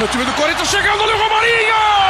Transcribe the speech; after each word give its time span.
Olha 0.00 0.06
o 0.06 0.12
time 0.12 0.24
do 0.24 0.32
Corinthians 0.32 0.70
chegando, 0.70 1.02
olha 1.02 1.14
o 1.14 1.18
Romarinho! 1.18 2.09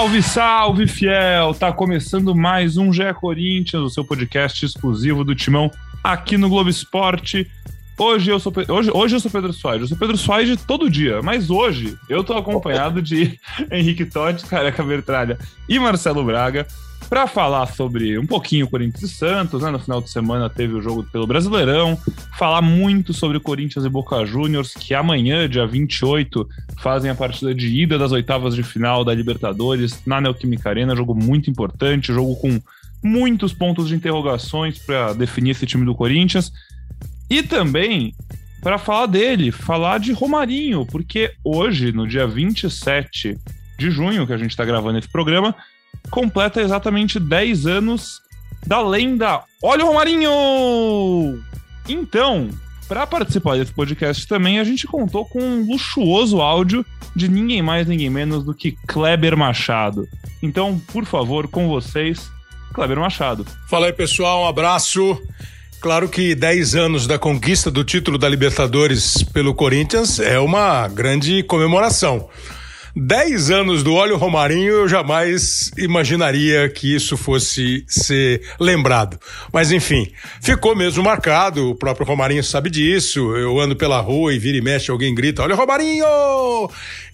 Salve, 0.00 0.22
salve, 0.22 0.86
fiel! 0.86 1.52
Tá 1.52 1.70
começando 1.70 2.34
mais 2.34 2.78
um 2.78 2.90
GE 2.90 3.12
Corinthians, 3.20 3.82
o 3.82 3.90
seu 3.90 4.02
podcast 4.02 4.64
exclusivo 4.64 5.22
do 5.22 5.34
Timão 5.34 5.70
aqui 6.02 6.38
no 6.38 6.48
Globo 6.48 6.70
Esporte. 6.70 7.46
Hoje 8.00 8.30
eu 8.30 8.40
sou, 8.40 8.50
hoje, 8.66 8.90
hoje 8.94 9.16
eu 9.16 9.20
sou 9.20 9.30
Pedro 9.30 9.52
Soares. 9.52 9.82
Eu 9.82 9.88
sou 9.88 9.98
Pedro 9.98 10.16
Soares 10.16 10.64
todo 10.64 10.88
dia, 10.88 11.20
mas 11.20 11.50
hoje 11.50 11.98
eu 12.08 12.24
tô 12.24 12.32
acompanhado 12.32 13.02
de 13.02 13.38
Henrique 13.70 14.06
Totti, 14.06 14.46
Careca 14.46 14.82
Bertralha 14.82 15.38
e 15.68 15.78
Marcelo 15.78 16.24
Braga 16.24 16.66
para 17.10 17.26
falar 17.26 17.66
sobre 17.66 18.18
um 18.18 18.24
pouquinho 18.24 18.70
Corinthians 18.70 19.02
e 19.02 19.14
Santos, 19.14 19.60
né? 19.60 19.70
No 19.70 19.78
final 19.78 20.00
de 20.00 20.08
semana 20.08 20.48
teve 20.48 20.72
o 20.72 20.80
jogo 20.80 21.02
pelo 21.12 21.26
Brasileirão, 21.26 21.98
falar 22.38 22.62
muito 22.62 23.12
sobre 23.12 23.38
Corinthians 23.38 23.84
e 23.84 23.88
Boca 23.90 24.24
Juniors, 24.24 24.72
que 24.72 24.94
amanhã, 24.94 25.46
dia 25.46 25.66
28, 25.66 26.48
fazem 26.78 27.10
a 27.10 27.14
partida 27.14 27.54
de 27.54 27.68
ida 27.68 27.98
das 27.98 28.12
oitavas 28.12 28.54
de 28.54 28.62
final 28.62 29.04
da 29.04 29.12
Libertadores 29.12 30.00
na 30.06 30.22
Neoquímica 30.22 30.70
Arena, 30.70 30.96
jogo 30.96 31.14
muito 31.14 31.50
importante, 31.50 32.14
jogo 32.14 32.34
com 32.36 32.58
muitos 33.04 33.52
pontos 33.52 33.88
de 33.88 33.94
interrogações 33.94 34.78
para 34.78 35.12
definir 35.12 35.50
esse 35.50 35.66
time 35.66 35.84
do 35.84 35.94
Corinthians. 35.94 36.50
E 37.30 37.42
também 37.42 38.12
para 38.60 38.76
falar 38.76 39.06
dele, 39.06 39.50
falar 39.50 39.98
de 39.98 40.12
Romarinho, 40.12 40.84
porque 40.84 41.32
hoje, 41.42 41.92
no 41.92 42.06
dia 42.06 42.26
27 42.26 43.38
de 43.78 43.90
junho, 43.90 44.26
que 44.26 44.32
a 44.32 44.36
gente 44.36 44.50
está 44.50 44.64
gravando 44.64 44.98
esse 44.98 45.08
programa, 45.08 45.54
completa 46.10 46.60
exatamente 46.60 47.18
10 47.18 47.66
anos 47.66 48.20
da 48.66 48.82
lenda. 48.82 49.42
Olha 49.62 49.84
o 49.84 49.88
Romarinho! 49.88 51.42
Então, 51.88 52.50
para 52.86 53.06
participar 53.06 53.56
desse 53.56 53.72
podcast 53.72 54.26
também, 54.26 54.58
a 54.58 54.64
gente 54.64 54.86
contou 54.86 55.24
com 55.24 55.40
um 55.40 55.66
luxuoso 55.66 56.40
áudio 56.40 56.84
de 57.16 57.28
ninguém 57.28 57.62
mais, 57.62 57.86
ninguém 57.86 58.10
menos 58.10 58.44
do 58.44 58.54
que 58.54 58.72
Kleber 58.86 59.36
Machado. 59.36 60.06
Então, 60.42 60.78
por 60.92 61.06
favor, 61.06 61.48
com 61.48 61.68
vocês, 61.68 62.30
Kleber 62.74 62.98
Machado. 62.98 63.46
Fala 63.68 63.86
aí, 63.86 63.92
pessoal, 63.92 64.42
um 64.42 64.48
abraço. 64.48 65.20
Claro 65.80 66.10
que 66.10 66.34
10 66.34 66.74
anos 66.74 67.06
da 67.06 67.18
conquista 67.18 67.70
do 67.70 67.82
título 67.82 68.18
da 68.18 68.28
Libertadores 68.28 69.22
pelo 69.22 69.54
Corinthians 69.54 70.20
é 70.20 70.38
uma 70.38 70.86
grande 70.88 71.42
comemoração. 71.44 72.28
10 72.96 73.50
anos 73.50 73.82
do 73.84 73.94
óleo 73.94 74.16
Romarinho, 74.16 74.72
eu 74.72 74.88
jamais 74.88 75.70
imaginaria 75.78 76.68
que 76.68 76.92
isso 76.94 77.16
fosse 77.16 77.84
ser 77.86 78.42
lembrado. 78.58 79.18
Mas 79.52 79.70
enfim, 79.70 80.10
ficou 80.42 80.74
mesmo 80.74 81.02
marcado, 81.02 81.70
o 81.70 81.74
próprio 81.74 82.06
Romarinho 82.06 82.42
sabe 82.42 82.68
disso. 82.68 83.36
Eu 83.36 83.60
ando 83.60 83.76
pela 83.76 84.00
rua 84.00 84.34
e 84.34 84.38
vira 84.38 84.58
e 84.58 84.60
mexe, 84.60 84.90
alguém 84.90 85.14
grita: 85.14 85.42
Olha 85.42 85.54
o 85.54 85.58
Romarinho! 85.58 86.04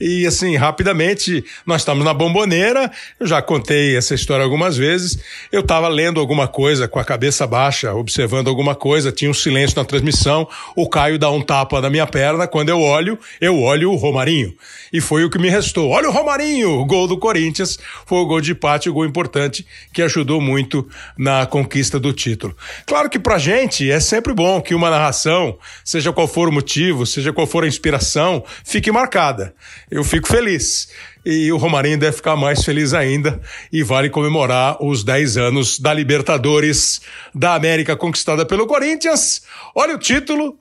E 0.01 0.27
assim, 0.27 0.57
rapidamente, 0.57 1.45
nós 1.67 1.83
estamos 1.83 2.05
na 2.05 2.15
bomboneira. 2.15 2.91
Eu 3.21 3.27
já 3.27 3.43
contei 3.43 3.97
essa 3.97 4.15
história 4.15 4.45
algumas 4.45 4.77
vezes. 4.77 5.19
Eu 5.53 5.61
estava 5.61 5.89
lendo 5.89 6.21
alguma 6.21 6.49
coisa 6.49 6.89
com 6.89 6.99
a 6.99 7.05
cabeça 7.05 7.47
baixa, 7.47 7.93
observando 7.95 8.49
alguma 8.49 8.75
coisa, 8.75 9.13
tinha 9.13 9.31
um 9.31 9.35
silêncio 9.35 9.77
na 9.77 9.85
transmissão. 9.85 10.49
O 10.75 10.89
Caio 10.89 11.19
dá 11.19 11.31
um 11.31 11.43
tapa 11.43 11.81
na 11.81 11.91
minha 11.91 12.07
perna. 12.07 12.47
Quando 12.47 12.71
eu 12.71 12.81
olho, 12.81 13.19
eu 13.41 13.61
olho 13.61 13.91
o 13.93 13.97
Romarinho. 13.97 14.55
E 14.93 15.01
foi 15.01 15.25
o 15.25 15.31
que 15.31 15.39
me 15.39 15.49
Olha 15.77 16.09
o 16.09 16.13
Romarinho, 16.13 16.85
gol 16.85 17.07
do 17.07 17.19
Corinthians. 17.19 17.79
Foi 18.05 18.19
o 18.19 18.27
gol 18.27 18.41
de 18.41 18.53
empate, 18.53 18.89
o 18.89 18.93
gol 18.93 19.05
importante 19.05 19.67
que 19.93 20.03
ajudou 20.03 20.41
muito 20.41 20.87
na 21.17 21.47
conquista 21.47 21.99
do 21.99 22.13
título. 22.13 22.57
Claro 22.87 23.11
que 23.11 23.19
pra 23.19 23.39
gente 23.39 23.91
é 23.91 24.01
sempre 24.01 24.33
bom 24.33 24.61
que 24.61 24.75
uma 24.75 24.91
narração, 24.91 25.59
seja 25.85 26.13
qual 26.13 26.29
for 26.29 26.49
o 26.49 26.53
motivo, 26.53 27.05
seja 27.07 27.33
qual 27.33 27.47
for 27.47 27.65
a 27.65 27.69
inspiração, 27.69 28.45
fique 28.65 28.91
marcada 28.93 29.55
eu 29.91 30.05
fico 30.05 30.29
feliz. 30.29 30.89
E 31.25 31.51
o 31.51 31.57
Romarinho 31.57 31.99
deve 31.99 32.17
ficar 32.17 32.37
mais 32.37 32.65
feliz 32.65 32.95
ainda 32.95 33.41
e 33.73 33.83
vale 33.83 34.09
comemorar 34.09 34.77
os 34.81 35.03
10 35.03 35.37
anos 35.37 35.79
da 35.79 35.93
Libertadores 35.93 37.01
da 37.35 37.55
América 37.55 37.97
conquistada 37.97 38.47
pelo 38.47 38.67
Corinthians. 38.67 39.43
Olha 39.75 39.95
o 39.95 39.99
título, 39.99 40.57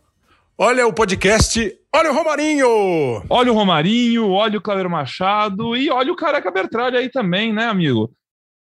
olha 0.58 0.88
o 0.88 0.94
podcast, 0.94 1.74
olha 1.94 2.12
o 2.12 2.14
Romarinho! 2.14 2.68
Olha 3.30 3.52
o 3.52 3.56
Romarinho, 3.56 4.30
olha 4.30 4.58
o 4.58 4.62
Cláudio 4.62 4.90
Machado 4.90 5.76
e 5.76 5.90
olha 5.90 6.12
o 6.12 6.16
Careca 6.16 6.52
Bertralha 6.52 7.00
aí 7.00 7.10
também, 7.10 7.54
né, 7.54 7.66
amigo? 7.66 8.12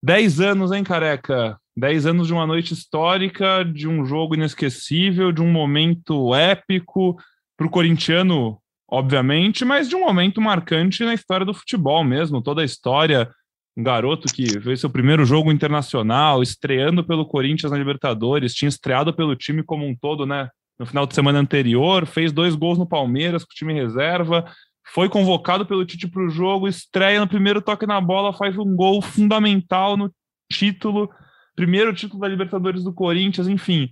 10 0.03 0.39
anos, 0.39 0.71
hein, 0.71 0.83
Careca? 0.83 1.57
10 1.77 2.05
anos 2.05 2.27
de 2.27 2.33
uma 2.33 2.45
noite 2.45 2.73
histórica, 2.73 3.63
de 3.63 3.87
um 3.87 4.05
jogo 4.05 4.35
inesquecível, 4.35 5.31
de 5.31 5.41
um 5.41 5.51
momento 5.51 6.33
épico 6.33 7.17
para 7.57 7.67
o 7.67 7.69
corintiano 7.69 8.59
obviamente, 8.87 9.65
mas 9.65 9.89
de 9.89 9.95
um 9.95 10.01
momento 10.01 10.39
marcante 10.39 11.03
na 11.03 11.13
história 11.13 11.45
do 11.45 11.53
futebol 11.53 12.03
mesmo. 12.03 12.41
Toda 12.41 12.61
a 12.61 12.65
história, 12.65 13.29
um 13.75 13.83
garoto 13.83 14.31
que 14.33 14.59
fez 14.61 14.79
seu 14.79 14.89
primeiro 14.89 15.25
jogo 15.25 15.51
internacional, 15.51 16.41
estreando 16.41 17.03
pelo 17.03 17.25
Corinthians 17.25 17.71
na 17.71 17.77
Libertadores, 17.77 18.53
tinha 18.53 18.69
estreado 18.69 19.13
pelo 19.13 19.35
time 19.35 19.63
como 19.63 19.85
um 19.85 19.95
todo, 19.95 20.25
né? 20.25 20.49
No 20.77 20.85
final 20.85 21.05
de 21.05 21.15
semana 21.15 21.39
anterior, 21.39 22.05
fez 22.05 22.31
dois 22.31 22.55
gols 22.55 22.77
no 22.77 22.87
Palmeiras 22.87 23.43
com 23.43 23.51
o 23.51 23.55
time 23.55 23.73
reserva, 23.73 24.45
foi 24.87 25.09
convocado 25.09 25.65
pelo 25.65 25.85
Tite 25.85 26.07
para 26.07 26.23
o 26.23 26.29
jogo, 26.29 26.67
estreia 26.67 27.19
no 27.19 27.27
primeiro 27.27 27.61
toque 27.61 27.85
na 27.85 27.99
bola, 27.99 28.33
faz 28.33 28.57
um 28.57 28.75
gol 28.75 29.01
fundamental 29.01 29.97
no 29.97 30.13
título, 30.51 31.09
primeiro 31.55 31.93
título 31.93 32.21
da 32.21 32.27
Libertadores 32.27 32.83
do 32.83 32.93
Corinthians, 32.93 33.47
enfim 33.47 33.89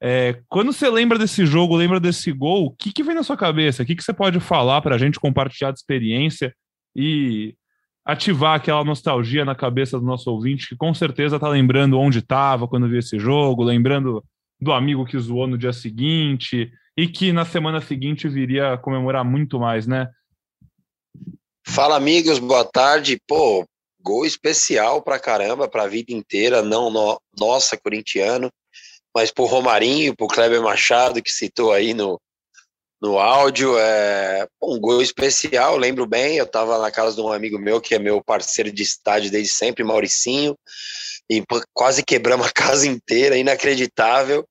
é, 0.00 0.42
quando 0.48 0.72
você 0.72 0.88
lembra 0.90 1.18
desse 1.18 1.46
jogo, 1.46 1.76
lembra 1.76 1.98
desse 1.98 2.30
gol, 2.30 2.66
o 2.66 2.70
que, 2.70 2.92
que 2.92 3.02
vem 3.02 3.14
na 3.14 3.22
sua 3.22 3.36
cabeça? 3.36 3.82
O 3.82 3.86
que, 3.86 3.96
que 3.96 4.02
você 4.02 4.12
pode 4.12 4.38
falar 4.40 4.82
para 4.82 4.94
a 4.94 4.98
gente 4.98 5.18
compartilhar 5.18 5.70
de 5.70 5.78
experiência 5.78 6.54
e 6.94 7.54
ativar 8.04 8.54
aquela 8.54 8.84
nostalgia 8.84 9.44
na 9.44 9.54
cabeça 9.54 9.98
do 9.98 10.04
nosso 10.04 10.30
ouvinte, 10.30 10.68
que 10.68 10.76
com 10.76 10.92
certeza 10.94 11.36
está 11.36 11.48
lembrando 11.48 11.98
onde 11.98 12.18
estava 12.18 12.68
quando 12.68 12.88
viu 12.88 12.98
esse 12.98 13.18
jogo, 13.18 13.64
lembrando 13.64 14.22
do 14.60 14.72
amigo 14.72 15.04
que 15.04 15.18
zoou 15.18 15.46
no 15.46 15.58
dia 15.58 15.72
seguinte 15.72 16.70
e 16.96 17.06
que 17.06 17.32
na 17.32 17.44
semana 17.44 17.80
seguinte 17.80 18.28
viria 18.28 18.78
comemorar 18.78 19.24
muito 19.24 19.58
mais, 19.58 19.86
né? 19.86 20.08
Fala, 21.66 21.96
amigos, 21.96 22.38
boa 22.38 22.64
tarde. 22.64 23.20
Pô, 23.26 23.66
gol 24.00 24.24
especial 24.24 25.02
pra 25.02 25.18
caramba, 25.18 25.68
pra 25.68 25.86
vida 25.86 26.12
inteira, 26.12 26.62
não 26.62 26.90
no, 26.90 27.20
nossa, 27.38 27.76
corintiano 27.76 28.50
mas 29.16 29.30
por 29.30 29.46
Romarinho, 29.46 30.14
por 30.14 30.28
Kleber 30.28 30.60
Machado, 30.60 31.22
que 31.22 31.32
citou 31.32 31.72
aí 31.72 31.94
no, 31.94 32.20
no 33.00 33.18
áudio, 33.18 33.78
é 33.78 34.46
um 34.62 34.78
gol 34.78 35.00
especial, 35.00 35.78
lembro 35.78 36.06
bem, 36.06 36.36
eu 36.36 36.44
estava 36.44 36.78
na 36.78 36.90
casa 36.90 37.16
de 37.16 37.22
um 37.22 37.32
amigo 37.32 37.58
meu, 37.58 37.80
que 37.80 37.94
é 37.94 37.98
meu 37.98 38.22
parceiro 38.22 38.70
de 38.70 38.82
estádio 38.82 39.30
desde 39.30 39.54
sempre, 39.54 39.82
Mauricinho, 39.82 40.54
e 41.30 41.42
quase 41.72 42.04
quebramos 42.04 42.46
a 42.46 42.52
casa 42.54 42.86
inteira, 42.86 43.36
inacreditável, 43.36 44.46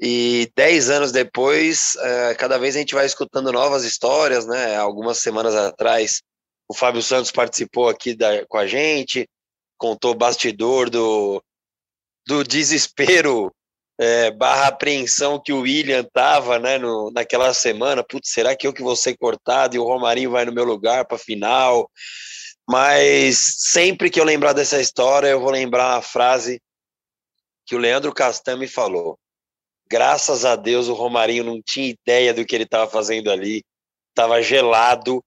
e 0.00 0.50
dez 0.56 0.90
anos 0.90 1.12
depois, 1.12 1.94
é, 1.96 2.34
cada 2.34 2.58
vez 2.58 2.74
a 2.74 2.80
gente 2.80 2.94
vai 2.94 3.06
escutando 3.06 3.52
novas 3.52 3.84
histórias, 3.84 4.46
né, 4.46 4.76
algumas 4.76 5.18
semanas 5.18 5.54
atrás, 5.54 6.22
o 6.68 6.74
Fábio 6.74 7.02
Santos 7.02 7.30
participou 7.30 7.88
aqui 7.88 8.14
da, 8.14 8.44
com 8.46 8.58
a 8.58 8.66
gente, 8.66 9.28
contou 9.78 10.14
bastidor 10.14 10.90
do, 10.90 11.42
do 12.26 12.42
desespero 12.42 13.52
é, 13.98 14.30
barra 14.30 14.68
apreensão 14.68 15.40
que 15.40 15.52
o 15.52 15.60
William 15.60 16.02
tava, 16.12 16.58
né, 16.58 16.78
no, 16.78 17.10
naquela 17.12 17.52
semana, 17.54 18.02
putz, 18.02 18.30
será 18.30 18.56
que 18.56 18.66
eu 18.66 18.72
que 18.72 18.82
vou 18.82 18.96
ser 18.96 19.16
cortado 19.16 19.76
e 19.76 19.78
o 19.78 19.84
Romarinho 19.84 20.30
vai 20.30 20.44
no 20.44 20.52
meu 20.52 20.64
lugar 20.64 21.04
para 21.04 21.18
final? 21.18 21.88
Mas 22.72 23.56
sempre 23.58 24.08
que 24.08 24.18
eu 24.18 24.24
lembrar 24.24 24.54
dessa 24.54 24.80
história, 24.80 25.28
eu 25.28 25.38
vou 25.38 25.50
lembrar 25.50 25.98
a 25.98 26.00
frase 26.00 26.58
que 27.66 27.76
o 27.76 27.78
Leandro 27.78 28.14
Castan 28.14 28.56
me 28.56 28.66
falou. 28.66 29.18
Graças 29.90 30.46
a 30.46 30.56
Deus 30.56 30.88
o 30.88 30.94
Romarinho 30.94 31.44
não 31.44 31.60
tinha 31.60 31.90
ideia 31.90 32.32
do 32.32 32.46
que 32.46 32.54
ele 32.54 32.64
estava 32.64 32.90
fazendo 32.90 33.30
ali, 33.30 33.62
estava 34.08 34.40
gelado 34.40 35.22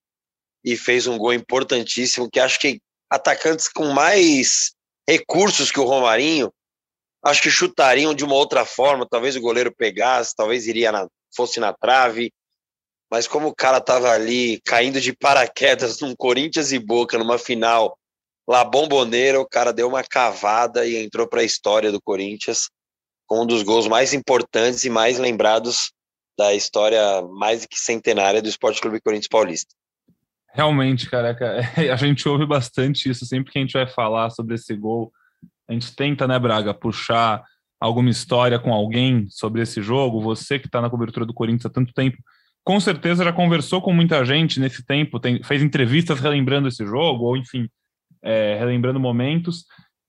e 0.63 0.75
fez 0.75 1.06
um 1.06 1.19
gol 1.19 1.36
importantíssimo 1.36 2.27
que 2.31 2.39
acho 2.39 2.59
que 2.59 2.81
atacantes 3.12 3.68
com 3.68 3.94
mais 3.94 4.74
recursos 5.07 5.69
que 5.69 5.80
o 5.80 5.86
Romarinho 5.86 6.51
acho 7.24 7.44
que 7.44 7.51
chutariam 7.51 8.15
de 8.15 8.25
uma 8.25 8.33
outra 8.33 8.65
forma, 8.65 9.07
talvez 9.07 9.36
o 9.36 9.41
goleiro 9.41 9.71
pegasse, 9.71 10.36
talvez 10.36 10.65
iria 10.65 10.91
na, 10.91 11.07
fosse 11.36 11.59
na 11.59 11.71
trave, 11.71 12.33
mas 13.15 13.29
como 13.29 13.47
o 13.47 13.56
cara 13.56 13.79
tava 13.79 14.09
ali 14.09 14.59
caindo 14.65 15.00
de 15.00 15.13
paraquedas 15.13 16.01
num 16.01 16.13
Corinthians 16.13 16.73
e 16.73 16.79
Boca 16.79 17.17
numa 17.17 17.38
final 17.38 17.97
La 18.45 18.65
Bomboneira, 18.65 19.39
o 19.39 19.47
cara 19.47 19.71
deu 19.71 19.88
uma 19.88 20.03
cavada 20.03 20.85
e 20.85 20.97
entrou 20.97 21.25
para 21.25 21.39
a 21.39 21.45
história 21.45 21.94
do 21.94 22.01
Corinthians 22.01 22.69
com 23.25 23.44
um 23.44 23.47
dos 23.47 23.63
gols 23.63 23.88
mais 23.88 24.13
importantes 24.13 24.83
e 24.83 24.89
mais 24.89 25.17
lembrados 25.17 25.94
da 26.38 26.53
história 26.53 27.21
mais 27.21 27.65
que 27.65 27.79
centenária 27.79 28.41
do 28.41 28.50
Esporte 28.50 28.81
Clube 28.81 29.00
Corinthians 29.00 29.29
Paulista. 29.29 29.73
Realmente, 30.51 31.09
careca, 31.09 31.62
a 31.89 31.95
gente 31.95 32.27
ouve 32.27 32.45
bastante 32.45 33.09
isso 33.09 33.25
sempre 33.25 33.50
que 33.50 33.57
a 33.57 33.62
gente 33.62 33.71
vai 33.71 33.88
falar 33.88 34.29
sobre 34.29 34.56
esse 34.56 34.75
gol. 34.75 35.09
A 35.69 35.71
gente 35.71 35.95
tenta, 35.95 36.27
né, 36.27 36.38
Braga, 36.38 36.73
puxar 36.73 37.41
alguma 37.79 38.09
história 38.09 38.59
com 38.59 38.73
alguém 38.73 39.25
sobre 39.29 39.62
esse 39.62 39.81
jogo. 39.81 40.19
Você 40.19 40.59
que 40.59 40.67
está 40.67 40.81
na 40.81 40.89
cobertura 40.89 41.25
do 41.25 41.33
Corinthians 41.33 41.65
há 41.65 41.69
tanto 41.69 41.94
tempo, 41.94 42.17
com 42.65 42.79
certeza 42.79 43.23
já 43.23 43.31
conversou 43.31 43.79
com 43.79 43.94
muita 43.94 44.25
gente 44.25 44.59
nesse 44.59 44.83
tempo, 44.83 45.19
tem, 45.19 45.41
fez 45.44 45.62
entrevistas 45.62 46.19
relembrando 46.19 46.67
esse 46.67 46.83
jogo, 46.83 47.25
ou 47.25 47.38
enfim, 47.38 47.69
é, 48.23 48.57
relembrando 48.57 49.00
momentos. 49.00 49.65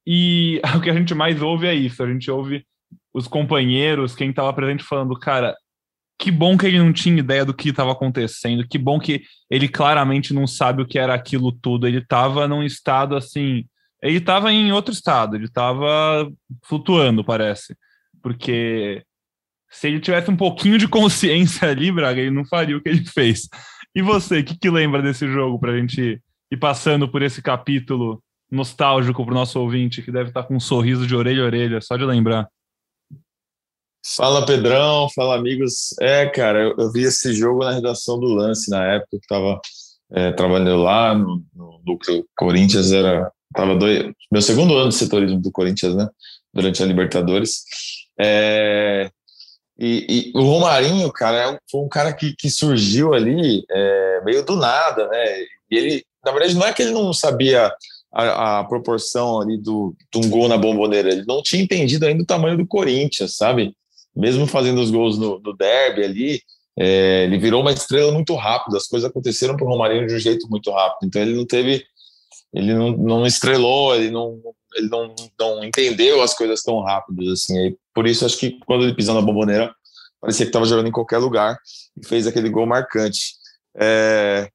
E 0.07 0.61
o 0.75 0.81
que 0.81 0.89
a 0.89 0.95
gente 0.95 1.15
mais 1.15 1.41
ouve 1.43 1.67
é 1.67 1.75
isso: 1.75 2.03
a 2.03 2.11
gente 2.11 2.31
ouve 2.31 2.67
os 3.13 3.29
companheiros, 3.29 4.15
quem 4.15 4.31
estava 4.31 4.53
presente, 4.55 4.83
falando, 4.83 5.15
cara, 5.19 5.55
que 6.19 6.31
bom 6.31 6.57
que 6.57 6.67
ele 6.67 6.79
não 6.79 6.95
tinha 6.95 7.19
ideia 7.19 7.45
do 7.45 7.53
que 7.53 7.69
estava 7.69 7.93
acontecendo, 7.93 8.67
que 8.67 8.79
bom 8.79 8.99
que 8.99 9.23
ele 9.51 9.69
claramente 9.69 10.33
não 10.33 10.47
sabe 10.47 10.83
o 10.83 10.87
que 10.87 10.99
era 10.99 11.15
aquilo 11.15 11.53
tudo. 11.53 11.87
Ele 11.87 11.99
estava 11.99 12.49
num 12.49 12.63
estado 12.63 13.15
assim. 13.15 13.67
Ele 14.03 14.17
estava 14.17 14.51
em 14.51 14.73
outro 14.73 14.93
estado, 14.95 15.37
ele 15.37 15.45
estava 15.45 16.31
flutuando, 16.65 17.23
parece. 17.23 17.77
Porque 18.23 19.05
se 19.77 19.89
ele 19.89 20.01
tivesse 20.01 20.31
um 20.31 20.37
pouquinho 20.37 20.79
de 20.79 20.89
consciência 20.89 21.69
ali, 21.69 21.93
Braga, 21.93 22.21
ele 22.21 22.31
não 22.31 22.47
faria 22.47 22.77
o 22.77 22.83
que 22.83 22.89
ele 22.89 23.05
fez. 23.05 23.47
E 23.95 24.01
você, 24.01 24.41
o 24.41 24.45
que, 24.45 24.59
que 24.59 24.71
lembra 24.71 25.03
desse 25.03 25.29
jogo 25.29 25.59
para 25.59 25.73
a 25.73 25.79
gente 25.79 26.21
ir 26.51 26.57
passando 26.57 27.11
por 27.11 27.21
esse 27.21 27.43
capítulo 27.43 28.23
nostálgico 28.51 29.23
para 29.23 29.33
o 29.33 29.37
nosso 29.37 29.61
ouvinte, 29.61 30.01
que 30.01 30.11
deve 30.11 30.31
estar 30.31 30.43
tá 30.43 30.49
com 30.49 30.57
um 30.57 30.61
sorriso 30.61 31.07
de 31.07 31.15
orelha 31.15 31.43
a 31.43 31.47
orelha, 31.47 31.81
só 31.83 31.97
de 31.97 32.05
lembrar? 32.07 32.49
Fala 34.15 34.47
Pedrão, 34.47 35.09
fala 35.15 35.37
amigos. 35.37 35.95
É, 36.01 36.27
cara, 36.27 36.63
eu, 36.63 36.75
eu 36.79 36.93
vi 36.93 37.03
esse 37.03 37.35
jogo 37.35 37.65
na 37.65 37.73
redação 37.73 38.19
do 38.19 38.29
Lance 38.29 38.71
na 38.71 38.83
época 38.95 39.11
que 39.11 39.17
estava 39.17 39.61
é, 40.13 40.33
trabalhando 40.33 40.83
lá 40.83 41.15
no, 41.15 41.45
no 41.55 41.99
Corinthians. 42.37 42.93
Era 42.93 43.31
tava 43.53 43.75
dois, 43.75 44.11
meu 44.33 44.41
segundo 44.41 44.75
ano 44.77 44.91
de 44.91 44.95
setorismo 44.95 45.41
do 45.41 45.51
Corinthians, 45.51 45.95
né? 45.95 46.09
Durante 46.55 46.83
a 46.83 46.87
Libertadores. 46.87 47.63
É, 48.19 49.11
e, 49.79 50.33
e, 50.35 50.39
o 50.39 50.43
Romarinho, 50.43 51.13
cara, 51.13 51.53
é 51.53 51.59
foi 51.71 51.81
um 51.83 51.89
cara 51.89 52.13
que, 52.13 52.35
que 52.35 52.49
surgiu 52.51 53.15
ali 53.15 53.65
é, 53.71 54.21
meio 54.25 54.45
do 54.45 54.57
nada, 54.57 55.07
né? 55.09 55.39
E 55.71 55.77
ele, 55.77 56.05
na 56.25 56.33
verdade, 56.33 56.55
não 56.55 56.67
é 56.67 56.73
que 56.73 56.83
ele 56.83 56.93
não 56.93 57.13
sabia 57.13 57.73
a, 58.13 58.61
a, 58.61 58.65
proporção 58.65 59.41
ali 59.41 59.59
do, 59.59 59.95
de 60.13 60.19
um 60.19 60.31
gol 60.31 60.49
na 60.49 60.57
bomboneira, 60.57 61.11
ele 61.11 61.25
não 61.27 61.43
tinha 61.43 61.63
entendido 61.63 62.07
ainda 62.07 62.23
o 62.23 62.27
tamanho 62.27 62.57
do 62.57 62.67
Corinthians, 62.67 63.37
sabe? 63.37 63.75
mesmo 64.17 64.47
fazendo 64.47 64.81
os 64.81 64.91
gols 64.91 65.19
no, 65.19 65.39
no 65.39 65.53
derby 65.55 66.03
ali, 66.03 66.43
é, 66.79 67.25
ele 67.25 67.39
virou 67.39 67.61
uma 67.61 67.73
estrela 67.73 68.11
muito 68.11 68.35
rápido. 68.35 68.77
As 68.77 68.89
coisas 68.89 69.09
aconteceram 69.09 69.57
para 69.57 69.67
o 69.67 69.69
Romarinho 69.69 70.07
de 70.07 70.15
um 70.15 70.19
jeito 70.19 70.49
muito 70.49 70.71
rápido. 70.71 71.07
Então 71.07 71.21
ele 71.21 71.35
não 71.35 71.45
teve, 71.45 71.85
ele 72.53 72.73
não, 72.73 72.91
não 72.93 73.27
estrelou, 73.27 73.95
ele 73.95 74.11
não, 74.11 74.41
ele 74.77 74.89
não, 74.89 75.15
não 75.39 75.65
entendeu 75.65 76.23
as 76.23 76.35
coisas 76.35 76.63
tão 76.63 76.81
rápido 76.81 77.31
assim. 77.33 77.69
E 77.69 77.77
por 77.95 78.07
isso 78.07 78.25
acho 78.25 78.39
que 78.39 78.59
quando 78.67 78.85
ele 78.85 78.95
pisou 78.95 79.15
na 79.15 79.21
bomboneira 79.21 79.75
parecia 80.21 80.47
que 80.47 80.51
estava 80.51 80.65
jogando 80.65 80.89
em 80.89 80.93
qualquer 80.93 81.19
lugar 81.19 81.59
e 81.97 82.07
fez 82.07 82.27
aquele 82.27 82.49
gol 82.49 82.67
marcante. 82.67 83.35
É, 83.77 84.49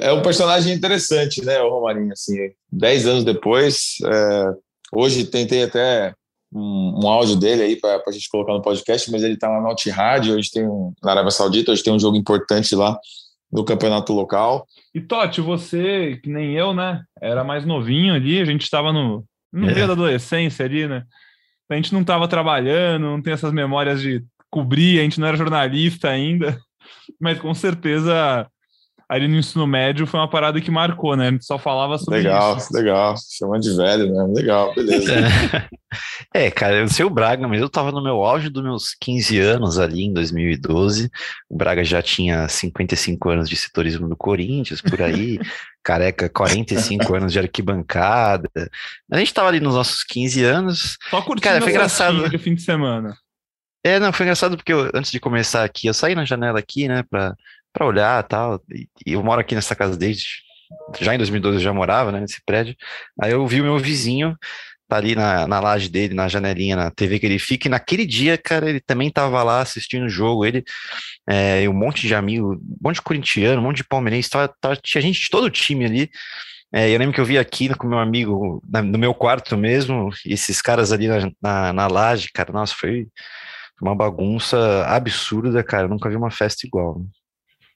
é 0.00 0.12
um 0.12 0.22
personagem 0.22 0.74
interessante, 0.74 1.44
né, 1.44 1.60
o 1.60 1.70
Romarinho. 1.70 2.12
Assim, 2.12 2.36
dez 2.70 3.06
anos 3.06 3.24
depois, 3.24 3.96
é, 4.04 4.54
hoje 4.92 5.24
tentei 5.24 5.64
até 5.64 6.14
um, 6.52 7.00
um 7.02 7.08
áudio 7.08 7.36
dele 7.36 7.62
aí 7.62 7.76
para 7.76 8.02
a 8.06 8.12
gente 8.12 8.28
colocar 8.28 8.52
no 8.52 8.62
podcast, 8.62 9.10
mas 9.10 9.22
ele 9.22 9.34
está 9.34 9.48
lá 9.48 9.60
no 9.60 9.68
Alt 9.68 9.86
Rádio, 9.86 10.36
hoje 10.36 10.50
tem 10.50 10.66
um, 10.66 10.92
na 11.02 11.12
Arábia 11.12 11.30
Saudita, 11.30 11.72
hoje 11.72 11.82
tem 11.82 11.92
um 11.92 11.98
jogo 11.98 12.16
importante 12.16 12.74
lá 12.76 12.98
no 13.50 13.64
campeonato 13.64 14.12
local. 14.12 14.66
E 14.94 15.00
Totti, 15.00 15.40
você, 15.40 16.18
que 16.22 16.28
nem 16.28 16.54
eu, 16.54 16.74
né, 16.74 17.02
era 17.20 17.44
mais 17.44 17.64
novinho 17.64 18.14
ali, 18.14 18.40
a 18.40 18.44
gente 18.44 18.62
estava 18.62 18.92
no, 18.92 19.24
no 19.52 19.70
é. 19.70 19.74
meio 19.74 19.86
da 19.86 19.92
adolescência 19.92 20.64
ali, 20.64 20.86
né, 20.86 21.04
a 21.68 21.74
gente 21.74 21.92
não 21.92 22.00
estava 22.00 22.28
trabalhando, 22.28 23.02
não 23.02 23.22
tem 23.22 23.32
essas 23.32 23.52
memórias 23.52 24.00
de 24.00 24.24
cobrir, 24.50 25.00
a 25.00 25.02
gente 25.02 25.20
não 25.20 25.26
era 25.26 25.36
jornalista 25.36 26.08
ainda, 26.08 26.58
mas 27.20 27.38
com 27.38 27.52
certeza 27.54 28.48
ali 29.08 29.28
no 29.28 29.36
ensino 29.36 29.66
médio 29.66 30.06
foi 30.06 30.18
uma 30.18 30.28
parada 30.28 30.60
que 30.60 30.70
marcou, 30.70 31.16
né? 31.16 31.28
A 31.28 31.30
gente 31.30 31.44
só 31.44 31.58
falava 31.58 31.96
sobre 31.96 32.18
legal, 32.18 32.56
isso. 32.56 32.74
Legal, 32.74 33.12
legal. 33.12 33.16
Chama 33.30 33.60
de 33.60 33.76
velho, 33.76 34.12
né? 34.12 34.34
Legal, 34.34 34.74
beleza. 34.74 35.12
É, 36.34 36.50
cara, 36.50 36.76
eu 36.76 36.88
sei 36.88 37.04
o 37.04 37.10
Braga, 37.10 37.46
mas 37.46 37.60
eu 37.60 37.68
tava 37.68 37.92
no 37.92 38.02
meu 38.02 38.24
auge 38.24 38.48
dos 38.48 38.62
meus 38.62 38.96
15 39.00 39.38
anos 39.38 39.78
ali 39.78 40.04
em 40.04 40.12
2012. 40.12 41.08
O 41.48 41.56
Braga 41.56 41.84
já 41.84 42.02
tinha 42.02 42.48
55 42.48 43.30
anos 43.30 43.48
de 43.48 43.56
setorismo 43.56 44.08
do 44.08 44.16
Corinthians, 44.16 44.80
por 44.80 45.00
aí. 45.00 45.38
Careca, 45.84 46.28
45 46.28 47.14
anos 47.14 47.32
de 47.32 47.38
arquibancada. 47.38 48.50
A 49.12 49.18
gente 49.18 49.32
tava 49.32 49.46
ali 49.48 49.60
nos 49.60 49.76
nossos 49.76 50.02
15 50.02 50.42
anos. 50.42 50.98
Só 51.08 51.22
curtindo 51.22 51.42
cara, 51.42 51.60
foi 51.60 51.70
engraçado. 51.70 52.38
fim 52.40 52.56
de 52.56 52.62
semana. 52.62 53.16
É, 53.84 54.00
não, 54.00 54.12
foi 54.12 54.26
engraçado 54.26 54.56
porque 54.56 54.72
eu, 54.72 54.90
antes 54.92 55.12
de 55.12 55.20
começar 55.20 55.62
aqui, 55.62 55.86
eu 55.86 55.94
saí 55.94 56.12
na 56.16 56.24
janela 56.24 56.58
aqui, 56.58 56.88
né, 56.88 57.04
pra, 57.08 57.36
para 57.76 57.86
olhar 57.86 58.22
tal. 58.22 58.60
E, 58.72 58.88
e 59.06 59.12
eu 59.12 59.22
moro 59.22 59.40
aqui 59.40 59.54
nessa 59.54 59.76
casa 59.76 59.96
desde 59.96 60.24
já 61.00 61.14
em 61.14 61.18
2012 61.18 61.58
eu 61.58 61.62
já 61.62 61.72
morava, 61.72 62.10
né, 62.10 62.20
nesse 62.20 62.42
prédio. 62.44 62.74
Aí 63.20 63.32
eu 63.32 63.46
vi 63.46 63.60
o 63.60 63.64
meu 63.64 63.78
vizinho 63.78 64.36
tá 64.88 64.96
ali 64.96 65.16
na, 65.16 65.48
na 65.48 65.58
laje 65.58 65.88
dele, 65.88 66.14
na 66.14 66.28
janelinha, 66.28 66.76
na 66.76 66.90
TV 66.92 67.18
que 67.18 67.26
ele 67.26 67.40
fica, 67.40 67.66
e 67.66 67.70
naquele 67.70 68.06
dia, 68.06 68.38
cara, 68.38 68.70
ele 68.70 68.80
também 68.80 69.10
tava 69.10 69.42
lá 69.42 69.60
assistindo 69.60 70.04
o 70.04 70.08
jogo, 70.08 70.46
ele 70.46 70.62
é, 71.28 71.64
e 71.64 71.68
um 71.68 71.72
monte 71.72 72.06
de 72.06 72.14
amigo, 72.14 72.54
um 72.54 72.78
monte 72.80 72.96
de 72.96 73.02
corintiano, 73.02 73.60
um 73.60 73.64
monte 73.64 73.78
de 73.78 73.84
palmeirense, 73.84 74.30
tava, 74.30 74.54
tava, 74.60 74.76
tinha 74.76 75.02
gente 75.02 75.20
de 75.20 75.28
todo 75.28 75.44
o 75.44 75.50
time 75.50 75.84
ali, 75.84 76.10
é, 76.72 76.88
eu 76.88 76.98
lembro 77.00 77.12
que 77.12 77.20
eu 77.20 77.24
vi 77.24 77.36
aqui 77.36 77.68
com 77.74 77.88
meu 77.88 77.98
amigo, 77.98 78.62
na, 78.68 78.80
no 78.80 78.96
meu 78.96 79.12
quarto 79.12 79.56
mesmo, 79.56 80.10
esses 80.24 80.62
caras 80.62 80.92
ali 80.92 81.08
na, 81.08 81.32
na, 81.42 81.72
na 81.72 81.86
laje, 81.88 82.28
cara, 82.32 82.52
nossa, 82.52 82.72
foi 82.72 83.08
uma 83.82 83.94
bagunça 83.94 84.86
absurda, 84.86 85.64
cara, 85.64 85.84
eu 85.84 85.88
nunca 85.88 86.08
vi 86.08 86.16
uma 86.16 86.30
festa 86.30 86.64
igual. 86.64 87.00
Né? 87.00 87.06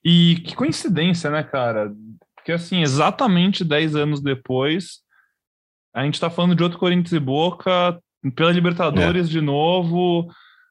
E 0.05 0.37
que 0.45 0.55
coincidência, 0.55 1.31
né, 1.31 1.43
cara? 1.43 1.93
Porque, 2.35 2.53
assim, 2.53 2.83
exatamente 2.83 3.65
10 3.65 3.97
anos 3.97 4.21
depois, 4.21 5.01
a 5.95 6.05
gente 6.05 6.21
tá 6.21 6.31
falando 6.31 6.55
de 6.55 6.63
outro 6.63 6.79
Corinthians 6.79 7.13
e 7.13 7.21
Boca 7.21 8.01
pela 8.35 8.53
Libertadores 8.53 9.29
é. 9.29 9.31
de 9.31 9.41
novo, 9.41 10.31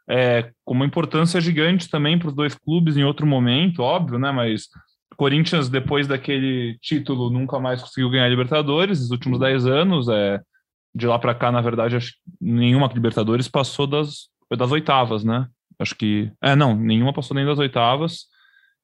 é, 0.09 0.51
com 0.65 0.73
uma 0.73 0.85
importância 0.85 1.39
gigante 1.41 1.89
também 1.89 2.17
para 2.17 2.29
os 2.29 2.33
dois 2.33 2.55
clubes 2.55 2.97
em 2.97 3.03
outro 3.03 3.25
momento, 3.25 3.81
óbvio, 3.81 4.19
né? 4.19 4.31
Mas 4.31 4.67
Corinthians, 5.15 5.67
depois 5.67 6.07
daquele 6.07 6.77
título, 6.81 7.29
nunca 7.29 7.59
mais 7.59 7.81
conseguiu 7.81 8.09
ganhar 8.09 8.29
Libertadores, 8.29 9.01
nos 9.01 9.11
últimos 9.11 9.39
10 9.39 9.65
anos. 9.65 10.07
É, 10.07 10.39
de 10.95 11.05
lá 11.05 11.19
para 11.19 11.35
cá, 11.35 11.51
na 11.51 11.61
verdade, 11.61 11.95
acho 11.95 12.13
que 12.13 12.19
nenhuma 12.41 12.89
Libertadores 12.93 13.47
passou 13.47 13.85
das, 13.85 14.29
das 14.57 14.71
oitavas, 14.71 15.23
né? 15.23 15.47
Acho 15.77 15.95
que. 15.95 16.31
É, 16.41 16.55
não, 16.55 16.75
nenhuma 16.75 17.13
passou 17.13 17.35
nem 17.35 17.45
das 17.45 17.59
oitavas. 17.59 18.25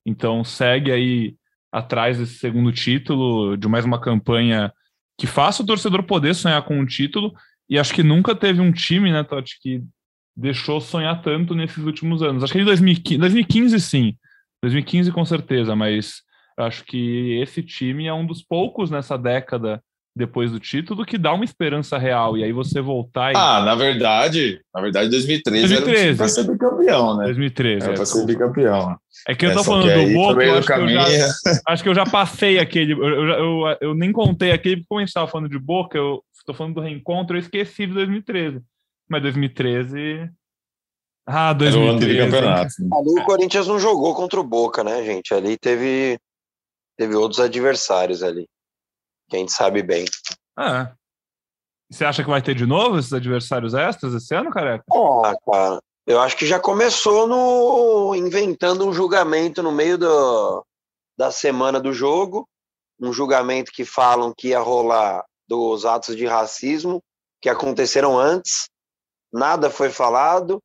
Então 0.05 0.43
segue 0.43 0.91
aí 0.91 1.35
atrás 1.71 2.17
desse 2.17 2.35
segundo 2.35 2.71
título, 2.71 3.57
de 3.57 3.67
mais 3.67 3.83
uma 3.83 3.99
campanha 3.99 4.71
que 5.17 5.27
faça 5.27 5.63
o 5.63 5.65
torcedor 5.65 6.03
poder 6.03 6.35
sonhar 6.35 6.61
com 6.63 6.77
um 6.79 6.85
título. 6.85 7.33
E 7.69 7.79
acho 7.79 7.93
que 7.93 8.03
nunca 8.03 8.35
teve 8.35 8.61
um 8.61 8.71
time, 8.71 9.11
né, 9.11 9.23
Totti, 9.23 9.57
que 9.59 9.83
deixou 10.35 10.79
sonhar 10.79 11.21
tanto 11.21 11.55
nesses 11.55 11.83
últimos 11.83 12.21
anos. 12.21 12.43
Acho 12.43 12.53
que 12.53 12.59
em 12.59 12.65
2015, 12.65 13.19
2015 13.19 13.79
sim. 13.79 14.17
2015 14.61 15.11
com 15.11 15.25
certeza, 15.25 15.75
mas 15.75 16.21
acho 16.57 16.83
que 16.85 17.39
esse 17.41 17.63
time 17.63 18.05
é 18.05 18.13
um 18.13 18.25
dos 18.25 18.41
poucos 18.41 18.89
nessa 18.89 19.17
década 19.17 19.83
depois 20.15 20.51
do 20.51 20.59
título 20.59 21.05
que 21.05 21.17
dá 21.17 21.33
uma 21.33 21.43
esperança 21.43 21.97
real. 21.97 22.37
E 22.37 22.43
aí 22.43 22.53
você 22.53 22.79
voltar 22.79 23.33
e... 23.33 23.35
Ah, 23.35 23.61
na 23.65 23.75
verdade, 23.75 24.61
na 24.73 24.81
verdade 24.81 25.09
2013, 25.09 25.67
2013. 25.67 26.07
era 26.07 26.15
para 26.15 26.27
ser 26.29 26.43
bicampeão, 26.49 27.17
né? 27.17 27.25
2013. 27.25 27.83
Era 27.83 27.93
é, 27.93 27.95
para 27.95 28.05
ser 28.05 28.25
bicampeão. 28.25 28.97
É 29.27 29.35
que 29.35 29.45
eu 29.45 29.53
tô 29.53 29.59
é, 29.59 29.63
falando 29.63 30.07
do 30.07 30.13
Boca, 30.13 30.57
acho, 30.57 30.67
que 30.67 30.87
já, 30.87 31.33
acho 31.67 31.83
que 31.83 31.89
eu 31.89 31.95
já 31.95 32.05
passei 32.05 32.59
aquele, 32.59 32.93
eu, 32.93 33.03
eu, 33.03 33.27
eu, 33.27 33.77
eu 33.81 33.95
nem 33.95 34.11
contei 34.11 34.51
aquele, 34.51 34.77
porque 34.77 34.87
como 34.87 34.99
a 34.99 35.01
gente 35.01 35.09
estava 35.09 35.27
falando 35.27 35.49
de 35.49 35.59
Boca, 35.59 35.97
eu 35.97 36.23
estou 36.33 36.55
falando 36.55 36.75
do 36.75 36.81
reencontro, 36.81 37.35
eu 37.35 37.39
esqueci 37.41 37.85
de 37.85 37.93
2013. 37.93 38.61
Mas 39.09 39.21
2013... 39.21 40.29
Ah, 41.27 41.53
2013. 41.53 42.17
Era 42.17 42.27
o 42.27 42.31
campeonato. 42.31 42.73
Ali 42.93 43.19
o 43.19 43.25
Corinthians 43.25 43.67
não 43.67 43.79
jogou 43.79 44.13
contra 44.13 44.39
o 44.39 44.43
Boca, 44.43 44.83
né, 44.83 45.03
gente? 45.03 45.33
Ali 45.33 45.57
teve, 45.57 46.19
teve 46.95 47.15
outros 47.15 47.39
adversários 47.39 48.21
ali 48.21 48.47
que 49.29 49.35
a 49.35 49.39
gente 49.39 49.51
sabe 49.51 49.81
bem. 49.83 50.05
É. 50.59 50.91
Você 51.89 52.03
acha 52.03 52.23
que 52.23 52.29
vai 52.29 52.41
ter 52.41 52.55
de 52.55 52.65
novo 52.65 52.97
esses 52.97 53.13
adversários 53.13 53.73
extras 53.73 54.13
esse 54.13 54.33
ano, 54.33 54.51
careca? 54.51 54.83
Ah, 54.91 55.33
cara. 55.45 55.79
Eu 56.07 56.19
acho 56.19 56.37
que 56.37 56.45
já 56.45 56.59
começou 56.59 57.27
no 57.27 58.15
inventando 58.15 58.87
um 58.87 58.93
julgamento 58.93 59.63
no 59.63 59.71
meio 59.71 59.97
do, 59.97 60.65
da 61.17 61.31
semana 61.31 61.79
do 61.79 61.93
jogo. 61.93 62.47
um 62.99 63.11
julgamento 63.11 63.71
que 63.71 63.83
falam 63.83 64.33
que 64.35 64.49
ia 64.49 64.59
rolar 64.59 65.23
dos 65.47 65.85
atos 65.85 66.15
de 66.15 66.25
racismo 66.25 67.03
que 67.41 67.49
aconteceram 67.49 68.17
antes, 68.17 68.67
nada 69.31 69.69
foi 69.69 69.89
falado, 69.89 70.59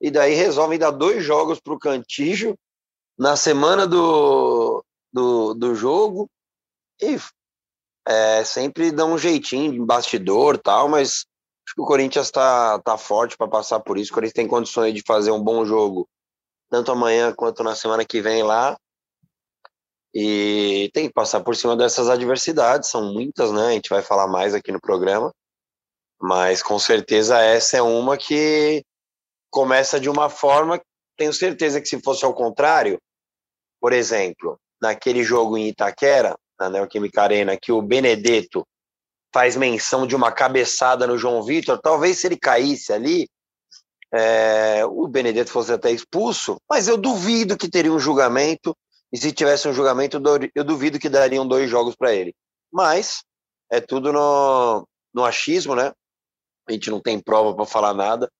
e 0.00 0.10
daí 0.10 0.34
resolvem 0.34 0.78
dar 0.78 0.90
dois 0.90 1.24
jogos 1.24 1.58
para 1.58 1.72
o 1.72 1.78
Cantijo 1.78 2.54
na 3.18 3.36
semana 3.36 3.86
do, 3.86 4.84
do, 5.10 5.54
do 5.54 5.74
jogo, 5.74 6.28
e 7.00 7.18
é, 8.06 8.44
sempre 8.44 8.92
dá 8.92 9.04
um 9.04 9.18
jeitinho 9.18 9.74
em 9.74 9.84
bastidor 9.84 10.56
tal, 10.58 10.88
mas 10.88 11.26
acho 11.66 11.74
que 11.74 11.82
o 11.82 11.86
Corinthians 11.86 12.26
está 12.26 12.78
tá 12.78 12.96
forte 12.96 13.36
para 13.36 13.48
passar 13.48 13.80
por 13.80 13.98
isso. 13.98 14.12
O 14.12 14.14
Corinthians 14.14 14.34
tem 14.34 14.46
condições 14.46 14.94
de 14.94 15.02
fazer 15.04 15.32
um 15.32 15.42
bom 15.42 15.64
jogo, 15.64 16.08
tanto 16.70 16.92
amanhã 16.92 17.32
quanto 17.34 17.64
na 17.64 17.74
semana 17.74 18.04
que 18.04 18.20
vem 18.20 18.42
lá. 18.42 18.76
E 20.14 20.88
tem 20.94 21.08
que 21.08 21.12
passar 21.12 21.40
por 21.42 21.54
cima 21.56 21.76
dessas 21.76 22.08
adversidades, 22.08 22.88
são 22.88 23.12
muitas, 23.12 23.52
né? 23.52 23.66
A 23.66 23.72
gente 23.72 23.90
vai 23.90 24.00
falar 24.00 24.26
mais 24.26 24.54
aqui 24.54 24.72
no 24.72 24.80
programa. 24.80 25.32
Mas 26.18 26.62
com 26.62 26.78
certeza 26.78 27.38
essa 27.42 27.76
é 27.76 27.82
uma 27.82 28.16
que 28.16 28.82
começa 29.50 30.00
de 30.00 30.08
uma 30.08 30.30
forma. 30.30 30.80
Tenho 31.18 31.32
certeza 31.32 31.80
que 31.80 31.88
se 31.88 32.00
fosse 32.00 32.24
ao 32.24 32.32
contrário, 32.32 32.98
por 33.80 33.92
exemplo, 33.92 34.58
naquele 34.80 35.22
jogo 35.22 35.58
em 35.58 35.68
Itaquera, 35.68 36.34
na 36.58 36.70
Neoquímica 36.70 37.22
Arena, 37.22 37.56
que 37.56 37.72
o 37.72 37.82
Benedetto 37.82 38.66
faz 39.32 39.56
menção 39.56 40.06
de 40.06 40.16
uma 40.16 40.32
cabeçada 40.32 41.06
no 41.06 41.18
João 41.18 41.42
Vitor, 41.42 41.78
talvez 41.78 42.18
se 42.18 42.26
ele 42.26 42.38
caísse 42.38 42.92
ali, 42.92 43.28
é, 44.12 44.84
o 44.86 45.06
Benedetto 45.06 45.50
fosse 45.50 45.72
até 45.72 45.90
expulso, 45.90 46.56
mas 46.68 46.88
eu 46.88 46.96
duvido 46.96 47.56
que 47.56 47.68
teria 47.68 47.92
um 47.92 47.98
julgamento 47.98 48.74
e 49.12 49.18
se 49.18 49.32
tivesse 49.32 49.68
um 49.68 49.72
julgamento, 49.72 50.20
eu 50.54 50.64
duvido 50.64 50.98
que 50.98 51.08
dariam 51.08 51.46
dois 51.46 51.70
jogos 51.70 51.94
para 51.94 52.14
ele. 52.14 52.34
Mas 52.72 53.22
é 53.70 53.80
tudo 53.80 54.12
no, 54.12 54.86
no 55.14 55.24
achismo, 55.24 55.74
né? 55.74 55.92
A 56.68 56.72
gente 56.72 56.90
não 56.90 57.00
tem 57.00 57.20
prova 57.20 57.54
para 57.54 57.66
falar 57.66 57.94
nada. 57.94 58.30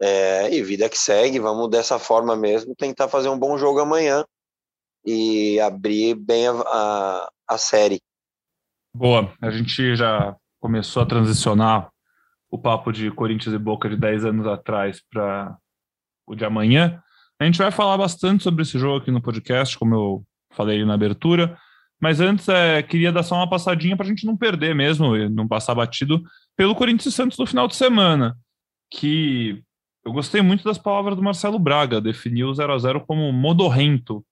É, 0.00 0.52
e 0.52 0.62
vida 0.62 0.88
que 0.88 0.98
segue, 0.98 1.40
vamos 1.40 1.68
dessa 1.70 1.98
forma 1.98 2.36
mesmo 2.36 2.74
tentar 2.76 3.08
fazer 3.08 3.28
um 3.28 3.38
bom 3.38 3.58
jogo 3.58 3.80
amanhã 3.80 4.24
e 5.08 5.58
abrir 5.58 6.14
bem 6.14 6.46
a, 6.48 6.52
a, 6.52 7.30
a 7.48 7.58
série. 7.58 7.98
Boa, 8.94 9.32
a 9.40 9.50
gente 9.50 9.96
já 9.96 10.36
começou 10.60 11.02
a 11.02 11.06
transicionar 11.06 11.90
o 12.50 12.58
papo 12.58 12.92
de 12.92 13.10
Corinthians 13.10 13.54
e 13.54 13.58
Boca 13.58 13.88
de 13.88 13.96
10 13.96 14.26
anos 14.26 14.46
atrás 14.46 15.02
para 15.10 15.56
o 16.26 16.34
de 16.34 16.44
amanhã. 16.44 17.02
A 17.40 17.44
gente 17.46 17.56
vai 17.56 17.70
falar 17.70 17.96
bastante 17.96 18.44
sobre 18.44 18.62
esse 18.62 18.78
jogo 18.78 18.98
aqui 18.98 19.10
no 19.10 19.22
podcast, 19.22 19.78
como 19.78 19.94
eu 19.94 20.24
falei 20.52 20.84
na 20.84 20.92
abertura. 20.92 21.56
Mas 21.98 22.20
antes, 22.20 22.46
é, 22.46 22.82
queria 22.82 23.10
dar 23.10 23.22
só 23.22 23.36
uma 23.36 23.48
passadinha 23.48 23.96
para 23.96 24.04
a 24.04 24.08
gente 24.08 24.26
não 24.26 24.36
perder 24.36 24.74
mesmo, 24.74 25.16
não 25.30 25.48
passar 25.48 25.74
batido, 25.74 26.22
pelo 26.54 26.74
Corinthians 26.74 27.06
e 27.06 27.16
Santos 27.16 27.38
no 27.38 27.46
final 27.46 27.66
de 27.66 27.76
semana. 27.76 28.36
Que 28.90 29.62
eu 30.04 30.12
gostei 30.12 30.42
muito 30.42 30.64
das 30.64 30.76
palavras 30.76 31.16
do 31.16 31.22
Marcelo 31.22 31.58
Braga, 31.58 31.98
definiu 31.98 32.48
o 32.48 32.54
0 32.54 32.74
a 32.74 32.78
0 32.78 33.06
como 33.06 33.32
modorrento 33.32 34.22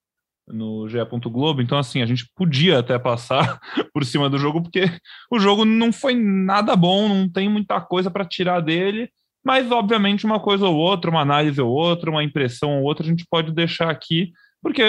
no 0.46 0.88
GE. 0.88 0.98
Globo. 1.30 1.60
Então, 1.60 1.78
assim, 1.78 2.02
a 2.02 2.06
gente 2.06 2.30
podia 2.34 2.78
até 2.78 2.98
passar 2.98 3.58
por 3.92 4.04
cima 4.04 4.30
do 4.30 4.38
jogo, 4.38 4.62
porque 4.62 4.90
o 5.30 5.38
jogo 5.38 5.64
não 5.64 5.92
foi 5.92 6.14
nada 6.14 6.76
bom, 6.76 7.08
não 7.08 7.28
tem 7.28 7.48
muita 7.48 7.80
coisa 7.80 8.10
para 8.10 8.24
tirar 8.24 8.60
dele. 8.60 9.10
Mas, 9.44 9.70
obviamente, 9.70 10.26
uma 10.26 10.40
coisa 10.40 10.66
ou 10.66 10.76
outra, 10.76 11.10
uma 11.10 11.20
análise 11.20 11.60
ou 11.60 11.70
outra, 11.70 12.10
uma 12.10 12.24
impressão 12.24 12.78
ou 12.78 12.84
outra, 12.84 13.06
a 13.06 13.08
gente 13.08 13.24
pode 13.30 13.52
deixar 13.52 13.88
aqui, 13.88 14.32
porque 14.60 14.82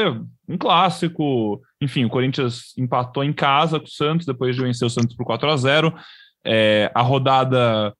um 0.49 0.57
clássico, 0.57 1.61
enfim, 1.79 2.05
o 2.05 2.09
Corinthians 2.09 2.75
empatou 2.75 3.23
em 3.23 3.31
casa 3.31 3.79
com 3.79 3.85
o 3.85 3.89
Santos, 3.89 4.25
depois 4.25 4.55
de 4.55 4.61
vencer 4.63 4.87
o 4.87 4.89
Santos 4.89 5.15
por 5.15 5.25
4 5.25 5.49
a 5.51 5.57
0 5.57 5.93
é, 6.43 6.91
A 6.95 7.01
rodada 7.03 7.93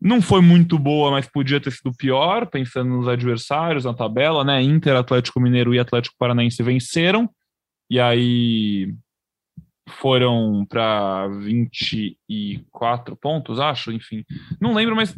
não 0.00 0.20
foi 0.20 0.40
muito 0.40 0.78
boa, 0.78 1.10
mas 1.10 1.26
podia 1.26 1.60
ter 1.60 1.70
sido 1.70 1.92
pior, 1.96 2.46
pensando 2.46 2.90
nos 2.90 3.08
adversários, 3.08 3.84
na 3.84 3.94
tabela, 3.94 4.44
né? 4.44 4.62
Inter, 4.62 4.96
Atlético 4.96 5.40
Mineiro 5.40 5.74
e 5.74 5.78
Atlético 5.78 6.16
Paranaense 6.18 6.62
venceram, 6.62 7.28
e 7.90 7.98
aí 7.98 8.94
foram 9.88 10.66
para 10.68 11.28
24 11.28 13.16
pontos, 13.16 13.60
acho, 13.60 13.92
enfim. 13.92 14.24
Não 14.60 14.74
lembro, 14.74 14.96
mas 14.96 15.14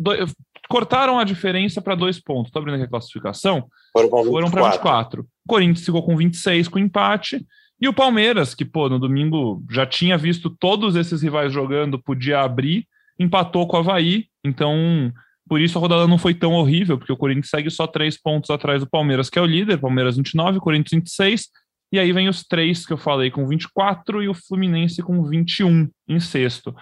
cortaram 0.69 1.19
a 1.19 1.25
diferença 1.25 1.81
para 1.81 1.95
dois 1.95 2.21
pontos. 2.21 2.49
Estou 2.49 2.61
abrindo 2.61 2.75
aqui 2.75 2.85
a 2.85 2.91
classificação. 2.91 3.67
Foram 3.93 4.51
para 4.51 4.71
24. 4.71 5.27
Corinthians 5.47 5.87
ficou 5.87 6.03
com 6.03 6.17
26 6.17 6.69
com 6.69 6.79
empate. 6.79 7.45
E 7.81 7.89
o 7.89 7.95
Palmeiras, 7.95 8.55
que 8.55 8.65
pô, 8.65 8.89
no 8.89 8.99
domingo 8.99 9.65
já 9.71 9.87
tinha 9.87 10.19
visto 10.19 10.51
todos 10.51 10.97
esses 10.97 11.23
rivais 11.23 11.53
jogando, 11.53 11.99
podia 11.99 12.41
abrir, 12.41 12.87
empatou 13.19 13.67
com 13.67 13.77
o 13.77 13.81
Havaí. 13.81 14.27
Então, 14.45 15.13
por 15.49 15.61
isso 15.61 15.79
a 15.79 15.81
rodada 15.81 16.07
não 16.07 16.19
foi 16.19 16.35
tão 16.35 16.53
horrível, 16.53 16.99
porque 16.99 17.13
o 17.13 17.17
Corinthians 17.17 17.51
segue 17.51 17.71
só 17.71 17.87
três 17.87 18.21
pontos 18.21 18.51
atrás 18.51 18.81
do 18.81 18.89
Palmeiras, 18.89 19.31
que 19.31 19.39
é 19.39 19.43
o 19.43 19.47
líder. 19.47 19.79
Palmeiras 19.79 20.17
29, 20.17 20.61
Corinthians 20.61 21.03
26. 21.03 21.49
E 21.91 21.99
aí 21.99 22.13
vem 22.13 22.29
os 22.29 22.45
três 22.45 22.85
que 22.85 22.93
eu 22.93 22.99
falei 22.99 23.31
com 23.31 23.47
24 23.47 24.23
e 24.23 24.29
o 24.29 24.35
Fluminense 24.35 25.03
com 25.03 25.25
21 25.25 25.89
em 26.07 26.21
sexto. 26.21 26.75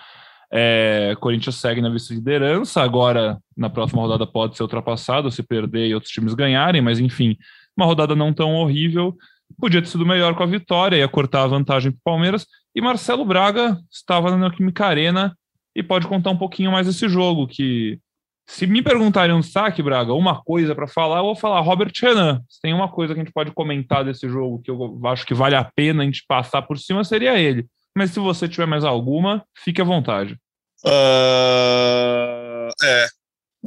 É, 0.52 1.16
Corinthians 1.21 1.57
segue 1.57 1.81
na 1.81 1.90
vice-liderança, 1.90 2.81
agora 2.81 3.38
na 3.57 3.69
próxima 3.69 4.02
rodada 4.02 4.26
pode 4.26 4.57
ser 4.57 4.62
ultrapassado 4.62 5.31
se 5.31 5.43
perder 5.43 5.88
e 5.88 5.95
outros 5.95 6.12
times 6.12 6.35
ganharem, 6.35 6.81
mas 6.81 7.00
enfim, 7.00 7.37
uma 7.76 7.87
rodada 7.87 8.14
não 8.14 8.33
tão 8.33 8.55
horrível. 8.55 9.16
Podia 9.61 9.81
ter 9.81 9.88
sido 9.88 10.07
melhor 10.07 10.35
com 10.35 10.43
a 10.43 10.47
vitória, 10.47 10.97
ia 10.97 11.09
cortar 11.09 11.45
a 11.45 11.49
vantagem 11.49 11.93
para 11.93 11.99
o 11.99 12.02
Palmeiras. 12.05 12.47
E 12.75 12.81
Marcelo 12.81 13.25
Braga 13.25 13.78
estava 13.90 14.31
na 14.31 14.37
Neoquímica 14.37 14.87
Arena 14.87 15.37
e 15.76 15.83
pode 15.83 16.06
contar 16.09 16.30
um 16.30 16.38
pouquinho 16.38 16.73
mais 16.73 16.87
desse 16.87 17.09
jogo. 17.09 17.47
Que 17.47 18.00
se 18.49 18.66
me 18.66 18.83
perguntarem 18.83 19.35
um 19.35 19.42
saque, 19.42 19.83
Braga, 19.83 20.12
uma 20.12 20.42
coisa 20.42 20.75
para 20.75 20.88
falar, 20.88 21.18
eu 21.18 21.25
vou 21.25 21.37
falar 21.37 21.61
Robert 21.61 21.92
Renan. 22.00 22.42
Se 22.49 22.61
tem 22.61 22.73
uma 22.73 22.88
coisa 22.88 23.14
que 23.14 23.21
a 23.21 23.23
gente 23.23 23.33
pode 23.33 23.52
comentar 23.52 24.04
desse 24.04 24.28
jogo 24.28 24.61
que 24.61 24.71
eu 24.71 25.00
acho 25.06 25.26
que 25.26 25.35
vale 25.35 25.54
a 25.54 25.64
pena 25.64 26.02
a 26.02 26.06
gente 26.06 26.25
passar 26.26 26.62
por 26.62 26.78
cima, 26.78 27.04
seria 27.04 27.38
ele 27.38 27.66
mas 27.97 28.11
se 28.11 28.21
você 28.21 28.47
tiver 28.47 28.66
mais 28.66 28.85
alguma, 28.85 29.42
fique 29.64 29.80
à 29.80 29.85
vontade. 29.85 30.38
Uh, 30.85 32.68
é, 32.85 33.06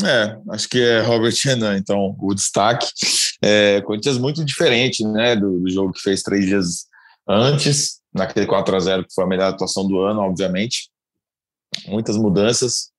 é, 0.03 0.37
acho 0.51 0.69
que 0.69 0.79
é 0.79 1.01
Robert 1.01 1.33
Renan, 1.43 1.75
então, 1.75 2.15
o 2.19 2.35
destaque. 2.35 2.85
É, 3.41 3.81
Corinthians 3.81 4.19
muito 4.19 4.45
diferente, 4.45 5.03
né, 5.03 5.35
do, 5.35 5.59
do, 5.59 5.69
jogo 5.71 5.93
que 5.93 6.01
fez 6.01 6.21
três 6.21 6.45
dias 6.45 6.85
antes, 7.27 8.01
naquele 8.13 8.45
4 8.45 8.75
a 8.75 8.79
0 8.79 9.03
que 9.05 9.13
foi 9.15 9.23
a 9.23 9.27
melhor 9.27 9.49
atuação 9.49 9.87
do 9.87 9.99
ano, 9.99 10.21
obviamente. 10.21 10.91
Muitas 11.87 12.17
mudanças, 12.17 12.91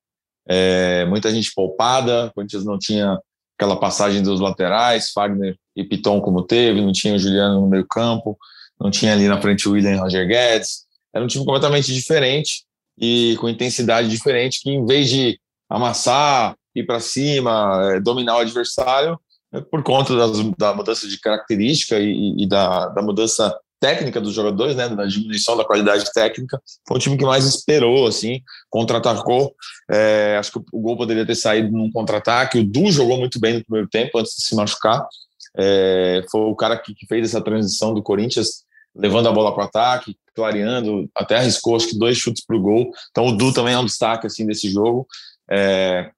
é, 0.49 1.05
muita 1.07 1.33
gente 1.33 1.53
poupada, 1.55 2.31
Corinthians 2.35 2.65
não 2.65 2.79
tinha 2.79 3.19
aquela 3.57 3.79
passagem 3.79 4.23
dos 4.23 4.41
laterais, 4.41 5.11
Fagner 5.11 5.57
e 5.77 5.85
Piton 5.85 6.21
como 6.21 6.43
teve, 6.43 6.81
não 6.81 6.93
tinha 6.93 7.15
o 7.15 7.19
Juliano 7.19 7.61
no 7.61 7.69
meio 7.69 7.87
campo, 7.87 8.39
não 8.81 8.91
tinha 8.91 9.13
ali 9.13 9.29
na 9.29 9.41
frente 9.41 9.69
o 9.69 9.73
William 9.73 9.93
e 9.93 9.99
Roger 9.99 10.27
Guedes, 10.27 10.87
era 11.15 11.25
um 11.25 11.29
time 11.29 11.45
completamente 11.45 11.93
diferente 11.93 12.65
e 12.99 13.37
com 13.39 13.49
intensidade 13.49 14.09
diferente, 14.09 14.61
que 14.63 14.71
em 14.71 14.85
vez 14.85 15.09
de 15.09 15.39
amassar, 15.69 16.57
ir 16.75 16.85
para 16.85 17.01
cima, 17.01 17.93
é, 17.93 18.01
dominar 18.01 18.37
o 18.37 18.41
adversário, 18.41 19.19
é, 19.53 19.61
por 19.61 19.83
conta 19.83 20.17
das, 20.17 20.39
da 20.57 20.75
mudança 20.75 21.09
de 21.09 21.19
característica 21.19 21.99
e, 21.99 22.43
e 22.43 22.49
da, 22.49 22.89
da, 22.89 23.03
mudança 23.03 23.57
técnica 23.81 24.21
dos 24.21 24.35
jogadores, 24.35 24.77
né, 24.77 24.89
da 24.89 25.07
diminuição 25.07 25.57
da 25.57 25.65
qualidade 25.65 26.05
técnica, 26.13 26.61
foi 26.87 26.99
o 26.99 27.01
time 27.01 27.17
que 27.17 27.25
mais 27.25 27.47
esperou, 27.47 28.07
assim, 28.07 28.43
contra-atacou. 28.69 29.55
É, 29.91 30.37
acho 30.39 30.53
que 30.53 30.59
o 30.73 30.81
gol 30.81 30.97
poderia 30.97 31.27
ter 31.27 31.35
saído 31.35 31.73
num 31.73 31.91
contra-ataque. 31.91 32.59
O 32.59 32.65
Du 32.65 32.93
jogou 32.93 33.19
muito 33.19 33.41
bem 33.41 33.55
no 33.55 33.65
primeiro 33.65 33.89
tempo, 33.89 34.19
antes 34.19 34.37
de 34.37 34.43
se 34.43 34.55
machucar. 34.55 35.09
É, 35.57 36.23
foi 36.31 36.43
o 36.43 36.55
cara 36.55 36.77
que, 36.77 36.95
que, 36.95 37.07
fez 37.07 37.25
essa 37.25 37.43
transição 37.43 37.93
do 37.95 38.03
Corinthians, 38.03 38.65
levando 38.95 39.29
a 39.29 39.33
bola 39.33 39.53
para 39.53 39.65
o 39.65 39.67
ataque, 39.67 40.17
clareando, 40.35 41.09
até 41.15 41.37
arriscou 41.37 41.75
acho 41.75 41.89
que 41.89 41.99
dois 41.99 42.19
chutes 42.19 42.45
para 42.45 42.57
o 42.57 42.61
gol. 42.61 42.91
Então 43.11 43.27
o 43.27 43.37
Du 43.37 43.53
também 43.53 43.75
é 43.75 43.79
um 43.79 43.85
destaque 43.85 44.27
assim 44.27 44.47
desse 44.47 44.71
jogo. 44.71 45.07
É, 45.51 46.11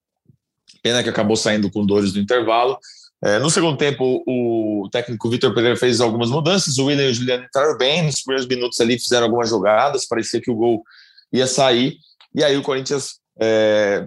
pena 0.82 1.02
que 1.02 1.08
acabou 1.08 1.36
saindo 1.36 1.70
com 1.70 1.86
dores 1.86 2.12
no 2.12 2.20
intervalo. 2.20 2.78
É, 3.24 3.38
no 3.38 3.48
segundo 3.50 3.76
tempo, 3.76 4.22
o 4.26 4.88
técnico 4.90 5.30
Vitor 5.30 5.54
Pereira 5.54 5.76
fez 5.76 6.00
algumas 6.00 6.28
mudanças. 6.28 6.76
O 6.78 6.86
William 6.86 7.06
e 7.06 7.10
o 7.10 7.14
Juliano 7.14 7.44
entraram 7.44 7.78
bem. 7.78 8.02
Nos 8.02 8.22
primeiros 8.22 8.48
minutos 8.48 8.80
ali 8.80 8.98
fizeram 8.98 9.26
algumas 9.26 9.48
jogadas. 9.48 10.06
Parecia 10.06 10.40
que 10.40 10.50
o 10.50 10.56
gol 10.56 10.82
ia 11.32 11.46
sair. 11.46 11.96
E 12.34 12.42
aí 12.42 12.56
o 12.56 12.62
Corinthians 12.62 13.20
é, 13.40 14.06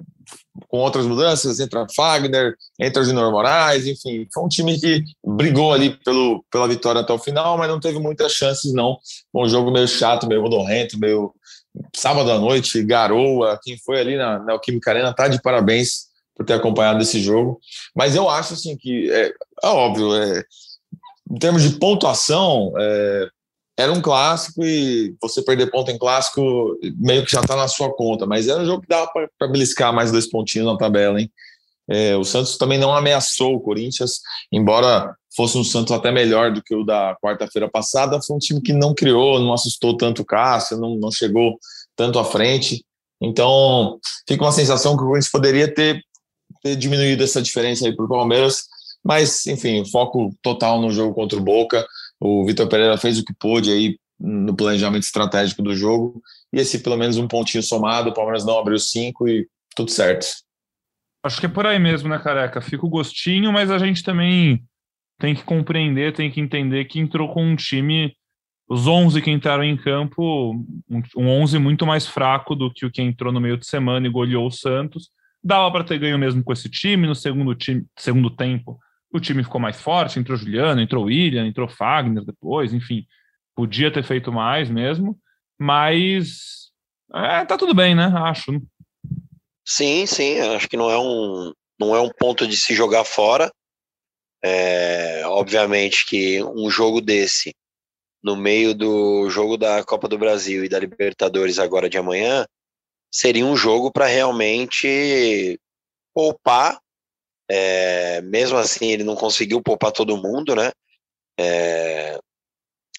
com 0.67 0.77
outras 0.79 1.05
mudanças, 1.05 1.59
entra 1.59 1.85
Fagner, 1.95 2.55
entra 2.79 3.01
o 3.01 3.05
Junior 3.05 3.31
Moraes, 3.31 3.85
enfim, 3.85 4.27
foi 4.33 4.43
um 4.43 4.47
time 4.47 4.79
que 4.79 5.03
brigou 5.25 5.73
ali 5.73 5.97
pelo, 6.03 6.43
pela 6.51 6.67
vitória 6.67 7.01
até 7.01 7.13
o 7.13 7.19
final, 7.19 7.57
mas 7.57 7.69
não 7.69 7.79
teve 7.79 7.99
muitas 7.99 8.33
chances, 8.33 8.73
não. 8.73 8.97
Um 9.33 9.47
jogo 9.47 9.71
meio 9.71 9.87
chato, 9.87 10.27
meio 10.27 10.41
rodorrento, 10.41 10.99
meio 10.99 11.33
sábado 11.95 12.31
à 12.31 12.39
noite, 12.39 12.81
garoa, 12.83 13.59
quem 13.61 13.77
foi 13.77 13.99
ali 13.99 14.17
na, 14.17 14.39
na 14.39 14.53
Alquímica 14.53 14.91
Arena 14.91 15.13
tá 15.13 15.27
de 15.27 15.41
parabéns 15.41 16.05
por 16.35 16.45
ter 16.45 16.53
acompanhado 16.53 17.01
esse 17.01 17.21
jogo, 17.21 17.59
mas 17.95 18.15
eu 18.15 18.29
acho 18.29 18.53
assim 18.53 18.75
que, 18.75 19.09
é, 19.11 19.33
é 19.63 19.67
óbvio, 19.67 20.13
é, 20.15 20.43
em 21.31 21.39
termos 21.39 21.63
de 21.63 21.79
pontuação, 21.79 22.73
é, 22.77 23.27
era 23.77 23.91
um 23.91 24.01
clássico 24.01 24.63
e 24.63 25.15
você 25.21 25.41
perder 25.41 25.71
ponto 25.71 25.91
em 25.91 25.97
clássico 25.97 26.77
meio 26.97 27.25
que 27.25 27.31
já 27.31 27.41
está 27.41 27.55
na 27.55 27.67
sua 27.67 27.93
conta, 27.93 28.25
mas 28.25 28.47
era 28.47 28.61
um 28.61 28.65
jogo 28.65 28.81
que 28.81 28.87
dava 28.87 29.09
para 29.37 29.47
beliscar 29.47 29.93
mais 29.93 30.11
dois 30.11 30.29
pontinhos 30.29 30.67
na 30.67 30.77
tabela, 30.77 31.19
hein? 31.19 31.29
É, 31.87 32.15
o 32.15 32.23
Santos 32.23 32.57
também 32.57 32.79
não 32.79 32.95
ameaçou 32.95 33.55
o 33.55 33.59
Corinthians, 33.59 34.21
embora 34.51 35.15
fosse 35.35 35.57
um 35.57 35.63
Santos 35.63 35.91
até 35.91 36.11
melhor 36.11 36.51
do 36.51 36.63
que 36.63 36.73
o 36.73 36.83
da 36.83 37.15
quarta-feira 37.21 37.69
passada, 37.69 38.21
foi 38.21 38.35
um 38.35 38.39
time 38.39 38.61
que 38.61 38.73
não 38.73 38.93
criou, 38.93 39.39
não 39.39 39.53
assustou 39.53 39.95
tanto 39.95 40.21
o 40.21 40.25
Cássio, 40.25 40.77
não, 40.77 40.95
não 40.95 41.11
chegou 41.11 41.59
tanto 41.95 42.17
à 42.17 42.25
frente. 42.25 42.83
Então, 43.21 43.99
fica 44.27 44.43
uma 44.43 44.51
sensação 44.51 44.95
que 44.95 45.03
o 45.03 45.07
Corinthians 45.07 45.31
poderia 45.31 45.71
ter, 45.71 46.01
ter 46.65 46.75
diminuído 46.75 47.23
essa 47.23 47.43
diferença 47.43 47.85
aí 47.85 47.95
para 47.95 48.05
o 48.05 48.09
Palmeiras, 48.09 48.63
mas, 49.03 49.45
enfim, 49.45 49.85
foco 49.85 50.35
total 50.41 50.81
no 50.81 50.89
jogo 50.89 51.13
contra 51.13 51.37
o 51.37 51.43
Boca. 51.43 51.85
O 52.19 52.43
Vitor 52.43 52.67
Pereira 52.67 52.97
fez 52.97 53.19
o 53.19 53.23
que 53.23 53.35
pôde 53.39 53.71
aí 53.71 53.99
no 54.19 54.55
planejamento 54.55 55.03
estratégico 55.03 55.61
do 55.61 55.75
jogo, 55.75 56.21
e 56.51 56.59
esse 56.59 56.79
pelo 56.79 56.97
menos 56.97 57.17
um 57.17 57.27
pontinho 57.27 57.61
somado, 57.61 58.09
o 58.09 58.13
Palmeiras 58.13 58.43
não 58.43 58.57
abriu 58.57 58.79
cinco 58.79 59.27
e 59.27 59.47
tudo 59.75 59.91
certo. 59.91 60.25
Acho 61.23 61.39
que 61.39 61.45
é 61.45 61.49
por 61.49 61.67
aí 61.67 61.77
mesmo, 61.77 62.09
né, 62.09 62.17
careca? 62.17 62.61
Fica 62.61 62.85
o 62.85 62.89
gostinho, 62.89 63.51
mas 63.51 63.69
a 63.69 63.77
gente 63.77 64.03
também 64.03 64.63
tem 65.19 65.35
que 65.35 65.43
compreender, 65.43 66.13
tem 66.13 66.31
que 66.31 66.41
entender 66.41 66.85
que 66.85 66.99
entrou 66.99 67.31
com 67.31 67.43
um 67.43 67.55
time, 67.55 68.15
os 68.67 68.87
11 68.87 69.21
que 69.21 69.29
entraram 69.29 69.63
em 69.63 69.77
campo, 69.77 70.65
um 71.15 71.27
11 71.27 71.59
muito 71.59 71.85
mais 71.85 72.07
fraco 72.07 72.55
do 72.55 72.73
que 72.73 72.85
o 72.85 72.91
que 72.91 73.01
entrou 73.01 73.31
no 73.31 73.41
meio 73.41 73.57
de 73.57 73.67
semana 73.67 74.07
e 74.07 74.11
goleou 74.11 74.47
o 74.47 74.51
Santos. 74.51 75.09
Dava 75.45 75.71
para 75.71 75.83
ter 75.83 75.99
ganho 75.99 76.17
mesmo 76.17 76.43
com 76.43 76.51
esse 76.51 76.67
time. 76.67 77.05
No 77.05 77.13
segundo, 77.13 77.53
time, 77.53 77.85
segundo 77.95 78.31
tempo, 78.31 78.79
o 79.13 79.19
time 79.19 79.43
ficou 79.43 79.61
mais 79.61 79.79
forte. 79.79 80.17
Entrou 80.17 80.35
Juliano, 80.35 80.81
entrou 80.81 81.03
William, 81.03 81.45
entrou 81.45 81.69
Fagner 81.69 82.25
depois, 82.25 82.73
enfim. 82.73 83.05
Podia 83.55 83.93
ter 83.93 84.03
feito 84.03 84.31
mais 84.31 84.71
mesmo, 84.71 85.15
mas 85.59 86.71
é, 87.13 87.45
tá 87.45 87.57
tudo 87.57 87.75
bem, 87.75 87.93
né? 87.93 88.11
Acho. 88.15 88.59
Sim, 89.63 90.07
sim, 90.07 90.39
acho 90.39 90.67
que 90.67 90.75
não 90.75 90.89
é 90.89 90.99
um, 90.99 91.53
não 91.79 91.95
é 91.95 92.01
um 92.01 92.09
ponto 92.09 92.47
de 92.47 92.57
se 92.57 92.73
jogar 92.73 93.05
fora. 93.05 93.51
É, 94.43 95.23
obviamente 95.27 96.07
que 96.07 96.43
um 96.43 96.69
jogo 96.71 97.01
desse, 97.01 97.55
no 98.23 98.35
meio 98.35 98.73
do 98.73 99.29
jogo 99.29 99.57
da 99.57 99.83
Copa 99.83 100.07
do 100.07 100.17
Brasil 100.17 100.65
e 100.65 100.69
da 100.69 100.79
Libertadores 100.79 101.59
agora 101.59 101.87
de 101.87 101.97
amanhã, 101.99 102.45
seria 103.15 103.45
um 103.45 103.55
jogo 103.55 103.89
para 103.91 104.07
realmente 104.07 105.57
poupar. 106.13 106.77
É, 107.49 108.21
mesmo 108.21 108.57
assim, 108.57 108.91
ele 108.91 109.03
não 109.03 109.15
conseguiu 109.15 109.61
poupar 109.61 109.91
todo 109.91 110.17
mundo, 110.17 110.53
né? 110.53 110.71
É, 111.39 112.19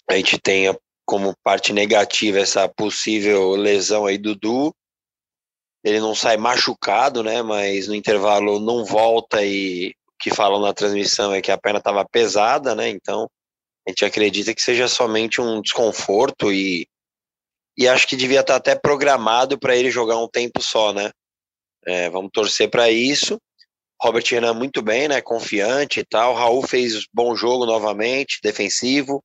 a 0.09 0.15
gente 0.15 0.39
tem 0.39 0.75
como 1.05 1.35
parte 1.43 1.71
negativa 1.71 2.39
essa 2.39 2.67
possível 2.67 3.55
lesão 3.55 4.05
aí 4.05 4.17
do 4.17 4.35
Du, 4.35 4.73
ele 5.83 5.99
não 5.99 6.15
sai 6.15 6.35
machucado, 6.35 7.23
né? 7.23 7.43
Mas 7.43 7.87
no 7.87 7.93
intervalo 7.93 8.59
não 8.59 8.83
volta 8.83 9.43
e 9.43 9.89
o 9.89 10.17
que 10.19 10.33
falam 10.33 10.59
na 10.59 10.73
transmissão 10.73 11.31
é 11.33 11.41
que 11.41 11.51
a 11.51 11.57
perna 11.57 11.77
estava 11.77 12.03
pesada, 12.03 12.73
né? 12.73 12.89
Então 12.89 13.29
a 13.85 13.91
gente 13.91 14.03
acredita 14.03 14.53
que 14.53 14.61
seja 14.61 14.87
somente 14.87 15.39
um 15.39 15.61
desconforto 15.61 16.51
e, 16.51 16.87
e 17.77 17.87
acho 17.87 18.07
que 18.07 18.15
devia 18.15 18.41
estar 18.41 18.55
até 18.55 18.75
programado 18.75 19.59
para 19.59 19.75
ele 19.75 19.91
jogar 19.91 20.17
um 20.17 20.27
tempo 20.27 20.61
só, 20.61 20.91
né? 20.91 21.11
É, 21.85 22.09
vamos 22.09 22.31
torcer 22.33 22.69
para 22.69 22.89
isso. 22.89 23.39
Robert 24.01 24.23
Renan 24.29 24.53
muito 24.53 24.81
bem, 24.81 25.07
né? 25.07 25.21
Confiante 25.21 25.99
e 25.99 26.05
tal. 26.05 26.33
Raul 26.33 26.65
fez 26.65 27.05
bom 27.13 27.35
jogo 27.35 27.65
novamente, 27.65 28.39
defensivo. 28.41 29.23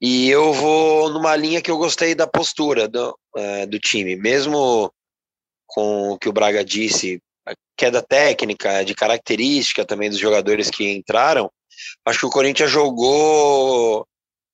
E 0.00 0.28
eu 0.28 0.52
vou 0.52 1.10
numa 1.10 1.34
linha 1.34 1.60
que 1.60 1.70
eu 1.70 1.76
gostei 1.76 2.14
da 2.14 2.26
postura 2.26 2.86
do, 2.88 3.18
é, 3.36 3.66
do 3.66 3.78
time, 3.78 4.16
mesmo 4.16 4.92
com 5.66 6.12
o 6.12 6.18
que 6.18 6.28
o 6.28 6.32
Braga 6.32 6.64
disse, 6.64 7.20
a 7.46 7.52
queda 7.76 8.00
técnica, 8.00 8.84
de 8.84 8.94
característica 8.94 9.84
também 9.84 10.08
dos 10.08 10.18
jogadores 10.18 10.70
que 10.70 10.90
entraram, 10.90 11.50
acho 12.04 12.20
que 12.20 12.26
o 12.26 12.30
Corinthians 12.30 12.70
jogou, 12.70 14.06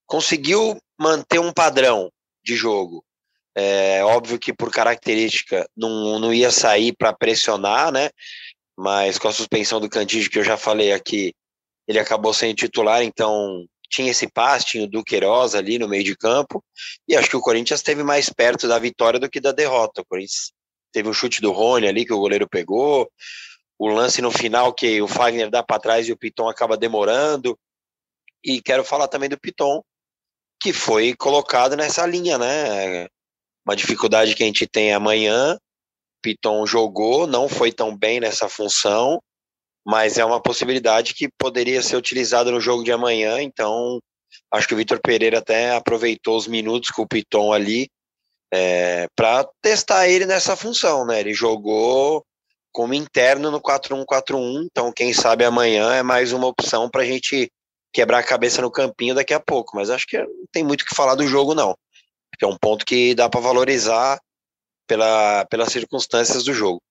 conseguiu 0.05 0.77
manter 0.99 1.39
um 1.39 1.53
padrão 1.53 2.11
de 2.45 2.55
jogo. 2.55 3.03
É 3.55 4.03
óbvio 4.03 4.37
que 4.39 4.53
por 4.53 4.71
característica 4.71 5.67
não, 5.75 6.19
não 6.19 6.33
ia 6.33 6.51
sair 6.51 6.93
para 6.95 7.13
pressionar, 7.13 7.91
né? 7.91 8.09
Mas 8.77 9.17
com 9.17 9.27
a 9.27 9.33
suspensão 9.33 9.79
do 9.79 9.89
Cantígio, 9.89 10.29
que 10.29 10.39
eu 10.39 10.43
já 10.43 10.57
falei 10.57 10.91
aqui, 10.91 11.33
ele 11.87 11.99
acabou 11.99 12.33
sendo 12.33 12.55
titular, 12.55 13.01
então 13.03 13.65
tinha 13.89 14.11
esse 14.11 14.27
passe, 14.29 14.65
tinha 14.65 14.83
o 14.83 14.89
Duqueiroz 14.89 15.55
ali 15.55 15.79
no 15.79 15.87
meio 15.87 16.03
de 16.03 16.15
campo, 16.17 16.63
e 17.07 17.15
acho 17.15 17.29
que 17.29 17.37
o 17.37 17.41
Corinthians 17.41 17.79
esteve 17.79 18.03
mais 18.03 18.29
perto 18.29 18.67
da 18.67 18.77
vitória 18.77 19.19
do 19.19 19.29
que 19.29 19.39
da 19.39 19.51
derrota. 19.51 20.01
O 20.01 20.05
Corinthians 20.05 20.51
Teve 20.95 21.09
um 21.09 21.13
chute 21.13 21.41
do 21.41 21.51
Rony 21.51 21.89
ali 21.89 22.05
que 22.05 22.13
o 22.13 22.17
goleiro 22.17 22.47
pegou. 22.47 23.11
O 23.77 23.89
lance 23.89 24.21
no 24.21 24.31
final 24.31 24.73
que 24.73 25.01
o 25.01 25.09
Fagner 25.09 25.49
dá 25.49 25.61
para 25.61 25.77
trás 25.77 26.07
e 26.07 26.13
o 26.13 26.17
Piton 26.17 26.47
acaba 26.47 26.77
demorando. 26.77 27.59
E 28.41 28.61
quero 28.61 28.81
falar 28.81 29.09
também 29.09 29.27
do 29.27 29.37
Piton, 29.37 29.83
que 30.65 30.73
foi 30.73 31.13
colocado 31.13 31.77
nessa 31.77 32.07
linha, 32.07 32.39
né? 32.39 33.05
Uma 33.63 33.75
dificuldade 33.75 34.33
que 34.33 34.41
a 34.41 34.47
gente 34.47 34.65
tem 34.65 34.91
amanhã. 34.91 35.59
Piton 36.23 36.65
jogou, 36.65 37.27
não 37.27 37.47
foi 37.47 37.71
tão 37.71 37.95
bem 37.95 38.19
nessa 38.19 38.49
função, 38.49 39.21
mas 39.85 40.17
é 40.17 40.25
uma 40.25 40.41
possibilidade 40.41 41.13
que 41.13 41.29
poderia 41.37 41.83
ser 41.83 41.97
utilizada 41.97 42.49
no 42.49 42.59
jogo 42.59 42.83
de 42.83 42.91
amanhã. 42.91 43.39
Então, 43.39 43.99
acho 44.51 44.67
que 44.67 44.73
o 44.73 44.77
Vitor 44.77 44.99
Pereira 44.99 45.37
até 45.37 45.75
aproveitou 45.75 46.35
os 46.35 46.47
minutos 46.47 46.89
com 46.89 47.03
o 47.03 47.07
Piton 47.07 47.53
ali 47.53 47.87
é, 48.51 49.05
para 49.15 49.47
testar 49.61 50.07
ele 50.07 50.25
nessa 50.25 50.55
função, 50.55 51.05
né? 51.05 51.19
Ele 51.19 51.35
jogou 51.35 52.25
como 52.71 52.95
interno 52.95 53.51
no 53.51 53.61
4-1-4-1, 53.61 54.65
então 54.65 54.91
quem 54.91 55.13
sabe 55.13 55.45
amanhã 55.45 55.93
é 55.93 56.01
mais 56.01 56.33
uma 56.33 56.47
opção 56.47 56.89
para 56.89 57.03
a 57.03 57.05
gente 57.05 57.51
quebrar 57.95 58.19
a 58.19 58.23
cabeça 58.23 58.61
no 58.61 58.69
campinho 58.69 59.15
daqui 59.15 59.33
a 59.33 59.39
pouco, 59.39 59.77
mas 59.77 59.89
acho 59.89 60.05
que 60.05 60.17
não 60.17 60.45
tem 60.51 60.65
muito 60.65 60.81
o 60.81 60.85
que 60.85 60.93
falar 60.93 61.15
do 61.15 61.25
jogo, 61.25 61.55
não. 61.55 61.73
É 62.41 62.45
um 62.45 62.57
ponto 62.57 62.85
que 62.85 63.15
dá 63.15 63.29
para 63.29 63.39
valorizar 63.39 64.19
pela, 64.85 65.45
pelas 65.45 65.69
circunstâncias 65.69 66.43
do 66.43 66.53
jogo. 66.53 66.81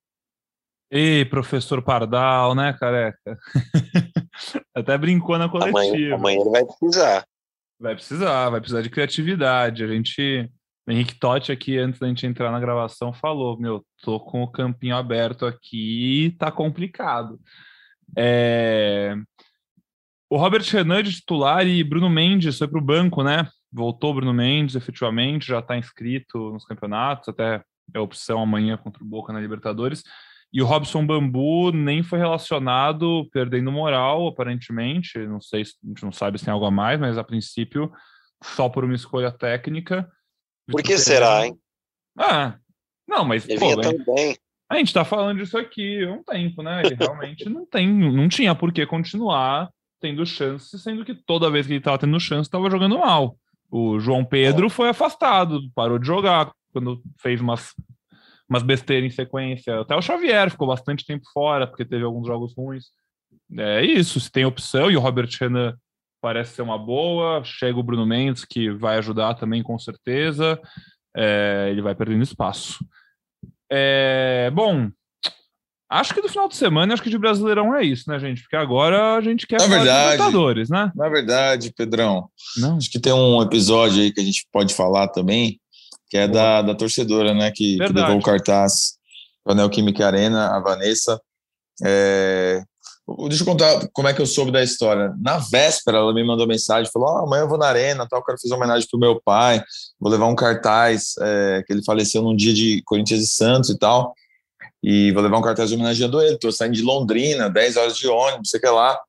E 0.90 1.27
professor 1.27 1.83
Pardal, 1.83 2.55
né, 2.55 2.75
careca? 2.81 3.38
Até 4.75 4.97
brincou 4.97 5.37
na 5.37 5.47
coletiva. 5.47 5.79
Amanhã, 5.79 6.14
amanhã 6.14 6.40
ele 6.40 6.51
vai 6.51 6.64
precisar. 6.64 7.27
Vai 7.79 7.95
precisar, 7.95 8.49
vai 8.49 8.61
precisar 8.61 8.81
de 8.81 8.88
criatividade. 8.88 9.85
A 9.85 9.88
gente 9.88 10.51
o 10.87 10.90
Henrique 10.90 11.19
Totti 11.19 11.53
aqui, 11.53 11.77
antes 11.79 12.01
da 12.01 12.09
gente 12.09 12.27
entrar 12.27 12.51
na 12.51 12.61
gravação, 12.61 13.12
falou: 13.12 13.59
Meu, 13.59 13.85
tô 14.03 14.19
com 14.19 14.43
o 14.43 14.51
campinho 14.51 14.97
aberto 14.97 15.45
aqui, 15.45 16.35
tá 16.38 16.51
complicado. 16.51 17.38
É... 18.17 19.14
O 20.35 20.37
Robert 20.37 20.64
Renan 20.68 21.01
de 21.01 21.12
titular 21.12 21.64
e 21.64 21.85
Bruno 21.85 22.11
Mendes 22.11 22.59
foi 22.59 22.66
para 22.66 22.81
o 22.81 22.85
banco, 22.85 23.23
né? 23.23 23.49
Voltou 23.73 24.12
Bruno 24.12 24.35
Mendes, 24.35 24.75
efetivamente, 24.75 25.47
já 25.47 25.61
está 25.61 25.79
inscrito 25.79 26.51
nos 26.51 26.64
campeonatos, 26.64 27.29
até 27.29 27.62
é 27.94 28.01
opção 28.01 28.42
amanhã 28.42 28.77
contra 28.77 29.05
o 29.05 29.07
Boca 29.07 29.33
na 29.33 29.38
Libertadores. 29.38 30.03
E 30.53 30.61
o 30.61 30.66
Robson 30.66 31.07
Bambu 31.07 31.70
nem 31.70 32.03
foi 32.03 32.18
relacionado, 32.18 33.29
perdendo 33.31 33.70
moral, 33.70 34.27
aparentemente. 34.27 35.16
Não 35.20 35.40
sei, 35.40 35.62
a 35.62 35.87
gente 35.87 36.03
não 36.03 36.11
sabe 36.11 36.37
se 36.37 36.47
tem 36.47 36.53
algo 36.53 36.66
a 36.66 36.70
mais, 36.70 36.99
mas 36.99 37.16
a 37.16 37.23
princípio, 37.23 37.92
só 38.42 38.68
por 38.68 38.83
uma 38.83 38.97
escolha 38.97 39.31
técnica. 39.31 40.11
Por 40.68 40.83
que 40.83 40.99
será, 40.99 41.47
hein? 41.47 41.57
Ah, 42.18 42.59
não, 43.07 43.25
mas 43.25 43.47
Devia 43.47 43.77
pô, 43.77 44.12
bem. 44.16 44.37
A 44.68 44.79
gente 44.79 44.92
tá 44.92 45.05
falando 45.05 45.38
disso 45.38 45.57
aqui 45.57 46.05
há 46.05 46.11
um 46.11 46.25
tempo, 46.25 46.61
né? 46.61 46.83
Ele 46.85 46.97
realmente 46.97 47.49
não 47.49 47.64
tem, 47.64 47.88
não 47.88 48.29
tinha 48.29 48.53
por 48.53 48.73
que 48.73 48.85
continuar 48.85 49.70
tendo 50.05 50.27
chance, 50.27 50.79
sendo 50.79 51.03
que 51.03 51.14
toda 51.14 51.51
vez 51.51 51.67
que 51.67 51.73
ele 51.73 51.81
tava 51.81 51.97
tendo 51.97 52.21
chance, 52.21 52.51
tava 52.51 52.69
jogando 52.69 52.99
mal. 52.99 53.38
O 53.71 53.99
João 53.99 54.23
Pedro 54.23 54.69
foi 54.69 54.90
afastado, 54.90 55.62
parou 55.75 55.99
de 55.99 56.07
jogar 56.07 56.53
quando 56.75 57.01
fez 57.19 57.40
umas, 57.40 57.75
umas 58.47 58.62
besteiras 58.62 59.11
em 59.11 59.17
sequência. 59.17 59.81
Até 59.81 59.97
o 59.97 60.03
Xavier 60.03 60.51
ficou 60.51 60.69
bastante 60.69 61.07
tempo 61.07 61.25
fora, 61.33 61.67
porque 61.67 61.87
teve 61.87 62.05
alguns 62.05 62.27
jogos 62.27 62.55
ruins. 62.55 62.85
É 63.59 63.83
isso, 63.83 64.21
se 64.21 64.31
tem 64.31 64.45
opção, 64.45 64.90
e 64.90 64.97
o 64.97 65.01
Robert 65.01 65.31
Renan 65.40 65.75
parece 66.21 66.57
ser 66.57 66.62
uma 66.62 66.77
boa. 66.77 67.43
Chega 67.43 67.79
o 67.79 67.83
Bruno 67.83 68.05
Mendes, 68.05 68.45
que 68.45 68.71
vai 68.71 68.99
ajudar 68.99 69.33
também, 69.33 69.62
com 69.62 69.79
certeza. 69.79 70.61
É, 71.17 71.69
ele 71.71 71.81
vai 71.81 71.95
perdendo 71.95 72.23
espaço. 72.23 72.85
É, 73.73 74.51
bom, 74.53 74.90
acho 76.00 76.14
que 76.14 76.20
do 76.20 76.28
final 76.28 76.48
de 76.48 76.57
semana, 76.57 76.94
acho 76.94 77.02
que 77.02 77.11
de 77.11 77.18
Brasileirão 77.18 77.74
é 77.74 77.85
isso, 77.85 78.09
né, 78.09 78.18
gente? 78.18 78.42
Porque 78.42 78.57
agora 78.57 79.16
a 79.16 79.20
gente 79.20 79.46
quer 79.46 79.61
na 79.61 79.66
verdade, 79.66 80.12
Libertadores, 80.12 80.68
né? 80.68 80.92
Na 80.94 81.09
verdade, 81.09 81.72
Pedrão, 81.76 82.28
Não. 82.57 82.76
acho 82.76 82.90
que 82.90 83.00
tem 83.00 83.12
um 83.12 83.42
episódio 83.42 84.02
aí 84.02 84.12
que 84.12 84.20
a 84.20 84.24
gente 84.24 84.46
pode 84.52 84.74
falar 84.74 85.09
também, 85.09 85.61
que 86.09 86.16
é 86.16 86.28
da, 86.28 86.62
da 86.62 86.74
torcedora, 86.74 87.33
né, 87.35 87.50
que, 87.50 87.78
que 87.78 87.92
levou 87.92 88.18
o 88.18 88.22
cartaz 88.22 88.94
para 89.42 89.52
a 89.52 89.57
Neoquímica 89.57 90.07
Arena, 90.07 90.57
a 90.57 90.61
Vanessa. 90.61 91.20
É, 91.85 92.62
Deixa 93.28 93.42
eu 93.42 93.46
contar 93.46 93.87
como 93.92 94.09
é 94.09 94.14
que 94.14 94.22
eu 94.22 94.26
soube 94.26 94.50
da 94.50 94.62
história. 94.62 95.14
Na 95.20 95.37
véspera, 95.37 95.98
ela 95.98 96.14
me 96.14 96.24
mandou 96.24 96.46
mensagem, 96.46 96.90
falou: 96.90 97.09
ah, 97.09 97.22
amanhã 97.22 97.42
eu 97.42 97.48
vou 97.48 97.59
na 97.59 97.66
arena, 97.66 98.07
tal, 98.09 98.24
quero 98.24 98.38
fazer 98.40 98.54
uma 98.54 98.64
homenagem 98.64 98.88
pro 98.90 98.98
meu 98.98 99.20
pai, 99.22 99.62
vou 100.00 100.11
levar 100.11 100.26
um 100.26 100.35
cartaz, 100.35 101.12
é, 101.20 101.62
que 101.66 101.72
ele 101.72 101.85
faleceu 101.85 102.22
num 102.22 102.35
dia 102.35 102.54
de 102.54 102.83
Corinthians 102.87 103.20
e 103.20 103.26
Santos 103.26 103.68
e 103.68 103.78
tal, 103.78 104.14
e 104.87 105.11
vou 105.12 105.23
levar 105.23 105.38
um 105.38 105.42
cartaz 105.42 105.73
homenageando 105.73 106.20
ele. 106.20 106.37
Tô 106.37 106.53
saindo 106.53 106.75
de 106.75 106.83
Londrina, 106.83 107.49
10 107.49 107.79
horas 107.79 107.97
de 107.97 108.07
ônibus, 108.07 108.51
sei 108.51 108.61
que 108.61 108.68
lá. 108.68 109.01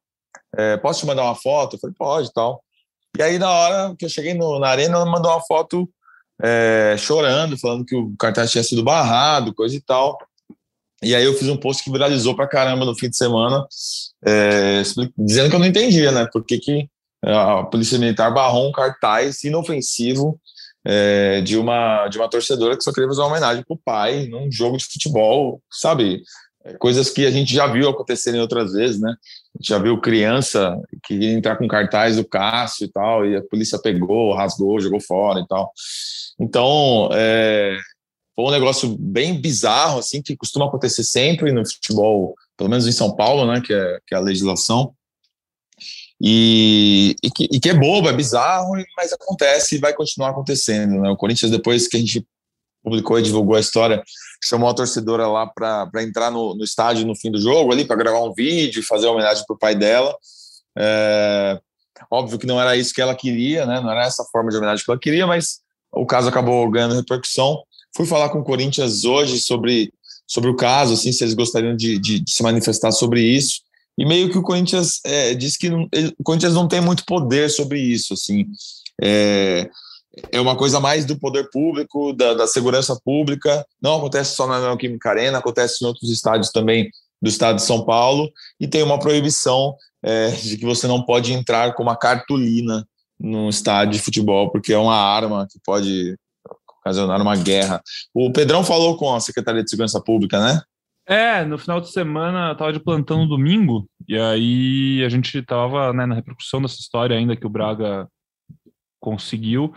É, 0.55 0.77
posso 0.77 1.01
te 1.01 1.05
mandar 1.05 1.23
uma 1.23 1.35
foto? 1.35 1.75
Eu 1.75 1.79
falei, 1.81 1.95
pode 1.99 2.33
tal. 2.33 2.63
E 3.17 3.21
aí, 3.21 3.38
na 3.38 3.51
hora 3.51 3.95
que 3.99 4.05
eu 4.05 4.09
cheguei 4.09 4.33
no, 4.33 4.57
na 4.57 4.69
arena, 4.69 4.95
ela 4.95 5.05
mandou 5.05 5.29
uma 5.29 5.41
foto 5.41 5.89
é, 6.41 6.95
chorando, 6.97 7.57
falando 7.57 7.85
que 7.85 7.93
o 7.93 8.15
cartaz 8.17 8.51
tinha 8.51 8.63
sido 8.63 8.85
barrado, 8.85 9.53
coisa 9.53 9.75
e 9.75 9.81
tal. 9.81 10.17
E 11.03 11.13
aí 11.13 11.25
eu 11.25 11.33
fiz 11.33 11.49
um 11.49 11.57
post 11.57 11.83
que 11.83 11.91
viralizou 11.91 12.33
pra 12.38 12.47
caramba 12.47 12.85
no 12.85 12.95
fim 12.95 13.09
de 13.09 13.17
semana, 13.17 13.67
é, 14.25 14.81
dizendo 15.17 15.49
que 15.49 15.55
eu 15.55 15.59
não 15.59 15.67
entendia, 15.67 16.09
né? 16.09 16.25
Por 16.31 16.45
que, 16.45 16.57
que 16.57 16.89
a 17.21 17.63
Polícia 17.63 17.99
Militar 17.99 18.33
barrou 18.33 18.69
um 18.69 18.71
cartaz 18.71 19.43
inofensivo 19.43 20.39
é, 20.85 21.41
de, 21.41 21.57
uma, 21.57 22.07
de 22.07 22.17
uma 22.17 22.29
torcedora 22.29 22.77
que 22.77 22.83
só 22.83 22.93
queria 22.93 23.09
fazer 23.09 23.21
uma 23.21 23.29
homenagem 23.29 23.63
pro 23.63 23.79
pai 23.83 24.27
num 24.27 24.51
jogo 24.51 24.77
de 24.77 24.85
futebol, 24.85 25.59
sabe? 25.71 26.21
É, 26.63 26.73
coisas 26.77 27.09
que 27.09 27.25
a 27.25 27.31
gente 27.31 27.53
já 27.53 27.65
viu 27.65 27.89
acontecerem 27.89 28.39
outras 28.39 28.73
vezes, 28.73 28.99
né? 28.99 29.09
A 29.09 29.57
gente 29.57 29.67
já 29.67 29.79
viu 29.79 29.99
criança 29.99 30.79
que 31.03 31.25
entrar 31.25 31.55
com 31.57 31.67
cartaz 31.67 32.17
do 32.17 32.25
Cássio 32.25 32.85
e 32.85 32.91
tal, 32.91 33.25
e 33.25 33.35
a 33.35 33.41
polícia 33.41 33.79
pegou, 33.79 34.33
rasgou, 34.35 34.79
jogou 34.79 35.01
fora 35.01 35.39
e 35.39 35.47
tal. 35.47 35.71
Então, 36.39 37.09
é, 37.13 37.77
foi 38.35 38.45
um 38.45 38.51
negócio 38.51 38.95
bem 38.99 39.39
bizarro, 39.39 39.99
assim, 39.99 40.21
que 40.21 40.35
costuma 40.35 40.67
acontecer 40.67 41.03
sempre 41.03 41.51
no 41.51 41.65
futebol, 41.65 42.35
pelo 42.57 42.69
menos 42.69 42.85
em 42.85 42.91
São 42.91 43.15
Paulo, 43.15 43.51
né, 43.51 43.61
que 43.61 43.73
é, 43.73 43.99
que 44.05 44.13
é 44.13 44.17
a 44.17 44.21
legislação. 44.21 44.93
E, 46.21 47.15
e, 47.21 47.30
que, 47.30 47.43
e 47.51 47.60
que 47.60 47.69
é 47.69 47.73
bobo, 47.73 48.08
é 48.08 48.13
bizarro, 48.13 48.73
mas 48.95 49.12
acontece 49.12 49.75
e 49.75 49.80
vai 49.80 49.93
continuar 49.93 50.30
acontecendo. 50.30 51.01
Né? 51.01 51.10
O 51.10 51.17
Corinthians, 51.17 51.51
depois 51.51 51.88
que 51.88 51.97
a 51.97 51.99
gente 51.99 52.25
publicou 52.84 53.19
e 53.19 53.23
divulgou 53.23 53.56
a 53.56 53.60
história, 53.60 54.04
chamou 54.43 54.69
a 54.69 54.73
torcedora 54.73 55.28
lá 55.28 55.47
para 55.47 56.04
entrar 56.04 56.30
no, 56.30 56.56
no, 56.56 56.63
estádio 56.63 57.06
no 57.06 57.15
fim 57.15 57.32
do 57.32 57.41
jogo, 57.41 57.71
ali 57.71 57.84
para 57.84 57.95
gravar 57.95 58.21
um 58.21 58.34
vídeo, 58.34 58.84
fazer 58.84 59.08
homenagem 59.08 59.43
para 59.45 59.56
o 59.56 59.60
pai 59.60 59.75
dela. 59.75 60.15
É, 60.78 61.60
óbvio 62.12 62.38
que 62.38 62.45
não 62.45 62.62
era 62.62 62.78
isso 62.78 62.93
que 62.93 63.01
ela 63.01 63.15
queria, 63.15 63.65
né? 63.65 63.82
não 63.82 63.91
era 63.91 64.06
essa 64.06 64.23
forma 64.32 64.51
de 64.51 64.58
homenagem 64.58 64.86
que 64.86 64.91
ela 64.91 64.99
queria, 64.99 65.25
mas 65.25 65.60
o 65.91 66.06
caso 66.06 66.30
acabou 66.30 66.69
ganhando 66.69 66.95
repercussão. 66.95 67.63
Fui 67.95 68.06
falar 68.06 68.30
com 68.30 68.39
o 68.39 68.43
Corinthians 68.43 69.04
hoje 69.04 69.39
sobre, 69.39 69.91
sobre 70.28 70.49
o 70.49 70.56
caso, 70.56 70.93
assim, 70.93 71.12
se 71.12 71.23
eles 71.23 71.34
gostariam 71.34 71.75
de, 71.75 71.97
de, 71.97 72.19
de 72.19 72.32
se 72.32 72.43
manifestar 72.43 72.91
sobre 72.91 73.21
isso. 73.21 73.62
E 73.97 74.05
meio 74.05 74.29
que 74.29 74.38
o 74.38 74.43
Corinthians 74.43 74.99
é, 75.05 75.34
diz 75.34 75.55
que 75.55 75.69
não, 75.69 75.88
ele, 75.91 76.13
o 76.19 76.23
Corinthians 76.23 76.53
não 76.53 76.67
tem 76.67 76.81
muito 76.81 77.05
poder 77.05 77.49
sobre 77.49 77.79
isso, 77.79 78.13
assim. 78.13 78.45
É, 79.01 79.69
é 80.31 80.39
uma 80.39 80.55
coisa 80.55 80.79
mais 80.79 81.05
do 81.05 81.17
poder 81.17 81.49
público, 81.49 82.13
da, 82.13 82.34
da 82.34 82.47
segurança 82.47 82.97
pública. 83.03 83.65
Não 83.81 83.97
acontece 83.97 84.36
só 84.36 84.47
na 84.47 84.60
Neoquímica 84.60 85.10
Arena, 85.10 85.38
acontece 85.38 85.84
em 85.84 85.88
outros 85.88 86.10
estádios 86.10 86.51
também 86.51 86.89
do 87.21 87.29
estado 87.29 87.58
de 87.58 87.63
São 87.63 87.86
Paulo. 87.86 88.29
E 88.60 88.67
tem 88.67 88.84
uma 88.84 88.99
proibição 88.99 89.75
é, 90.03 90.29
de 90.29 90.58
que 90.58 90.65
você 90.65 90.88
não 90.88 91.03
pode 91.03 91.34
entrar 91.34 91.73
com 91.73 91.84
uma 91.84 91.95
cartolina 91.95 92.88
no 93.19 93.49
estádio 93.49 93.93
de 93.93 94.03
futebol, 94.03 94.51
porque 94.51 94.73
é 94.73 94.77
uma 94.77 94.95
arma 94.95 95.47
que 95.49 95.60
pode 95.65 96.15
ocasionar 96.79 97.21
uma 97.21 97.36
guerra. 97.36 97.81
O 98.13 98.31
Pedrão 98.31 98.63
falou 98.63 98.97
com 98.97 99.13
a 99.13 99.19
Secretaria 99.19 99.63
de 99.63 99.69
Segurança 99.69 99.99
Pública, 100.01 100.39
né? 100.39 100.62
É, 101.07 101.45
no 101.45 101.57
final 101.57 101.79
de 101.79 101.91
semana 101.91 102.49
eu 102.49 102.55
tava 102.55 102.73
de 102.73 102.79
plantão 102.79 103.19
no 103.19 103.27
domingo, 103.27 103.87
e 104.07 104.17
aí 104.17 105.03
a 105.05 105.09
gente 105.09 105.41
tava 105.43 105.93
né, 105.93 106.05
na 106.05 106.15
repercussão 106.15 106.61
dessa 106.61 106.75
história 106.75 107.15
ainda 107.15 107.35
que 107.35 107.45
o 107.45 107.49
Braga 107.49 108.07
conseguiu. 108.99 109.73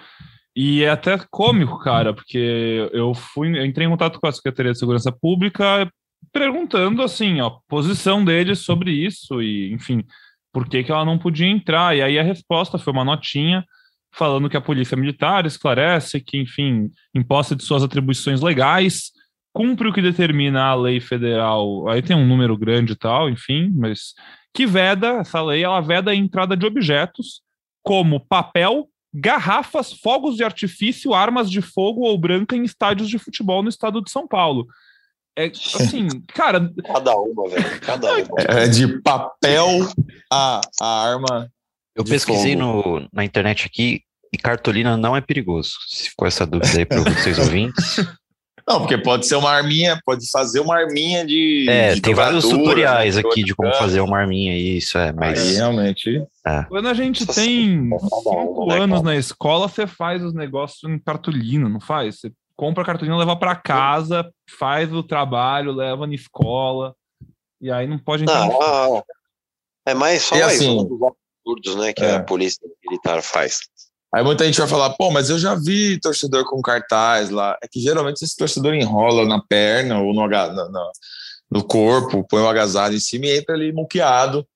E 0.56 0.82
é 0.82 0.90
até 0.90 1.16
cômico, 1.30 1.78
cara, 1.78 2.14
porque 2.14 2.90
eu 2.92 3.14
fui, 3.14 3.56
eu 3.56 3.64
entrei 3.64 3.86
em 3.86 3.90
contato 3.90 4.18
com 4.18 4.26
a 4.26 4.32
Secretaria 4.32 4.72
de 4.72 4.78
Segurança 4.78 5.12
Pública 5.12 5.88
perguntando 6.32 7.02
assim, 7.02 7.40
ó, 7.40 7.58
posição 7.68 8.24
deles 8.24 8.60
sobre 8.60 8.90
isso 8.90 9.40
e, 9.40 9.72
enfim, 9.72 10.04
por 10.52 10.68
que, 10.68 10.82
que 10.82 10.90
ela 10.90 11.04
não 11.04 11.18
podia 11.18 11.46
entrar. 11.46 11.96
E 11.96 12.02
aí 12.02 12.18
a 12.18 12.22
resposta 12.22 12.78
foi 12.78 12.92
uma 12.92 13.04
notinha 13.04 13.64
falando 14.12 14.48
que 14.48 14.56
a 14.56 14.60
polícia 14.60 14.96
militar 14.96 15.46
esclarece 15.46 16.20
que, 16.20 16.38
enfim, 16.38 16.90
imposta 17.14 17.54
de 17.54 17.62
suas 17.62 17.82
atribuições 17.82 18.40
legais, 18.40 19.12
cumpre 19.52 19.88
o 19.88 19.92
que 19.92 20.02
determina 20.02 20.64
a 20.64 20.74
lei 20.74 21.00
federal, 21.00 21.88
aí 21.88 22.02
tem 22.02 22.16
um 22.16 22.26
número 22.26 22.56
grande 22.56 22.92
e 22.92 22.96
tal, 22.96 23.28
enfim, 23.28 23.72
mas 23.74 24.14
que 24.54 24.66
veda, 24.66 25.18
essa 25.18 25.42
lei, 25.42 25.64
ela 25.64 25.80
veda 25.80 26.11
a 26.11 26.14
entrada 26.14 26.56
de 26.56 26.66
objetos 26.66 27.42
como 27.82 28.20
papel, 28.20 28.88
garrafas, 29.12 29.92
fogos 29.92 30.37
de 30.37 30.44
artifício, 30.44 31.14
armas 31.14 31.50
de 31.50 31.61
fogo 31.61 32.02
ou 32.02 32.18
branca 32.18 32.56
em 32.56 32.64
estádios 32.64 33.08
de 33.08 33.18
futebol 33.18 33.62
no 33.62 33.68
estado 33.68 34.02
de 34.02 34.11
São 34.11 34.26
Paulo. 34.26 34.66
É 35.37 35.46
assim, 35.46 36.08
cara. 36.34 36.72
Cada 36.84 37.16
uma, 37.16 37.48
velho. 37.48 37.80
Cada 37.80 38.12
uma. 38.12 38.40
É 38.48 38.66
de 38.66 39.00
papel 39.00 39.68
a, 40.32 40.61
a 40.80 41.08
arma. 41.08 41.50
Eu 41.94 42.04
pesquisei 42.04 42.54
no, 42.56 43.08
na 43.12 43.24
internet 43.24 43.66
aqui 43.66 44.02
e 44.32 44.38
cartolina 44.38 44.96
não 44.96 45.16
é 45.16 45.20
perigoso. 45.20 45.72
Se 45.88 46.11
ficou 46.11 46.26
essa 46.26 46.44
dúvida 46.44 46.78
aí 46.78 46.84
para 46.84 47.00
vocês 47.00 47.38
ouvintes. 47.38 47.96
Não, 48.68 48.81
porque 48.81 48.98
pode 48.98 49.26
ser 49.26 49.37
uma 49.37 49.50
arminha, 49.50 49.98
pode 50.04 50.31
fazer 50.31 50.61
uma 50.61 50.76
arminha 50.76 51.24
de. 51.24 51.66
É, 51.70 51.94
de 51.94 52.02
tem 52.02 52.14
vários 52.14 52.46
tutoriais 52.46 53.16
né, 53.16 53.22
aqui 53.24 53.42
de 53.42 53.54
como 53.54 53.72
fazer 53.74 54.00
uma 54.00 54.18
arminha, 54.18 54.54
isso 54.54 54.98
é, 54.98 55.11
mas. 55.11 55.40
Aí, 55.40 55.54
realmente. 55.54 56.22
É. 56.46 56.64
Quando 56.64 56.87
a 56.87 56.92
gente 56.92 57.26
Nossa, 57.26 57.40
tem 57.40 57.90
cinco 57.98 58.66
né, 58.66 58.78
anos 58.78 59.00
na 59.00 59.16
escola, 59.16 59.68
você 59.68 59.87
faz 59.87 60.22
os 60.22 60.35
negócios 60.35 60.83
em 60.85 60.98
cartolina, 60.98 61.66
não 61.66 61.81
faz? 61.81 62.20
Você 62.20 62.33
compra 62.54 62.83
a 62.83 62.87
cartolina, 62.87 63.16
leva 63.16 63.37
para 63.37 63.57
casa, 63.57 64.31
faz 64.59 64.92
o 64.92 65.02
trabalho, 65.02 65.72
leva 65.72 66.07
na 66.07 66.14
escola, 66.14 66.94
e 67.62 67.70
aí 67.70 67.87
não 67.87 67.98
pode 67.98 68.24
entrar. 68.24 68.46
Não, 68.46 69.02
é 69.87 69.94
mais 69.94 70.22
só 70.22 70.37
e 70.37 70.40
mais 70.40 70.57
assim, 70.57 70.78
um 70.78 70.85
dos 70.85 71.00
absurdos 71.02 71.76
né, 71.76 71.94
que 71.94 72.04
é. 72.04 72.16
a 72.16 72.22
polícia 72.22 72.61
militar 72.85 73.22
faz. 73.22 73.61
Aí 74.14 74.24
muita 74.24 74.44
gente 74.44 74.58
vai 74.58 74.68
falar, 74.68 74.90
pô, 74.90 75.10
mas 75.10 75.28
eu 75.28 75.38
já 75.38 75.54
vi 75.54 76.00
torcedor 76.00 76.44
com 76.44 76.62
cartaz 76.62 77.28
lá. 77.30 77.58
É 77.62 77.68
que 77.68 77.78
geralmente 77.80 78.22
esse 78.22 78.36
torcedor 78.36 78.74
enrola 78.74 79.26
na 79.26 79.40
perna 79.40 80.00
ou 80.00 80.14
no, 80.14 80.26
no, 80.26 80.92
no 81.50 81.64
corpo, 81.64 82.26
põe 82.28 82.42
o 82.42 82.48
agasalho 82.48 82.96
em 82.96 83.00
cima 83.00 83.26
e 83.26 83.38
entra 83.38 83.54
ali 83.54 83.72
muqueado. 83.72 84.46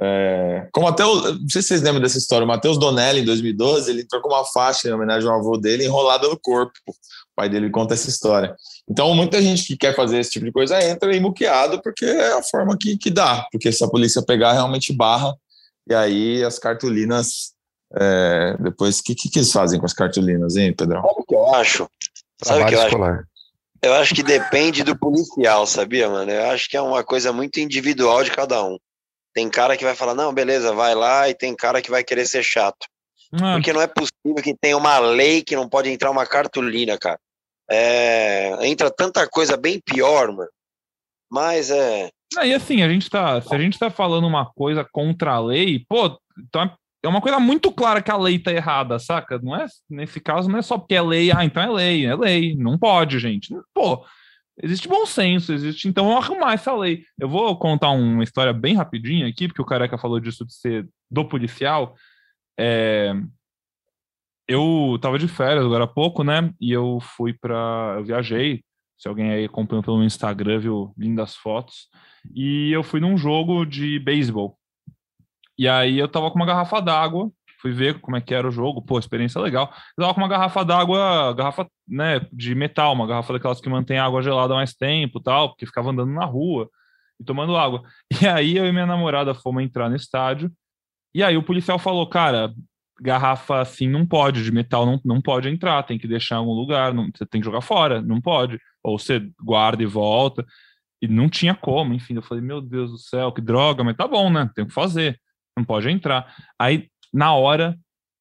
É, 0.00 0.66
como 0.72 0.88
até, 0.88 1.04
o, 1.04 1.34
não 1.34 1.48
sei 1.48 1.62
se 1.62 1.68
vocês 1.68 1.82
lembram 1.82 2.02
dessa 2.02 2.18
história, 2.18 2.44
o 2.44 2.48
Matheus 2.48 2.78
Donelli, 2.78 3.20
em 3.20 3.24
2012, 3.24 3.90
ele 3.90 4.02
entrou 4.02 4.20
com 4.20 4.28
uma 4.28 4.44
faixa 4.44 4.88
em 4.88 4.92
homenagem 4.92 5.28
ao 5.28 5.38
avô 5.38 5.56
dele 5.56 5.84
enrolada 5.84 6.28
no 6.28 6.38
corpo. 6.40 6.72
O 6.88 6.92
pai 7.36 7.48
dele 7.48 7.70
conta 7.70 7.94
essa 7.94 8.08
história. 8.08 8.56
Então, 8.88 9.14
muita 9.14 9.40
gente 9.40 9.64
que 9.64 9.76
quer 9.76 9.94
fazer 9.94 10.18
esse 10.18 10.30
tipo 10.30 10.46
de 10.46 10.52
coisa 10.52 10.82
entra 10.82 11.10
aí 11.10 11.20
muqueado 11.20 11.80
porque 11.82 12.04
é 12.04 12.32
a 12.32 12.42
forma 12.42 12.76
que, 12.78 12.96
que 12.96 13.10
dá. 13.10 13.46
Porque 13.52 13.70
se 13.70 13.84
a 13.84 13.88
polícia 13.88 14.22
pegar, 14.22 14.52
realmente 14.52 14.92
barra. 14.92 15.34
E 15.88 15.94
aí 15.94 16.42
as 16.42 16.58
cartolinas 16.58 17.53
é, 17.96 18.56
depois, 18.58 18.98
o 18.98 19.02
que, 19.04 19.14
que, 19.14 19.28
que, 19.28 19.38
eles 19.38 19.52
fazem 19.52 19.78
com 19.78 19.86
as 19.86 19.92
cartolinas, 19.92 20.56
hein, 20.56 20.74
Pedrão? 20.74 21.02
Sabe 21.02 21.14
o 21.18 21.24
que 21.24 21.34
eu 21.34 21.54
acho? 21.54 21.90
Sabe 22.42 22.62
o 22.62 22.66
que 22.66 22.74
eu 22.74 22.84
escolar. 22.84 23.14
acho? 23.14 23.34
Eu 23.82 23.94
acho 23.94 24.14
que 24.14 24.22
depende 24.22 24.82
do 24.82 24.98
policial, 24.98 25.66
sabia, 25.66 26.08
mano? 26.08 26.30
Eu 26.30 26.50
acho 26.50 26.68
que 26.70 26.76
é 26.76 26.80
uma 26.80 27.04
coisa 27.04 27.32
muito 27.32 27.60
individual 27.60 28.24
de 28.24 28.30
cada 28.30 28.64
um. 28.64 28.78
Tem 29.34 29.48
cara 29.50 29.76
que 29.76 29.84
vai 29.84 29.94
falar, 29.94 30.14
não, 30.14 30.32
beleza, 30.32 30.72
vai 30.72 30.94
lá, 30.94 31.28
e 31.28 31.34
tem 31.34 31.54
cara 31.54 31.82
que 31.82 31.90
vai 31.90 32.02
querer 32.02 32.26
ser 32.26 32.42
chato. 32.42 32.86
Ah. 33.32 33.54
Porque 33.54 33.72
não 33.72 33.82
é 33.82 33.86
possível 33.86 34.42
que 34.42 34.56
tenha 34.56 34.76
uma 34.76 34.98
lei 34.98 35.42
que 35.42 35.54
não 35.54 35.68
pode 35.68 35.90
entrar 35.90 36.10
uma 36.10 36.24
cartolina, 36.24 36.96
cara. 36.96 37.18
É, 37.70 38.66
entra 38.66 38.90
tanta 38.90 39.28
coisa 39.28 39.56
bem 39.56 39.80
pior, 39.84 40.32
mano. 40.32 40.50
Mas 41.30 41.70
é. 41.70 42.10
Ah, 42.36 42.46
e 42.46 42.54
assim, 42.54 42.82
a 42.82 42.88
gente 42.88 43.10
tá. 43.10 43.40
Se 43.40 43.54
a 43.54 43.58
gente 43.58 43.78
tá 43.78 43.90
falando 43.90 44.26
uma 44.26 44.46
coisa 44.46 44.86
contra 44.90 45.32
a 45.32 45.40
lei, 45.40 45.84
pô, 45.88 46.18
então 46.38 46.62
é 47.04 47.08
uma 47.08 47.20
coisa 47.20 47.38
muito 47.38 47.70
clara 47.70 48.02
que 48.02 48.10
a 48.10 48.16
lei 48.16 48.38
tá 48.38 48.50
errada, 48.50 48.98
saca? 48.98 49.38
Não 49.38 49.54
é, 49.54 49.66
nesse 49.90 50.18
caso, 50.18 50.48
não 50.48 50.58
é 50.58 50.62
só 50.62 50.78
porque 50.78 50.94
é 50.94 51.02
lei, 51.02 51.30
ah, 51.30 51.44
então 51.44 51.62
é 51.62 51.70
lei, 51.70 52.06
é 52.06 52.14
lei, 52.16 52.56
não 52.56 52.78
pode, 52.78 53.18
gente. 53.18 53.54
Pô, 53.74 54.04
existe 54.62 54.88
bom 54.88 55.04
senso, 55.04 55.52
existe, 55.52 55.86
então 55.86 56.06
vamos 56.08 56.24
arrumar 56.24 56.54
essa 56.54 56.74
lei. 56.74 57.04
Eu 57.20 57.28
vou 57.28 57.56
contar 57.58 57.90
uma 57.90 58.24
história 58.24 58.54
bem 58.54 58.74
rapidinha 58.74 59.26
aqui, 59.26 59.46
porque 59.46 59.60
o 59.60 59.66
Careca 59.66 59.98
falou 59.98 60.18
disso 60.18 60.46
de 60.46 60.54
ser 60.54 60.88
do 61.10 61.26
policial. 61.26 61.94
É, 62.58 63.12
eu 64.48 64.98
tava 65.02 65.18
de 65.18 65.28
férias 65.28 65.64
agora 65.64 65.84
há 65.84 65.88
pouco, 65.88 66.24
né? 66.24 66.52
E 66.58 66.72
eu 66.72 66.98
fui 67.00 67.34
para, 67.34 67.96
eu 67.98 68.04
viajei. 68.04 68.64
Se 68.96 69.08
alguém 69.08 69.30
aí 69.30 69.44
acompanhou 69.44 69.82
pelo 69.82 70.02
Instagram, 70.02 70.58
viu 70.60 70.94
lindas 70.96 71.36
fotos. 71.36 71.88
E 72.34 72.70
eu 72.72 72.82
fui 72.82 73.00
num 73.00 73.18
jogo 73.18 73.66
de 73.66 73.98
beisebol 73.98 74.56
e 75.58 75.68
aí 75.68 75.98
eu 75.98 76.08
tava 76.08 76.30
com 76.30 76.36
uma 76.36 76.46
garrafa 76.46 76.80
d'água, 76.80 77.30
fui 77.60 77.72
ver 77.72 78.00
como 78.00 78.16
é 78.16 78.20
que 78.20 78.34
era 78.34 78.46
o 78.46 78.50
jogo, 78.50 78.82
pô, 78.82 78.98
experiência 78.98 79.40
legal. 79.40 79.72
Eu 79.96 80.02
tava 80.02 80.14
com 80.14 80.20
uma 80.20 80.28
garrafa 80.28 80.64
d'água, 80.64 81.32
garrafa, 81.34 81.66
né, 81.88 82.20
de 82.32 82.54
metal, 82.54 82.92
uma 82.92 83.06
garrafa 83.06 83.32
daquelas 83.32 83.60
que 83.60 83.68
mantém 83.68 83.98
água 83.98 84.22
gelada 84.22 84.54
mais 84.54 84.74
tempo 84.74 85.20
tal, 85.20 85.50
porque 85.50 85.66
ficava 85.66 85.90
andando 85.90 86.12
na 86.12 86.24
rua. 86.24 86.68
e 87.20 87.24
tomando 87.24 87.56
água. 87.56 87.82
E 88.22 88.26
aí 88.26 88.56
eu 88.56 88.66
e 88.66 88.72
minha 88.72 88.86
namorada 88.86 89.34
fomos 89.34 89.62
entrar 89.62 89.88
no 89.88 89.96
estádio, 89.96 90.52
e 91.14 91.22
aí 91.22 91.36
o 91.36 91.42
policial 91.42 91.78
falou, 91.78 92.06
cara, 92.08 92.52
garrafa 93.00 93.60
assim 93.60 93.88
não 93.88 94.06
pode, 94.06 94.42
de 94.42 94.52
metal 94.52 94.84
não, 94.84 95.00
não 95.04 95.22
pode 95.22 95.48
entrar, 95.48 95.82
tem 95.84 95.98
que 95.98 96.08
deixar 96.08 96.36
em 96.36 96.38
algum 96.38 96.52
lugar, 96.52 96.92
não, 96.92 97.08
você 97.14 97.24
tem 97.26 97.40
que 97.40 97.44
jogar 97.44 97.60
fora, 97.60 98.02
não 98.02 98.20
pode. 98.20 98.58
Ou 98.82 98.98
você 98.98 99.30
guarda 99.40 99.82
e 99.82 99.86
volta. 99.86 100.44
E 101.00 101.08
não 101.08 101.28
tinha 101.28 101.54
como, 101.54 101.94
enfim. 101.94 102.14
Eu 102.14 102.22
falei, 102.22 102.42
meu 102.42 102.60
Deus 102.60 102.90
do 102.90 102.98
céu, 102.98 103.32
que 103.32 103.40
droga, 103.40 103.84
mas 103.84 103.96
tá 103.96 104.08
bom, 104.08 104.30
né? 104.30 104.50
Tem 104.54 104.66
que 104.66 104.72
fazer, 104.72 105.20
não 105.56 105.64
pode 105.64 105.88
entrar. 105.90 106.34
Aí, 106.58 106.88
na 107.12 107.34
hora, 107.34 107.76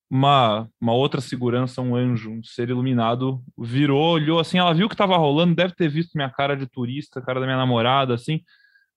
uma, 0.10 0.68
uma 0.80 0.94
outra 0.94 1.20
segurança, 1.20 1.82
um 1.82 1.96
anjo, 1.96 2.32
um 2.32 2.44
ser 2.44 2.70
iluminado, 2.70 3.44
virou, 3.58 4.14
olhou 4.14 4.40
assim, 4.40 4.60
ela 4.60 4.74
viu 4.74 4.88
que 4.88 4.96
tava 4.96 5.18
rolando, 5.18 5.56
deve 5.56 5.74
ter 5.74 5.90
visto 5.90 6.14
minha 6.16 6.30
cara 6.30 6.56
de 6.56 6.68
turista, 6.68 7.22
cara 7.22 7.40
da 7.40 7.46
minha 7.46 7.58
namorada, 7.58 8.14
assim. 8.14 8.42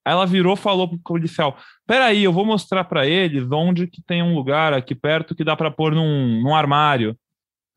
Aí 0.05 0.13
ela 0.13 0.27
virou, 0.27 0.55
falou 0.57 0.89
pro 0.89 0.99
policial: 0.99 1.59
"Peraí, 1.87 2.23
eu 2.23 2.33
vou 2.33 2.45
mostrar 2.45 2.85
para 2.85 3.07
eles 3.07 3.51
onde 3.51 3.87
que 3.87 4.03
tem 4.03 4.23
um 4.23 4.35
lugar 4.35 4.73
aqui 4.75 4.95
perto 4.95 5.35
que 5.35 5.43
dá 5.43 5.57
para 5.57 5.71
pôr 5.71 5.95
num, 5.95 6.43
num 6.43 6.55
armário". 6.55 7.17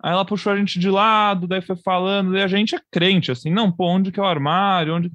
Aí 0.01 0.11
ela 0.13 0.25
puxou 0.25 0.53
a 0.53 0.57
gente 0.57 0.79
de 0.79 0.89
lado, 0.89 1.47
daí 1.47 1.61
foi 1.61 1.75
falando, 1.75 2.37
e 2.37 2.41
a 2.41 2.47
gente 2.47 2.75
é 2.75 2.79
crente, 2.91 3.31
assim, 3.31 3.51
não, 3.51 3.71
pô, 3.71 3.85
onde 3.87 4.11
que 4.11 4.19
é 4.19 4.23
o 4.23 4.25
armário? 4.25 4.95
Onde... 4.95 5.11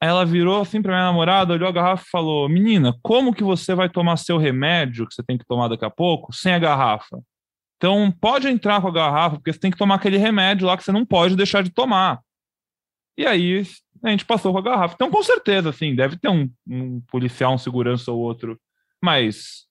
Aí 0.00 0.08
ela 0.08 0.26
virou 0.26 0.60
assim 0.60 0.82
pra 0.82 0.92
minha 0.92 1.06
namorada, 1.06 1.54
olhou 1.54 1.68
a 1.68 1.72
garrafa 1.72 2.04
e 2.06 2.10
falou: 2.10 2.48
Menina, 2.48 2.94
como 3.02 3.34
que 3.34 3.42
você 3.42 3.74
vai 3.74 3.88
tomar 3.88 4.16
seu 4.16 4.36
remédio 4.36 5.06
que 5.06 5.14
você 5.14 5.22
tem 5.22 5.38
que 5.38 5.46
tomar 5.46 5.68
daqui 5.68 5.84
a 5.84 5.90
pouco 5.90 6.32
sem 6.32 6.52
a 6.52 6.58
garrafa? 6.58 7.18
Então 7.76 8.10
pode 8.20 8.48
entrar 8.48 8.80
com 8.80 8.88
a 8.88 8.92
garrafa, 8.92 9.36
porque 9.36 9.52
você 9.52 9.58
tem 9.58 9.70
que 9.70 9.78
tomar 9.78 9.96
aquele 9.96 10.16
remédio 10.16 10.66
lá 10.66 10.76
que 10.76 10.84
você 10.84 10.92
não 10.92 11.04
pode 11.04 11.36
deixar 11.36 11.62
de 11.62 11.70
tomar. 11.70 12.20
E 13.18 13.26
aí 13.26 13.62
a 14.02 14.10
gente 14.10 14.24
passou 14.24 14.52
com 14.52 14.58
a 14.58 14.62
garrafa. 14.62 14.94
Então, 14.94 15.10
com 15.10 15.22
certeza, 15.22 15.70
assim, 15.70 15.94
deve 15.94 16.16
ter 16.16 16.28
um, 16.28 16.50
um 16.66 17.00
policial, 17.02 17.54
um 17.54 17.58
segurança 17.58 18.12
ou 18.12 18.18
outro, 18.18 18.60
mas, 19.02 19.65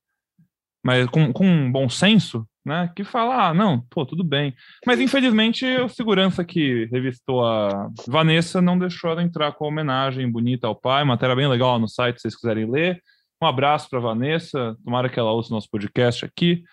mas 0.85 1.09
com, 1.09 1.33
com 1.33 1.47
um 1.47 1.71
bom 1.71 1.89
senso, 1.89 2.47
né? 2.63 2.91
Que 2.95 3.03
fala, 3.03 3.47
ah, 3.47 3.53
não, 3.55 3.81
pô, 3.89 4.05
tudo 4.05 4.23
bem. 4.23 4.53
Mas 4.85 4.99
infelizmente 4.99 5.65
o 5.77 5.89
segurança 5.89 6.45
que 6.45 6.87
revistou 6.91 7.43
a 7.43 7.89
Vanessa 8.07 8.61
não 8.61 8.77
deixou 8.77 9.09
ela 9.09 9.23
entrar 9.23 9.51
com 9.53 9.65
a 9.65 9.67
homenagem 9.67 10.31
bonita 10.31 10.67
ao 10.67 10.75
pai, 10.75 11.03
matéria 11.03 11.35
bem 11.35 11.47
legal 11.47 11.79
no 11.79 11.89
site, 11.89 12.17
se 12.17 12.21
vocês 12.21 12.35
quiserem 12.35 12.69
ler. 12.69 13.01
Um 13.41 13.47
abraço 13.47 13.89
para 13.89 13.99
Vanessa, 13.99 14.77
tomara 14.85 15.09
que 15.09 15.19
ela 15.19 15.31
ouça 15.31 15.49
o 15.49 15.55
nosso 15.55 15.69
podcast 15.71 16.23
aqui. 16.23 16.63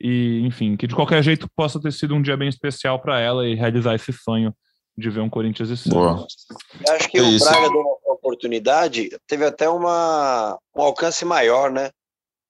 E, 0.00 0.40
enfim, 0.46 0.74
que 0.74 0.86
de 0.86 0.94
qualquer 0.94 1.22
jeito 1.22 1.46
possa 1.54 1.78
ter 1.78 1.92
sido 1.92 2.14
um 2.14 2.22
dia 2.22 2.38
bem 2.38 2.48
especial 2.48 2.98
para 2.98 3.20
ela 3.20 3.46
e 3.46 3.54
realizar 3.54 3.94
esse 3.94 4.14
sonho 4.14 4.54
de 4.96 5.10
ver 5.10 5.20
um 5.20 5.28
Corinthians 5.28 5.68
e 5.68 5.76
Santos. 5.76 6.46
Acho 6.88 7.08
que 7.10 7.18
é 7.18 7.22
o. 7.22 7.38
Braga 7.38 7.68
deu 7.68 7.80
uma 7.80 8.14
oportunidade, 8.14 9.10
teve 9.26 9.44
até 9.44 9.68
uma, 9.68 10.58
um 10.74 10.80
alcance 10.80 11.24
maior, 11.24 11.70
né? 11.70 11.90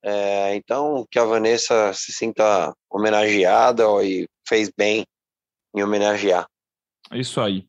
É, 0.03 0.55
então, 0.55 1.05
que 1.11 1.19
a 1.19 1.25
Vanessa 1.25 1.91
se 1.93 2.11
sinta 2.13 2.73
homenageada 2.89 3.83
e 4.03 4.27
fez 4.47 4.71
bem 4.75 5.05
em 5.75 5.83
homenagear. 5.83 6.45
Isso 7.11 7.41
aí. 7.41 7.65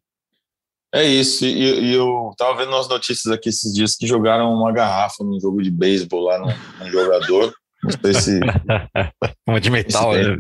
É 0.92 1.04
isso, 1.04 1.44
e, 1.44 1.90
e, 1.90 1.94
eu 1.94 2.32
tava 2.36 2.58
vendo 2.58 2.70
umas 2.70 2.88
notícias 2.88 3.32
aqui 3.32 3.48
esses 3.48 3.72
dias 3.72 3.94
que 3.94 4.08
jogaram 4.08 4.52
uma 4.52 4.72
garrafa 4.72 5.22
num 5.22 5.38
jogo 5.38 5.62
de 5.62 5.70
beisebol 5.70 6.24
lá 6.24 6.38
num, 6.40 6.90
jogador. 6.90 7.54
Não 7.84 7.90
sei 7.92 8.14
se. 8.14 8.40
uma 9.46 9.60
de 9.60 9.70
metal, 9.70 10.12
né? 10.12 10.36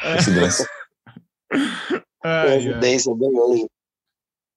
Coincidência. 0.00 0.66
Coincidência 2.22 3.14
bem 3.14 3.38
hoje. 3.38 3.66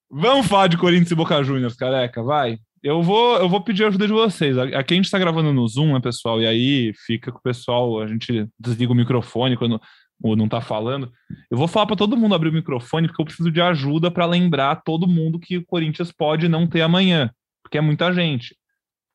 Vamos 0.10 0.48
falar 0.48 0.68
de 0.68 0.78
Corinthians 0.78 1.12
e 1.12 1.16
Boca 1.16 1.44
Juniors, 1.44 1.76
careca, 1.76 2.24
vai. 2.24 2.58
Eu 2.86 3.02
vou, 3.02 3.38
eu 3.38 3.50
vou 3.50 3.62
pedir 3.62 3.84
a 3.84 3.88
ajuda 3.88 4.06
de 4.06 4.14
vocês. 4.14 4.56
Aqui 4.60 4.94
a 4.94 4.96
gente 4.96 5.06
está 5.06 5.18
gravando 5.18 5.52
no 5.52 5.68
Zoom, 5.68 5.94
né, 5.94 6.00
pessoal? 6.00 6.40
E 6.40 6.46
aí 6.46 6.94
fica 6.94 7.32
com 7.32 7.40
o 7.40 7.42
pessoal, 7.42 8.00
a 8.00 8.06
gente 8.06 8.48
desliga 8.60 8.92
o 8.92 8.96
microfone 8.96 9.58
quando 9.58 9.82
ou 10.22 10.36
não 10.36 10.48
tá 10.48 10.62
falando. 10.62 11.12
Eu 11.50 11.58
vou 11.58 11.68
falar 11.68 11.88
para 11.88 11.96
todo 11.96 12.16
mundo 12.16 12.36
abrir 12.36 12.50
o 12.50 12.54
microfone, 12.54 13.08
porque 13.08 13.20
eu 13.20 13.26
preciso 13.26 13.50
de 13.50 13.60
ajuda 13.60 14.12
para 14.12 14.28
lembrar 14.28 14.84
todo 14.84 15.08
mundo 15.08 15.40
que 15.40 15.58
o 15.58 15.66
Corinthians 15.66 16.12
pode 16.12 16.48
não 16.48 16.68
ter 16.68 16.82
amanhã, 16.82 17.32
porque 17.64 17.80
é 17.80 17.82
muita 17.82 18.14
gente. 18.14 18.56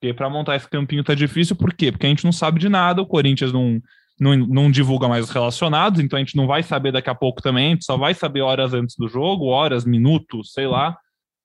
Porque 0.00 0.12
para 0.12 0.28
montar 0.28 0.56
esse 0.56 0.68
campinho 0.68 1.04
tá 1.04 1.14
difícil, 1.14 1.54
por 1.54 1.72
quê? 1.72 1.92
Porque 1.92 2.06
a 2.06 2.10
gente 2.10 2.24
não 2.24 2.32
sabe 2.32 2.58
de 2.58 2.68
nada, 2.68 3.00
o 3.00 3.06
Corinthians 3.06 3.52
não, 3.52 3.80
não, 4.18 4.36
não 4.36 4.68
divulga 4.68 5.06
mais 5.06 5.26
os 5.26 5.30
relacionados, 5.30 6.00
então 6.00 6.16
a 6.16 6.20
gente 6.20 6.36
não 6.36 6.48
vai 6.48 6.64
saber 6.64 6.90
daqui 6.90 7.08
a 7.08 7.14
pouco 7.14 7.40
também, 7.40 7.68
a 7.68 7.70
gente 7.70 7.84
só 7.84 7.96
vai 7.96 8.14
saber 8.14 8.40
horas 8.40 8.74
antes 8.74 8.96
do 8.96 9.06
jogo, 9.06 9.46
horas, 9.46 9.84
minutos, 9.84 10.52
sei 10.52 10.66
lá, 10.66 10.96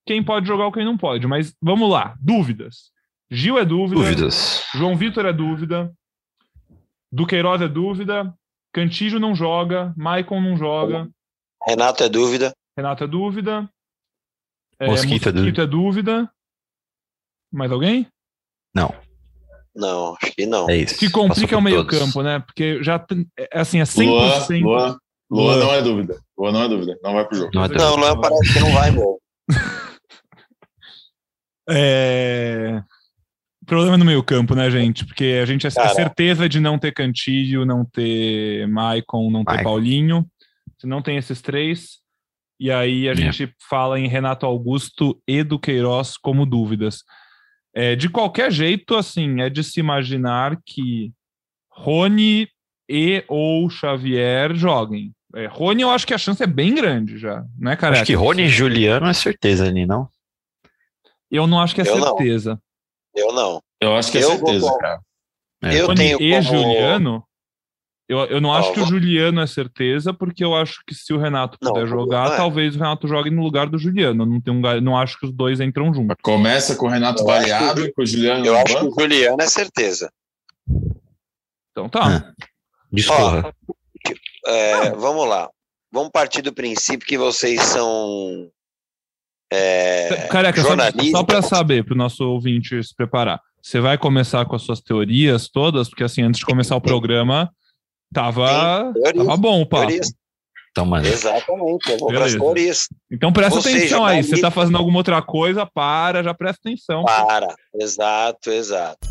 quem 0.05 0.23
pode 0.23 0.47
jogar 0.47 0.65
ou 0.65 0.71
quem 0.71 0.85
não 0.85 0.97
pode. 0.97 1.25
Mas 1.27 1.55
vamos 1.61 1.89
lá, 1.89 2.15
dúvidas. 2.19 2.91
Gil 3.29 3.57
é 3.57 3.65
dúvida. 3.65 4.01
Dúvidas. 4.01 4.63
João 4.73 4.95
Vitor 4.95 5.25
é 5.25 5.33
dúvida. 5.33 5.91
Duqueiroz 7.11 7.61
é 7.61 7.67
dúvida. 7.67 8.33
Cantígio 8.73 9.19
não 9.19 9.35
joga. 9.35 9.93
Maicon 9.97 10.41
não 10.41 10.57
joga. 10.57 11.09
Renato 11.65 12.03
é 12.03 12.09
dúvida. 12.09 12.53
Renato 12.77 13.03
é 13.03 13.07
dúvida. 13.07 13.69
É, 14.79 14.87
Mosquito, 14.87 15.29
é 15.29 15.31
Mosquito 15.31 15.61
é 15.61 15.65
dúvida. 15.65 16.31
Mais 17.51 17.71
alguém? 17.71 18.07
Não. 18.75 18.93
Não, 19.73 20.15
acho 20.21 20.31
que 20.33 20.45
não. 20.45 20.69
É 20.69 20.77
isso. 20.77 20.97
Que 20.97 21.09
complica 21.09 21.57
o 21.57 21.61
meio-campo, 21.61 22.21
né? 22.21 22.39
Porque 22.39 22.81
já 22.83 22.99
tem, 22.99 23.27
é 23.37 23.59
assim, 23.59 23.79
é 23.79 23.83
100%. 23.83 24.61
Luan, 24.61 24.97
Luan, 25.29 25.45
Luan 25.55 25.57
não 25.57 25.73
é 25.73 25.81
dúvida. 25.81 26.19
Luan 26.37 26.51
não 26.51 26.63
é 26.63 26.69
dúvida. 26.69 26.99
Não 27.03 27.13
vai 27.13 27.25
pro 27.27 27.37
jogo. 27.37 27.51
Não, 27.53 27.65
é 27.65 27.67
não 27.69 27.95
Luan 27.95 28.21
parece 28.21 28.53
que 28.53 28.59
não 28.59 28.71
vai, 28.71 28.91
mesmo. 28.91 29.19
É... 31.69 32.81
Problema 33.65 33.97
no 33.97 34.05
meio-campo, 34.05 34.53
né, 34.53 34.69
gente? 34.69 35.05
Porque 35.05 35.39
a 35.41 35.45
gente 35.45 35.65
é 35.65 35.69
certeza 35.69 36.47
de 36.47 36.59
não 36.59 36.77
ter 36.77 36.91
Cantilho, 36.91 37.65
não 37.65 37.83
ter 37.83 38.67
Maicon, 38.67 39.31
não 39.31 39.43
ter 39.43 39.53
Maicon. 39.53 39.63
Paulinho. 39.63 40.25
Se 40.77 40.85
não 40.85 41.01
tem 41.01 41.17
esses 41.17 41.41
três. 41.41 41.99
E 42.59 42.71
aí 42.71 43.09
a 43.09 43.13
é. 43.13 43.15
gente 43.15 43.53
fala 43.67 43.99
em 43.99 44.07
Renato 44.07 44.45
Augusto 44.45 45.19
e 45.27 45.43
do 45.43 45.59
Queiroz 45.59 46.15
como 46.15 46.45
dúvidas. 46.45 47.03
É, 47.73 47.95
de 47.95 48.07
qualquer 48.07 48.51
jeito, 48.51 48.95
assim, 48.95 49.41
é 49.41 49.49
de 49.49 49.63
se 49.63 49.79
imaginar 49.79 50.57
que 50.65 51.11
Rony 51.69 52.47
e 52.89 53.23
ou 53.27 53.69
Xavier 53.69 54.55
joguem. 54.55 55.11
É, 55.35 55.47
Rony, 55.47 55.81
eu 55.81 55.89
acho 55.89 56.07
que 56.07 56.13
a 56.13 56.17
chance 56.17 56.41
é 56.41 56.47
bem 56.47 56.73
grande 56.73 57.17
já, 57.17 57.43
né, 57.59 57.75
cara? 57.75 57.95
Acho 57.95 58.05
que 58.05 58.13
Rony 58.13 58.43
e 58.43 58.49
Juliano 58.49 59.07
é 59.07 59.13
certeza 59.13 59.67
ali, 59.67 59.85
não? 59.85 60.07
Eu 61.31 61.47
não 61.47 61.59
acho 61.59 61.75
que 61.75 61.81
é 61.81 61.87
eu 61.87 62.01
certeza. 62.01 62.59
Não. 63.15 63.23
Eu 63.23 63.33
não. 63.33 63.61
Eu 63.81 63.95
acho 63.95 64.11
que 64.11 64.17
é 64.17 64.23
eu 64.23 64.31
certeza, 64.31 64.59
vou... 64.59 64.77
cara. 64.77 64.99
É. 65.63 65.81
Eu 65.81 65.93
tenho 65.95 66.21
e 66.21 66.31
como... 66.31 66.41
Juliano, 66.43 67.23
eu, 68.07 68.19
eu 68.25 68.39
não 68.39 68.53
acho 68.53 68.71
que 68.71 68.79
o 68.79 68.85
Juliano 68.85 69.41
é 69.41 69.47
certeza, 69.47 70.13
porque 70.13 70.43
eu 70.43 70.55
acho 70.55 70.83
que 70.85 70.93
se 70.93 71.11
o 71.11 71.17
Renato 71.17 71.57
puder 71.59 71.81
não, 71.81 71.87
jogar, 71.87 72.27
não 72.27 72.33
é. 72.35 72.37
talvez 72.37 72.75
o 72.75 72.79
Renato 72.79 73.07
jogue 73.07 73.31
no 73.31 73.41
lugar 73.41 73.67
do 73.67 73.79
Juliano. 73.79 74.25
Não, 74.25 74.39
tem 74.39 74.53
um, 74.53 74.61
não 74.81 74.95
acho 74.95 75.17
que 75.19 75.25
os 75.25 75.31
dois 75.31 75.59
entram 75.59 75.91
juntos. 75.91 76.15
Começa 76.21 76.75
com 76.75 76.85
o 76.85 76.89
Renato 76.89 77.23
eu 77.23 77.25
variado 77.25 77.83
e 77.83 77.91
com 77.91 78.03
o 78.03 78.05
Juliano. 78.05 78.45
Eu 78.45 78.55
acho 78.55 78.73
banco. 78.75 78.95
que 78.95 79.01
o 79.01 79.03
Juliano 79.03 79.41
é 79.41 79.47
certeza. 79.47 80.11
Então 81.71 81.89
tá. 81.89 82.31
Discorra. 82.91 83.51
É, 84.45 84.91
vamos 84.91 85.27
lá. 85.27 85.49
Vamos 85.91 86.11
partir 86.11 86.43
do 86.43 86.53
princípio 86.53 87.07
que 87.07 87.17
vocês 87.17 87.59
são. 87.61 88.51
É, 89.51 90.27
Careca, 90.29 90.61
jornalistas. 90.61 91.11
só, 91.11 91.23
para 91.23 91.41
saber, 91.41 91.85
para 91.85 91.93
o 91.93 91.97
nosso 91.97 92.23
ouvinte 92.23 92.83
se 92.83 92.95
preparar. 92.95 93.39
Você 93.61 93.79
vai 93.79 93.97
começar 93.97 94.45
com 94.45 94.55
as 94.55 94.61
suas 94.61 94.81
teorias 94.81 95.47
todas, 95.47 95.89
porque 95.89 96.03
assim, 96.03 96.21
antes 96.21 96.39
de 96.39 96.45
começar 96.45 96.75
o 96.75 96.81
programa, 96.81 97.51
Tava, 98.13 98.93
tava 99.13 99.37
bom 99.37 99.61
o 99.61 99.65
papo. 99.65 99.91
Então, 100.71 100.85
mano. 100.85 101.05
Exatamente, 101.05 101.91
eu 101.91 101.97
vou 101.97 102.09
Beleza. 102.09 102.37
teorias. 102.37 102.87
Então 103.11 103.31
presta 103.31 103.55
Ou 103.55 103.59
atenção 103.59 103.79
seja, 103.79 104.05
aí. 104.05 104.23
Você 104.23 104.39
tá 104.41 104.49
fazendo 104.51 104.77
alguma 104.77 104.97
outra 104.97 105.21
coisa, 105.21 105.65
para, 105.65 106.23
já 106.23 106.33
presta 106.33 106.61
atenção. 106.65 107.03
Para, 107.03 107.53
exato, 107.73 108.51
exato. 108.51 109.07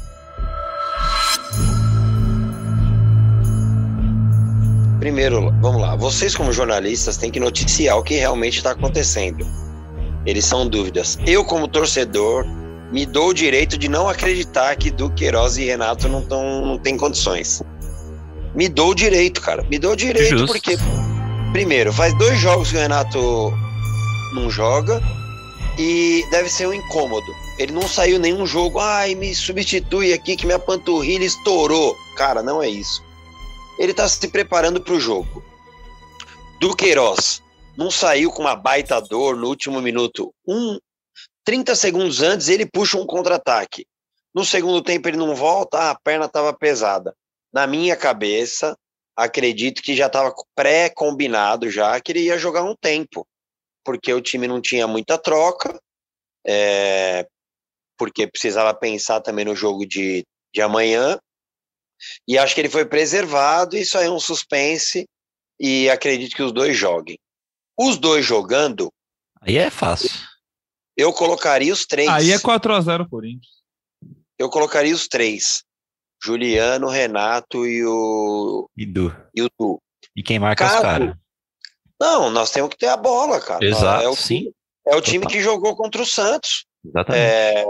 Primeiro, 5.00 5.52
vamos 5.60 5.82
lá. 5.82 5.96
Vocês, 5.96 6.34
como 6.34 6.50
jornalistas, 6.50 7.18
têm 7.18 7.30
que 7.30 7.40
noticiar 7.40 7.98
o 7.98 8.02
que 8.02 8.14
realmente 8.14 8.56
está 8.56 8.70
acontecendo. 8.70 9.46
Eles 10.26 10.44
são 10.44 10.68
dúvidas. 10.68 11.18
Eu, 11.26 11.44
como 11.44 11.68
torcedor, 11.68 12.46
me 12.90 13.04
dou 13.04 13.28
o 13.28 13.34
direito 13.34 13.76
de 13.76 13.88
não 13.88 14.08
acreditar 14.08 14.76
que 14.76 14.90
Duqueiroz 14.90 15.56
e 15.56 15.64
Renato 15.64 16.08
não, 16.08 16.22
tão, 16.22 16.64
não 16.64 16.78
têm 16.78 16.96
condições 16.96 17.62
me 18.54 18.68
dou 18.68 18.90
o 18.90 18.94
direito, 18.94 19.40
cara. 19.40 19.62
Me 19.64 19.78
dou 19.78 19.92
o 19.92 19.96
direito 19.96 20.38
Justo. 20.38 20.46
porque, 20.46 20.76
primeiro, 21.52 21.92
faz 21.92 22.16
dois 22.16 22.38
jogos 22.38 22.70
que 22.70 22.76
o 22.76 22.80
Renato 22.80 23.52
não 24.32 24.48
joga 24.48 25.02
e 25.78 26.24
deve 26.30 26.48
ser 26.48 26.68
um 26.68 26.72
incômodo. 26.72 27.26
Ele 27.58 27.72
não 27.72 27.86
saiu 27.86 28.18
nenhum 28.18 28.46
jogo, 28.46 28.78
ai, 28.78 29.14
me 29.14 29.34
substitui 29.34 30.12
aqui 30.12 30.36
que 30.36 30.46
minha 30.46 30.58
panturrilha 30.58 31.24
estourou. 31.24 31.96
Cara, 32.16 32.42
não 32.42 32.62
é 32.62 32.68
isso. 32.68 33.02
Ele 33.78 33.92
tá 33.92 34.08
se 34.08 34.26
preparando 34.28 34.80
para 34.80 34.94
o 34.94 35.00
jogo. 35.00 35.42
Do 36.60 36.74
Queiroz 36.76 37.42
não 37.76 37.90
saiu 37.90 38.30
com 38.30 38.42
uma 38.42 38.56
baita 38.56 39.00
dor 39.00 39.36
no 39.36 39.48
último 39.48 39.80
minuto. 39.80 40.32
Um 40.46 40.78
30 41.44 41.74
segundos 41.74 42.22
antes 42.22 42.48
ele 42.48 42.66
puxa 42.66 42.96
um 42.96 43.06
contra-ataque. 43.06 43.86
No 44.34 44.44
segundo 44.44 44.82
tempo 44.82 45.08
ele 45.08 45.16
não 45.16 45.34
volta, 45.34 45.78
ah, 45.78 45.90
a 45.90 46.00
perna 46.00 46.26
estava 46.26 46.52
pesada. 46.52 47.14
Na 47.52 47.66
minha 47.66 47.96
cabeça, 47.96 48.76
acredito 49.16 49.82
que 49.82 49.94
já 49.94 50.06
estava 50.06 50.34
pré-combinado 50.54 51.70
já 51.70 52.00
que 52.00 52.12
ele 52.12 52.22
ia 52.22 52.38
jogar 52.38 52.64
um 52.64 52.74
tempo, 52.74 53.26
porque 53.84 54.12
o 54.12 54.20
time 54.20 54.48
não 54.48 54.60
tinha 54.60 54.88
muita 54.88 55.16
troca, 55.18 55.80
é, 56.46 57.26
porque 57.96 58.26
precisava 58.26 58.74
pensar 58.74 59.20
também 59.20 59.44
no 59.44 59.54
jogo 59.54 59.86
de, 59.86 60.26
de 60.52 60.60
amanhã, 60.60 61.18
e 62.26 62.36
acho 62.36 62.54
que 62.54 62.60
ele 62.60 62.68
foi 62.68 62.84
preservado, 62.84 63.76
isso 63.76 63.96
aí 63.96 64.06
é 64.06 64.10
um 64.10 64.18
suspense, 64.18 65.06
e 65.60 65.88
acredito 65.88 66.34
que 66.34 66.42
os 66.42 66.52
dois 66.52 66.76
joguem. 66.76 67.16
Os 67.78 67.98
dois 67.98 68.24
jogando. 68.24 68.92
Aí 69.40 69.58
é 69.58 69.70
fácil. 69.70 70.10
Eu 70.96 71.12
colocaria 71.12 71.72
os 71.72 71.84
três. 71.86 72.08
Aí 72.08 72.30
é 72.30 72.38
4x0 72.38 73.08
Corinthians. 73.08 73.52
Eu 74.38 74.48
colocaria 74.48 74.94
os 74.94 75.08
três. 75.08 75.64
Juliano, 76.22 76.88
Renato 76.88 77.66
e 77.66 77.84
o. 77.84 78.68
E 78.76 78.86
Du. 78.86 79.14
E 79.34 79.42
o 79.42 79.50
Du. 79.58 79.80
E 80.16 80.22
quem 80.22 80.38
marca 80.38 80.64
Caso... 80.64 80.76
os 80.76 80.82
caras? 80.82 81.16
Não, 82.00 82.30
nós 82.30 82.50
temos 82.50 82.70
que 82.70 82.78
ter 82.78 82.88
a 82.88 82.96
bola, 82.96 83.40
cara. 83.40 83.64
Exato, 83.64 84.04
é 84.04 84.08
o, 84.08 84.16
sim. 84.16 84.52
É 84.86 84.96
o 84.96 85.00
time 85.00 85.24
Total. 85.24 85.32
que 85.32 85.42
jogou 85.42 85.76
contra 85.76 86.02
o 86.02 86.06
Santos. 86.06 86.66
Exatamente. 86.84 87.24
É, 87.24 87.64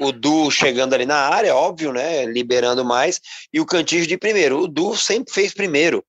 o 0.00 0.12
Du 0.12 0.50
chegando 0.50 0.94
ali 0.94 1.06
na 1.06 1.16
área, 1.16 1.54
óbvio, 1.54 1.92
né? 1.92 2.24
Liberando 2.24 2.84
mais. 2.84 3.20
E 3.52 3.60
o 3.60 3.66
Cantígio 3.66 4.06
de 4.06 4.18
primeiro. 4.18 4.60
O 4.60 4.68
Du 4.68 4.96
sempre 4.96 5.32
fez 5.32 5.54
primeiro. 5.54 6.04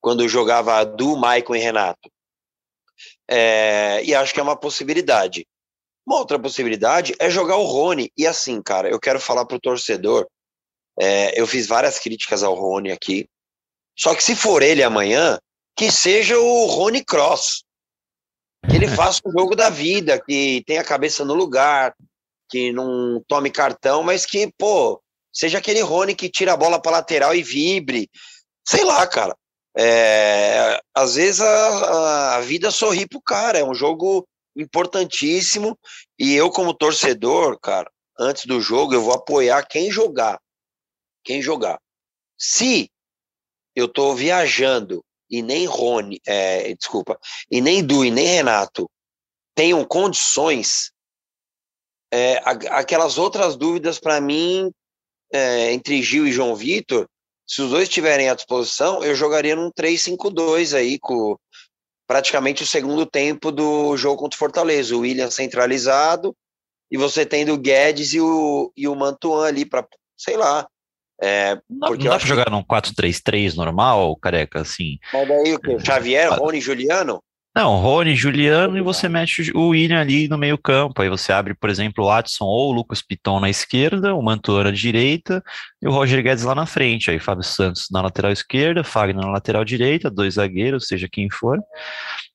Quando 0.00 0.28
jogava 0.28 0.84
Du, 0.84 1.16
Maicon 1.16 1.54
e 1.54 1.60
Renato. 1.60 2.10
É, 3.28 4.02
e 4.04 4.14
acho 4.14 4.34
que 4.34 4.40
é 4.40 4.42
uma 4.42 4.56
possibilidade. 4.56 5.46
Uma 6.06 6.18
outra 6.18 6.38
possibilidade 6.38 7.14
é 7.18 7.30
jogar 7.30 7.56
o 7.56 7.64
Rony. 7.64 8.10
E 8.16 8.26
assim, 8.26 8.60
cara, 8.60 8.88
eu 8.88 8.98
quero 8.98 9.20
falar 9.20 9.46
pro 9.46 9.60
torcedor. 9.60 10.26
É, 10.98 11.40
eu 11.40 11.46
fiz 11.46 11.66
várias 11.66 11.98
críticas 11.98 12.42
ao 12.42 12.54
Rony 12.54 12.90
aqui. 12.90 13.28
Só 13.98 14.14
que 14.14 14.22
se 14.22 14.34
for 14.34 14.62
ele 14.62 14.82
amanhã, 14.82 15.38
que 15.76 15.90
seja 15.90 16.38
o 16.38 16.66
Rony 16.66 17.04
Cross. 17.04 17.64
Que 18.68 18.76
ele 18.76 18.88
faça 18.96 19.20
o 19.24 19.32
jogo 19.32 19.54
da 19.54 19.70
vida, 19.70 20.20
que 20.20 20.62
tenha 20.66 20.80
a 20.80 20.84
cabeça 20.84 21.24
no 21.24 21.34
lugar, 21.34 21.94
que 22.50 22.72
não 22.72 23.22
tome 23.26 23.50
cartão, 23.50 24.02
mas 24.02 24.26
que, 24.26 24.52
pô, 24.58 25.00
seja 25.32 25.58
aquele 25.58 25.80
Rony 25.80 26.14
que 26.14 26.28
tira 26.28 26.52
a 26.52 26.56
bola 26.56 26.80
para 26.80 26.92
lateral 26.92 27.34
e 27.34 27.42
vibre. 27.42 28.10
Sei 28.66 28.84
lá, 28.84 29.06
cara. 29.06 29.36
É, 29.76 30.80
às 30.94 31.14
vezes 31.14 31.40
a, 31.40 32.36
a 32.36 32.40
vida 32.40 32.70
sorri 32.70 33.06
pro 33.06 33.20
cara. 33.20 33.58
É 33.58 33.64
um 33.64 33.74
jogo 33.74 34.26
importantíssimo. 34.56 35.78
E 36.18 36.34
eu, 36.34 36.50
como 36.50 36.74
torcedor, 36.74 37.58
cara, 37.60 37.90
antes 38.18 38.46
do 38.46 38.60
jogo, 38.60 38.94
eu 38.94 39.02
vou 39.02 39.14
apoiar 39.14 39.66
quem 39.66 39.90
jogar. 39.90 40.40
Quem 41.24 41.40
jogar. 41.40 41.80
Se 42.38 42.90
eu 43.74 43.88
tô 43.88 44.14
viajando 44.14 45.04
e 45.30 45.40
nem 45.40 45.64
Rony, 45.64 46.20
é, 46.26 46.74
desculpa, 46.74 47.18
e 47.50 47.60
nem 47.60 47.82
Du 47.82 48.04
e 48.04 48.10
nem 48.10 48.26
Renato 48.26 48.90
tenham 49.54 49.84
condições, 49.84 50.92
é, 52.12 52.36
aquelas 52.44 53.16
outras 53.16 53.56
dúvidas 53.56 53.98
para 53.98 54.20
mim, 54.20 54.70
é, 55.32 55.72
entre 55.72 56.02
Gil 56.02 56.26
e 56.26 56.32
João 56.32 56.54
Vitor, 56.54 57.08
se 57.46 57.62
os 57.62 57.70
dois 57.70 57.84
estiverem 57.84 58.28
à 58.28 58.34
disposição, 58.34 59.02
eu 59.02 59.14
jogaria 59.14 59.56
num 59.56 59.70
3-5-2 59.70 60.76
aí, 60.76 60.98
com 60.98 61.36
praticamente 62.06 62.62
o 62.62 62.66
segundo 62.66 63.06
tempo 63.06 63.50
do 63.50 63.96
jogo 63.96 64.18
contra 64.18 64.36
o 64.36 64.38
Fortaleza. 64.38 64.96
O 64.96 65.00
William 65.00 65.30
centralizado 65.30 66.34
e 66.90 66.98
você 66.98 67.24
tendo 67.24 67.54
o 67.54 67.58
Guedes 67.58 68.12
e 68.12 68.20
o, 68.20 68.70
e 68.76 68.86
o 68.86 68.94
Mantuan 68.94 69.46
ali 69.46 69.64
para, 69.64 69.86
sei 70.16 70.36
lá. 70.36 70.68
É, 71.22 71.54
não, 71.70 71.88
porque 71.88 72.04
não 72.04 72.10
dá 72.10 72.18
para 72.18 72.26
jogar 72.26 72.50
num 72.50 72.62
4-3-3 72.62 73.54
normal, 73.54 74.14
careca, 74.16 74.60
assim. 74.60 74.98
Mas 75.12 75.28
daí 75.28 75.54
o 75.54 75.60
quê? 75.60 75.78
Xavier, 75.78 76.30
Rony 76.32 76.60
Juliano? 76.60 77.22
Não, 77.54 77.76
Rony, 77.76 78.16
Juliano, 78.16 78.78
e 78.78 78.80
você 78.80 79.10
mete 79.10 79.52
o 79.54 79.68
William 79.68 80.00
ali 80.00 80.26
no 80.26 80.38
meio 80.38 80.56
campo. 80.56 81.02
Aí 81.02 81.10
você 81.10 81.34
abre, 81.34 81.52
por 81.52 81.68
exemplo, 81.68 82.02
o 82.02 82.06
Watson 82.06 82.46
ou 82.46 82.70
o 82.70 82.72
Lucas 82.72 83.02
Piton 83.02 83.40
na 83.40 83.50
esquerda, 83.50 84.14
o 84.14 84.22
Mantua 84.22 84.64
na 84.64 84.70
direita 84.70 85.44
e 85.82 85.86
o 85.86 85.90
Roger 85.90 86.22
Guedes 86.22 86.44
lá 86.44 86.54
na 86.54 86.64
frente. 86.64 87.10
Aí 87.10 87.18
Fábio 87.18 87.44
Santos 87.44 87.88
na 87.90 88.00
lateral 88.00 88.32
esquerda, 88.32 88.82
Fagner 88.82 89.22
na 89.22 89.30
lateral 89.30 89.66
direita, 89.66 90.10
dois 90.10 90.34
zagueiros, 90.34 90.86
seja 90.86 91.06
quem 91.12 91.28
for. 91.28 91.58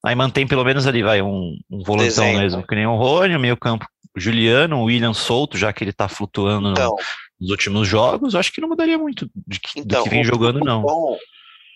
Aí 0.05 0.13
mantém 0.13 0.45
pelo 0.45 0.63
menos 0.63 0.85
ali, 0.85 1.01
vai, 1.01 1.19
um, 1.19 1.57
um 1.67 1.83
volantão 1.83 2.25
Desenho. 2.25 2.39
mesmo, 2.39 2.67
que 2.67 2.75
nem 2.75 2.85
o 2.85 2.95
Rony, 2.95 3.35
o 3.35 3.39
meio 3.39 3.57
campo 3.57 3.87
Juliano, 4.15 4.77
o 4.77 4.83
William 4.83 5.13
solto, 5.13 5.57
já 5.57 5.73
que 5.73 5.83
ele 5.83 5.93
tá 5.93 6.07
flutuando 6.07 6.71
então, 6.71 6.91
no, 6.91 6.97
nos 7.41 7.49
últimos 7.49 7.87
jogos. 7.87 8.35
Acho 8.35 8.53
que 8.53 8.61
não 8.61 8.69
mudaria 8.69 8.99
muito 8.99 9.27
de, 9.47 9.59
então, 9.75 10.01
do 10.01 10.03
que 10.03 10.09
vem 10.11 10.23
jogando, 10.23 10.59
não. 10.59 10.83
Bom 10.83 11.17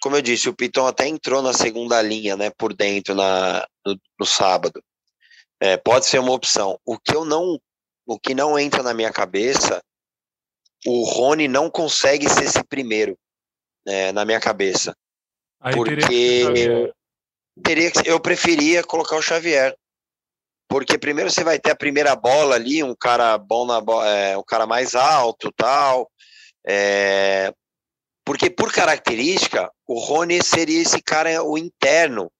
como 0.01 0.15
eu 0.15 0.21
disse, 0.21 0.49
o 0.49 0.55
Piton 0.55 0.87
até 0.87 1.07
entrou 1.07 1.41
na 1.41 1.53
segunda 1.53 2.01
linha, 2.01 2.35
né, 2.35 2.49
por 2.57 2.73
dentro 2.73 3.13
na, 3.13 3.65
no, 3.85 3.97
no 4.19 4.25
sábado. 4.25 4.83
É, 5.59 5.77
pode 5.77 6.07
ser 6.07 6.19
uma 6.19 6.33
opção. 6.33 6.79
O 6.83 6.97
que 6.97 7.15
eu 7.15 7.23
não, 7.23 7.59
o 8.05 8.19
que 8.19 8.33
não 8.33 8.57
entra 8.57 8.81
na 8.81 8.93
minha 8.93 9.13
cabeça, 9.13 9.81
o 10.85 11.03
Rony 11.05 11.47
não 11.47 11.69
consegue 11.69 12.27
ser 12.27 12.45
esse 12.45 12.63
primeiro, 12.63 13.17
né, 13.85 14.11
na 14.11 14.25
minha 14.25 14.39
cabeça, 14.39 14.95
Aí 15.59 15.75
porque 15.75 15.95
teria, 15.95 16.93
teria 17.63 17.91
que, 17.91 18.09
eu 18.09 18.19
preferia 18.19 18.83
colocar 18.83 19.15
o 19.15 19.21
Xavier, 19.21 19.75
porque 20.67 20.97
primeiro 20.97 21.29
você 21.29 21.43
vai 21.43 21.59
ter 21.59 21.71
a 21.71 21.75
primeira 21.75 22.15
bola 22.15 22.55
ali, 22.55 22.81
um 22.81 22.95
cara 22.95 23.37
bom 23.37 23.65
na 23.65 23.81
é, 24.07 24.37
um 24.37 24.43
cara 24.43 24.65
mais 24.65 24.95
alto, 24.95 25.51
tal. 25.55 26.09
É, 26.65 27.53
porque, 28.31 28.49
por 28.49 28.71
característica, 28.71 29.69
o 29.85 29.99
Rony 29.99 30.41
seria 30.41 30.81
esse 30.81 31.01
cara, 31.01 31.43
o 31.43 31.57
interno 31.57 32.31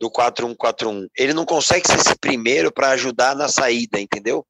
do 0.00 0.10
4-1-4-1. 0.10 1.06
Ele 1.14 1.34
não 1.34 1.44
consegue 1.44 1.86
ser 1.86 1.98
esse 1.98 2.18
primeiro 2.18 2.72
para 2.72 2.92
ajudar 2.92 3.36
na 3.36 3.46
saída, 3.46 4.00
entendeu? 4.00 4.42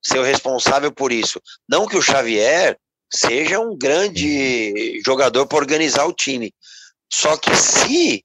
Ser 0.00 0.20
o 0.20 0.22
responsável 0.22 0.92
por 0.92 1.10
isso. 1.10 1.40
Não 1.68 1.84
que 1.84 1.96
o 1.96 2.00
Xavier 2.00 2.78
seja 3.12 3.58
um 3.58 3.76
grande 3.76 5.02
jogador 5.04 5.48
para 5.48 5.58
organizar 5.58 6.06
o 6.06 6.14
time. 6.14 6.54
Só 7.12 7.36
que 7.36 7.52
se 7.56 8.24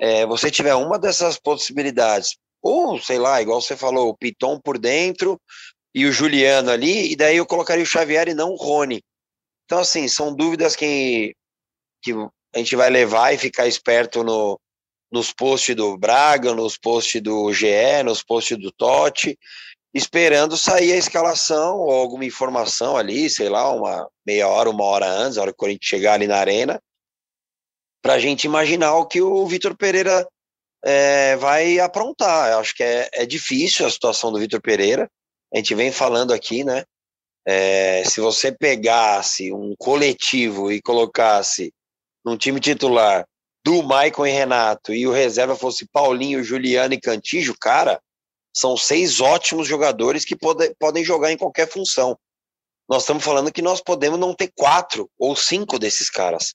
é, 0.00 0.24
você 0.24 0.50
tiver 0.50 0.74
uma 0.74 0.98
dessas 0.98 1.38
possibilidades, 1.38 2.30
ou 2.62 2.98
sei 2.98 3.18
lá, 3.18 3.42
igual 3.42 3.60
você 3.60 3.76
falou, 3.76 4.08
o 4.08 4.16
Piton 4.16 4.58
por 4.58 4.78
dentro 4.78 5.38
e 5.94 6.06
o 6.06 6.12
Juliano 6.12 6.70
ali, 6.70 7.12
e 7.12 7.14
daí 7.14 7.36
eu 7.36 7.44
colocaria 7.44 7.84
o 7.84 7.86
Xavier 7.86 8.26
e 8.26 8.34
não 8.34 8.52
o 8.52 8.56
Rony. 8.56 9.04
Então, 9.66 9.80
assim, 9.80 10.08
são 10.08 10.34
dúvidas 10.34 10.74
que, 10.74 11.34
que 12.02 12.12
a 12.54 12.58
gente 12.58 12.74
vai 12.76 12.88
levar 12.88 13.32
e 13.34 13.38
ficar 13.38 13.66
esperto 13.66 14.22
no, 14.22 14.58
nos 15.10 15.32
posts 15.32 15.74
do 15.74 15.98
Braga, 15.98 16.54
nos 16.54 16.78
posts 16.78 17.20
do 17.20 17.52
GE, 17.52 18.02
nos 18.04 18.22
posts 18.22 18.56
do 18.56 18.70
Totti, 18.72 19.36
esperando 19.92 20.56
sair 20.56 20.92
a 20.92 20.96
escalação 20.96 21.78
ou 21.78 21.90
alguma 21.92 22.24
informação 22.24 22.96
ali, 22.96 23.28
sei 23.28 23.48
lá, 23.48 23.70
uma 23.72 24.08
meia 24.24 24.46
hora, 24.46 24.70
uma 24.70 24.84
hora 24.84 25.06
antes, 25.06 25.36
a 25.36 25.42
hora 25.42 25.50
que 25.50 25.56
o 25.56 25.58
Corinthians 25.58 25.88
chegar 25.88 26.14
ali 26.14 26.26
na 26.26 26.36
arena, 26.36 26.80
para 28.00 28.14
a 28.14 28.18
gente 28.20 28.44
imaginar 28.44 28.94
o 28.94 29.06
que 29.06 29.20
o 29.20 29.46
Vitor 29.46 29.76
Pereira 29.76 30.28
é, 30.84 31.34
vai 31.36 31.80
aprontar. 31.80 32.52
Eu 32.52 32.60
acho 32.60 32.74
que 32.74 32.84
é, 32.84 33.08
é 33.12 33.26
difícil 33.26 33.84
a 33.84 33.90
situação 33.90 34.30
do 34.30 34.38
Vitor 34.38 34.60
Pereira. 34.60 35.10
A 35.52 35.56
gente 35.56 35.74
vem 35.74 35.90
falando 35.90 36.32
aqui, 36.32 36.62
né? 36.62 36.84
É, 37.46 38.02
se 38.04 38.20
você 38.20 38.50
pegasse 38.50 39.52
um 39.52 39.74
coletivo 39.78 40.72
e 40.72 40.82
colocasse 40.82 41.72
num 42.24 42.36
time 42.36 42.58
titular 42.58 43.24
do 43.64 43.82
Maicon 43.82 44.26
e 44.26 44.30
Renato 44.30 44.92
e 44.92 45.06
o 45.06 45.12
reserva 45.12 45.54
fosse 45.54 45.86
Paulinho, 45.92 46.42
Juliano 46.42 46.94
e 46.94 47.00
Cantijo, 47.00 47.54
cara, 47.60 48.00
são 48.54 48.76
seis 48.76 49.20
ótimos 49.20 49.68
jogadores 49.68 50.24
que 50.24 50.34
pode, 50.34 50.74
podem 50.78 51.04
jogar 51.04 51.30
em 51.30 51.36
qualquer 51.36 51.68
função. 51.68 52.18
Nós 52.88 53.02
estamos 53.02 53.24
falando 53.24 53.52
que 53.52 53.62
nós 53.62 53.80
podemos 53.80 54.18
não 54.18 54.34
ter 54.34 54.50
quatro 54.56 55.10
ou 55.18 55.36
cinco 55.36 55.78
desses 55.78 56.08
caras. 56.08 56.54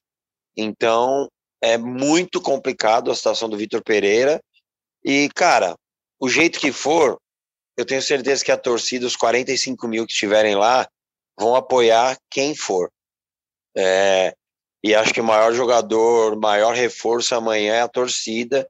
Então, 0.55 1.29
é 1.61 1.77
muito 1.77 2.41
complicado 2.41 3.11
a 3.11 3.15
situação 3.15 3.47
do 3.47 3.57
Vitor 3.57 3.83
Pereira. 3.83 4.41
E, 5.03 5.29
cara, 5.35 5.75
o 6.19 6.27
jeito 6.27 6.59
que 6.59 6.71
for, 6.71 7.19
eu 7.77 7.85
tenho 7.85 8.01
certeza 8.01 8.43
que 8.43 8.51
a 8.51 8.57
torcida, 8.57 9.05
os 9.05 9.15
45 9.15 9.87
mil 9.87 10.05
que 10.05 10.13
estiverem 10.13 10.55
lá, 10.55 10.87
vão 11.39 11.55
apoiar 11.55 12.17
quem 12.29 12.55
for. 12.55 12.91
É, 13.75 14.33
e 14.83 14.95
acho 14.95 15.13
que 15.13 15.21
o 15.21 15.23
maior 15.23 15.53
jogador, 15.53 16.35
maior 16.35 16.73
reforço 16.73 17.35
amanhã 17.35 17.75
é 17.75 17.81
a 17.81 17.87
torcida. 17.87 18.67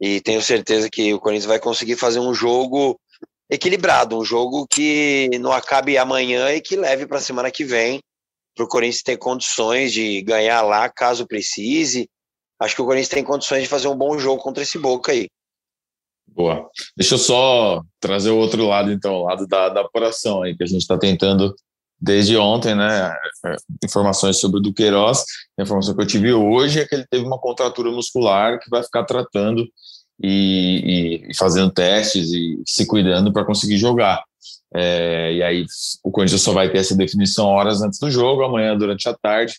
E 0.00 0.20
tenho 0.20 0.42
certeza 0.42 0.90
que 0.90 1.14
o 1.14 1.20
Corinthians 1.20 1.46
vai 1.46 1.60
conseguir 1.60 1.96
fazer 1.96 2.18
um 2.18 2.34
jogo 2.34 2.98
equilibrado, 3.48 4.18
um 4.18 4.24
jogo 4.24 4.66
que 4.66 5.28
não 5.38 5.52
acabe 5.52 5.96
amanhã 5.98 6.52
e 6.52 6.60
que 6.60 6.74
leve 6.74 7.06
para 7.06 7.18
a 7.18 7.20
semana 7.20 7.50
que 7.50 7.64
vem, 7.64 8.00
para 8.56 8.64
o 8.64 8.68
Corinthians 8.68 9.02
ter 9.02 9.16
condições 9.16 9.92
de 9.92 10.22
ganhar 10.22 10.62
lá 10.62 10.88
caso 10.88 11.26
precise. 11.26 12.08
Acho 12.58 12.74
que 12.74 12.82
o 12.82 12.84
Corinthians 12.84 13.10
tem 13.10 13.22
condições 13.22 13.62
de 13.62 13.68
fazer 13.68 13.88
um 13.88 13.96
bom 13.96 14.18
jogo 14.18 14.42
contra 14.42 14.62
esse 14.62 14.78
Boca 14.78 15.12
aí. 15.12 15.28
Boa. 16.26 16.68
Deixa 16.96 17.14
eu 17.14 17.18
só 17.18 17.82
trazer 18.00 18.30
o 18.30 18.38
outro 18.38 18.66
lado, 18.66 18.90
então, 18.90 19.14
o 19.14 19.24
lado 19.24 19.46
da, 19.46 19.68
da 19.68 19.80
apuração 19.82 20.42
aí, 20.42 20.56
que 20.56 20.62
a 20.62 20.66
gente 20.66 20.80
está 20.80 20.98
tentando 20.98 21.54
desde 22.00 22.36
ontem, 22.36 22.74
né? 22.74 23.14
Informações 23.84 24.38
sobre 24.38 24.58
o 24.58 24.62
Duqueiroz. 24.62 25.24
A 25.58 25.62
informação 25.62 25.94
que 25.94 26.02
eu 26.02 26.06
tive 26.06 26.32
hoje 26.32 26.80
é 26.80 26.86
que 26.86 26.94
ele 26.94 27.06
teve 27.08 27.24
uma 27.24 27.38
contratura 27.38 27.90
muscular 27.92 28.58
que 28.58 28.68
vai 28.68 28.82
ficar 28.82 29.04
tratando 29.04 29.68
e, 30.20 31.28
e 31.28 31.36
fazendo 31.36 31.70
testes 31.70 32.32
e 32.32 32.60
se 32.66 32.86
cuidando 32.86 33.32
para 33.32 33.44
conseguir 33.44 33.76
jogar. 33.76 34.24
É, 34.74 35.32
e 35.34 35.42
aí 35.42 35.66
o 36.02 36.10
Corinthians 36.10 36.40
só 36.40 36.52
vai 36.52 36.70
ter 36.70 36.78
essa 36.78 36.96
definição 36.96 37.46
horas 37.46 37.82
antes 37.82 38.00
do 38.00 38.10
jogo, 38.10 38.42
amanhã 38.42 38.76
durante 38.76 39.08
a 39.08 39.14
tarde. 39.14 39.54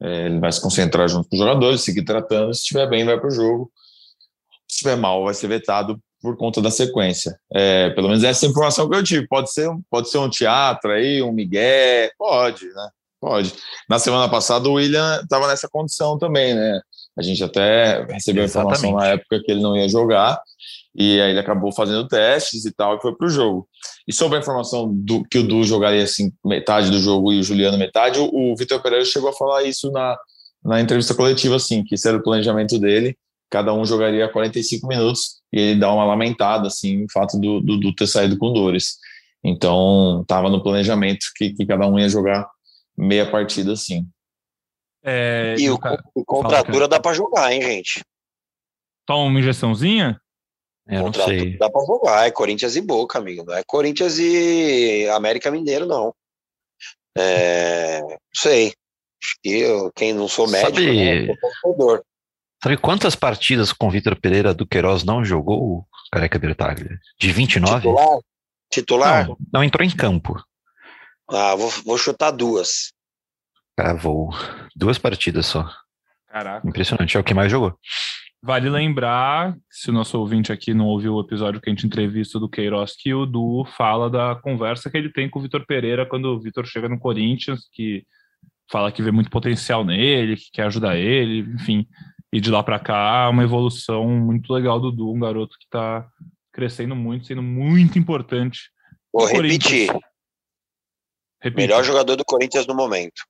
É, 0.00 0.26
ele 0.26 0.40
vai 0.40 0.50
se 0.50 0.60
concentrar 0.60 1.08
junto 1.08 1.28
com 1.28 1.36
os 1.36 1.40
jogadores, 1.40 1.82
seguir 1.82 2.04
tratando. 2.04 2.54
Se 2.54 2.60
estiver 2.60 2.88
bem, 2.88 3.04
vai 3.04 3.18
para 3.18 3.28
o 3.28 3.30
jogo. 3.30 3.70
Se 4.72 4.76
estiver 4.76 4.96
mal, 4.96 5.22
vai 5.22 5.34
ser 5.34 5.48
vetado 5.48 6.00
por 6.22 6.34
conta 6.34 6.62
da 6.62 6.70
sequência. 6.70 7.38
É, 7.52 7.90
pelo 7.90 8.08
menos 8.08 8.24
essa 8.24 8.46
é 8.46 8.48
informação 8.48 8.88
que 8.88 8.96
eu 8.96 9.04
tive. 9.04 9.28
Pode 9.28 9.52
ser, 9.52 9.68
pode 9.90 10.08
ser 10.08 10.16
um 10.16 10.30
teatro 10.30 10.90
aí, 10.92 11.22
um 11.22 11.30
migué, 11.30 12.10
pode, 12.16 12.64
né? 12.68 12.88
Pode. 13.20 13.52
Na 13.86 13.98
semana 13.98 14.30
passada 14.30 14.66
o 14.66 14.72
William 14.72 15.20
estava 15.22 15.46
nessa 15.46 15.68
condição 15.68 16.18
também, 16.18 16.54
né? 16.54 16.80
A 17.18 17.20
gente 17.20 17.44
até 17.44 18.02
recebeu 18.10 18.44
a 18.44 18.46
informação 18.46 18.94
na 18.94 19.08
época 19.08 19.42
que 19.44 19.52
ele 19.52 19.60
não 19.60 19.76
ia 19.76 19.86
jogar 19.90 20.40
e 20.94 21.20
aí 21.20 21.30
ele 21.30 21.38
acabou 21.38 21.70
fazendo 21.70 22.08
testes 22.08 22.64
e 22.64 22.72
tal 22.72 22.96
e 22.96 23.00
foi 23.02 23.14
para 23.14 23.26
o 23.26 23.30
jogo. 23.30 23.68
E 24.08 24.12
sobre 24.14 24.38
a 24.38 24.40
informação 24.40 24.90
do 24.90 25.22
que 25.24 25.38
o 25.38 25.46
Du 25.46 25.62
jogaria 25.64 26.02
assim 26.02 26.32
metade 26.42 26.90
do 26.90 26.98
jogo 26.98 27.30
e 27.30 27.40
o 27.40 27.42
Juliano 27.42 27.76
metade, 27.76 28.18
o, 28.18 28.30
o 28.32 28.56
Vitor 28.56 28.80
Pereira 28.80 29.04
chegou 29.04 29.28
a 29.28 29.34
falar 29.34 29.64
isso 29.64 29.90
na, 29.90 30.16
na 30.64 30.80
entrevista 30.80 31.14
coletiva, 31.14 31.56
assim, 31.56 31.84
que 31.84 31.94
esse 31.94 32.08
era 32.08 32.16
o 32.16 32.22
planejamento 32.22 32.78
dele. 32.78 33.18
Cada 33.52 33.74
um 33.74 33.84
jogaria 33.84 34.32
45 34.32 34.86
minutos 34.86 35.42
e 35.52 35.60
ele 35.60 35.80
dá 35.80 35.92
uma 35.92 36.06
lamentada, 36.06 36.68
assim, 36.68 37.04
o 37.04 37.12
fato 37.12 37.38
do, 37.38 37.60
do, 37.60 37.78
do 37.78 37.94
ter 37.94 38.06
saído 38.06 38.38
com 38.38 38.50
dores. 38.50 38.96
Então, 39.44 40.22
estava 40.22 40.48
no 40.48 40.62
planejamento 40.62 41.26
que, 41.36 41.52
que 41.52 41.66
cada 41.66 41.86
um 41.86 41.98
ia 41.98 42.08
jogar 42.08 42.48
meia 42.96 43.30
partida, 43.30 43.74
assim. 43.74 44.06
É, 45.04 45.54
e 45.58 45.68
o, 45.68 45.78
o 46.14 46.24
contratura 46.24 46.88
dá 46.88 46.98
para 46.98 47.12
jogar, 47.12 47.52
hein, 47.52 47.60
gente? 47.60 48.02
Toma 49.04 49.24
uma 49.24 49.38
injeçãozinha? 49.38 50.18
É, 50.88 50.98
não 50.98 51.12
sei. 51.12 51.58
Dá 51.58 51.68
pra 51.68 51.84
jogar, 51.84 52.26
é 52.26 52.30
Corinthians 52.30 52.74
e 52.74 52.80
Boca, 52.80 53.18
amigo. 53.18 53.44
Não 53.44 53.54
é 53.54 53.62
Corinthians 53.64 54.18
e 54.18 55.06
América 55.10 55.50
Mineiro, 55.50 55.84
não. 55.84 56.14
É, 57.18 58.00
não 58.00 58.18
sei. 58.34 58.72
Acho 59.22 59.36
que 59.42 59.50
eu, 59.50 59.92
quem 59.92 60.14
não 60.14 60.26
sou 60.26 60.48
médico, 60.48 60.74
sabe, 60.74 61.26
né, 61.26 61.34
sabe 62.62 62.76
quantas 62.76 63.16
partidas 63.16 63.72
com 63.72 63.90
Vitor 63.90 64.14
Pereira 64.20 64.54
do 64.54 64.66
Queiroz 64.66 65.04
não 65.04 65.24
jogou 65.24 65.62
o 65.62 65.86
Careca 66.12 66.38
Bertaglia? 66.38 66.98
De 67.18 67.32
29? 67.32 67.76
Titular? 67.76 68.18
Titular? 68.70 69.28
Não, 69.28 69.36
não 69.52 69.64
entrou 69.64 69.86
em 69.86 69.90
campo. 69.90 70.42
Ah, 71.28 71.54
vou, 71.54 71.70
vou 71.84 71.98
chutar 71.98 72.30
duas. 72.30 72.92
Cravou. 73.76 74.30
Duas 74.76 74.98
partidas 74.98 75.46
só. 75.46 75.68
Caraca. 76.28 76.66
Impressionante, 76.66 77.16
é 77.16 77.20
o 77.20 77.24
que 77.24 77.34
mais 77.34 77.50
jogou. 77.50 77.78
Vale 78.44 78.68
lembrar, 78.68 79.56
se 79.70 79.90
o 79.90 79.92
nosso 79.92 80.18
ouvinte 80.18 80.50
aqui 80.50 80.74
não 80.74 80.86
ouviu 80.86 81.14
o 81.14 81.20
episódio 81.20 81.60
que 81.60 81.70
a 81.70 81.72
gente 81.72 81.86
entrevista 81.86 82.40
do 82.40 82.48
Queiroz, 82.48 82.96
que 82.96 83.14
o 83.14 83.24
Du 83.24 83.64
fala 83.76 84.10
da 84.10 84.34
conversa 84.34 84.90
que 84.90 84.96
ele 84.96 85.12
tem 85.12 85.30
com 85.30 85.38
o 85.38 85.42
Vitor 85.42 85.64
Pereira 85.64 86.04
quando 86.04 86.24
o 86.24 86.40
Vitor 86.40 86.66
chega 86.66 86.88
no 86.88 86.98
Corinthians, 86.98 87.68
que 87.72 88.04
fala 88.70 88.90
que 88.90 89.02
vê 89.02 89.12
muito 89.12 89.30
potencial 89.30 89.84
nele, 89.84 90.36
que 90.36 90.50
quer 90.52 90.64
ajudar 90.64 90.96
ele, 90.96 91.40
enfim. 91.54 91.86
E 92.32 92.40
de 92.40 92.50
lá 92.50 92.62
para 92.62 92.78
cá, 92.78 93.28
uma 93.28 93.42
evolução 93.42 94.08
muito 94.08 94.52
legal 94.52 94.80
do 94.80 94.90
Du, 94.90 95.12
um 95.12 95.20
garoto 95.20 95.58
que 95.58 95.64
está 95.64 96.08
crescendo 96.52 96.96
muito, 96.96 97.26
sendo 97.26 97.42
muito 97.42 97.98
importante. 97.98 98.70
Vou 99.12 99.26
repetir. 99.26 99.90
Melhor 101.56 101.84
jogador 101.84 102.16
do 102.16 102.24
Corinthians 102.24 102.66
no 102.66 102.74
momento. 102.74 103.22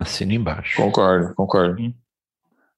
Assina 0.00 0.32
embaixo. 0.32 0.76
Concordo, 0.76 1.34
concordo. 1.34 1.94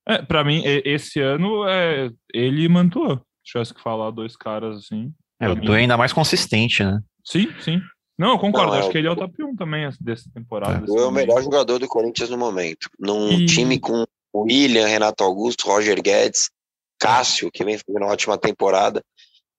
É, 0.08 0.22
pra 0.22 0.42
mim, 0.42 0.62
esse 0.64 1.20
ano 1.20 1.68
é 1.68 2.10
ele 2.32 2.64
e 2.64 2.68
Mantua. 2.68 3.22
Se 3.44 3.52
tivesse 3.52 3.74
que 3.74 3.82
falar 3.82 4.10
dois 4.10 4.36
caras 4.36 4.78
assim. 4.78 5.12
É, 5.38 5.48
o 5.48 5.54
Du 5.54 5.74
é 5.74 5.80
ainda 5.80 5.96
mais 5.96 6.12
consistente, 6.12 6.82
né? 6.82 7.00
Sim, 7.24 7.48
sim. 7.60 7.80
Não, 8.18 8.32
eu 8.32 8.38
concordo. 8.38 8.72
Não, 8.72 8.76
é 8.76 8.80
acho 8.80 8.90
que 8.90 8.98
ele 8.98 9.06
é 9.06 9.10
o 9.10 9.16
top 9.16 9.42
1 9.42 9.56
também 9.56 9.88
dessa 10.00 10.30
temporada. 10.32 10.84
É. 10.86 10.90
O 10.90 10.98
é 10.98 11.06
o 11.06 11.10
melhor 11.10 11.42
jogador 11.42 11.78
do 11.78 11.88
Corinthians 11.88 12.28
no 12.28 12.36
momento. 12.36 12.90
Num 12.98 13.32
e... 13.32 13.46
time 13.46 13.78
com 13.78 14.04
William, 14.34 14.86
Renato 14.86 15.24
Augusto, 15.24 15.66
Roger 15.66 16.00
Guedes, 16.00 16.50
Cássio, 16.98 17.50
que 17.50 17.64
vem 17.64 17.78
fazendo 17.78 18.04
uma 18.04 18.12
ótima 18.12 18.38
temporada. 18.38 19.02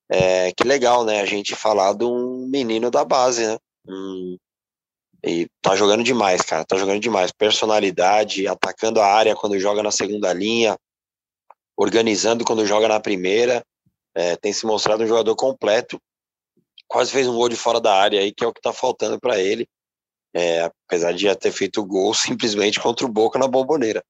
É, 0.09 0.51
que 0.51 0.63
legal, 0.63 1.05
né? 1.05 1.21
A 1.21 1.25
gente 1.25 1.55
falar 1.55 1.93
de 1.93 2.03
um 2.03 2.47
menino 2.47 2.91
da 2.91 3.05
base, 3.05 3.47
né? 3.47 3.57
Um, 3.87 4.37
e 5.23 5.47
tá 5.61 5.75
jogando 5.75 6.03
demais, 6.03 6.41
cara. 6.41 6.65
Tá 6.65 6.77
jogando 6.77 6.99
demais. 6.99 7.31
Personalidade, 7.31 8.47
atacando 8.47 8.99
a 8.99 9.05
área 9.05 9.35
quando 9.35 9.59
joga 9.59 9.81
na 9.81 9.91
segunda 9.91 10.33
linha, 10.33 10.77
organizando 11.77 12.43
quando 12.43 12.65
joga 12.65 12.87
na 12.87 12.99
primeira. 12.99 13.63
É, 14.13 14.35
tem 14.35 14.51
se 14.51 14.65
mostrado 14.65 15.03
um 15.03 15.07
jogador 15.07 15.35
completo. 15.35 15.99
Quase 16.87 17.11
fez 17.11 17.27
um 17.27 17.35
gol 17.35 17.47
de 17.47 17.55
fora 17.55 17.79
da 17.79 17.95
área 17.95 18.19
aí, 18.19 18.33
que 18.33 18.43
é 18.43 18.47
o 18.47 18.53
que 18.53 18.61
tá 18.61 18.73
faltando 18.73 19.19
para 19.19 19.39
ele. 19.39 19.67
É, 20.33 20.61
apesar 20.61 21.13
de 21.13 21.23
já 21.23 21.35
ter 21.35 21.51
feito 21.51 21.85
gol 21.85 22.13
simplesmente 22.13 22.79
contra 22.79 23.05
o 23.05 23.09
Boca 23.09 23.39
na 23.39 23.47
bomboneira. 23.47 24.03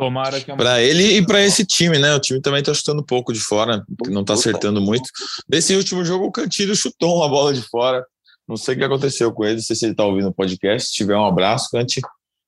Tomara 0.00 0.40
que 0.40 0.50
Para 0.56 0.80
ele 0.80 1.18
e 1.18 1.26
para 1.26 1.42
esse 1.42 1.62
time, 1.62 1.98
né? 1.98 2.14
O 2.14 2.18
time 2.18 2.40
também 2.40 2.62
tá 2.62 2.72
chutando 2.72 3.02
um 3.02 3.04
pouco 3.04 3.34
de 3.34 3.38
fora, 3.38 3.84
não 4.08 4.24
tá 4.24 4.32
acertando 4.32 4.80
muito. 4.80 5.04
Nesse 5.46 5.76
último 5.76 6.02
jogo, 6.06 6.24
o 6.24 6.32
Cantilho 6.32 6.74
chutou 6.74 7.18
uma 7.18 7.28
bola 7.28 7.52
de 7.52 7.60
fora. 7.60 8.02
Não 8.48 8.56
sei 8.56 8.74
o 8.74 8.78
que 8.78 8.84
aconteceu 8.84 9.30
com 9.30 9.44
ele, 9.44 9.56
não 9.56 9.62
sei 9.62 9.76
se 9.76 9.84
ele 9.84 9.92
está 9.92 10.02
ouvindo 10.06 10.28
o 10.28 10.32
podcast. 10.32 10.88
Se 10.88 10.94
tiver 10.94 11.14
um 11.14 11.26
abraço, 11.26 11.68
Cante. 11.70 12.00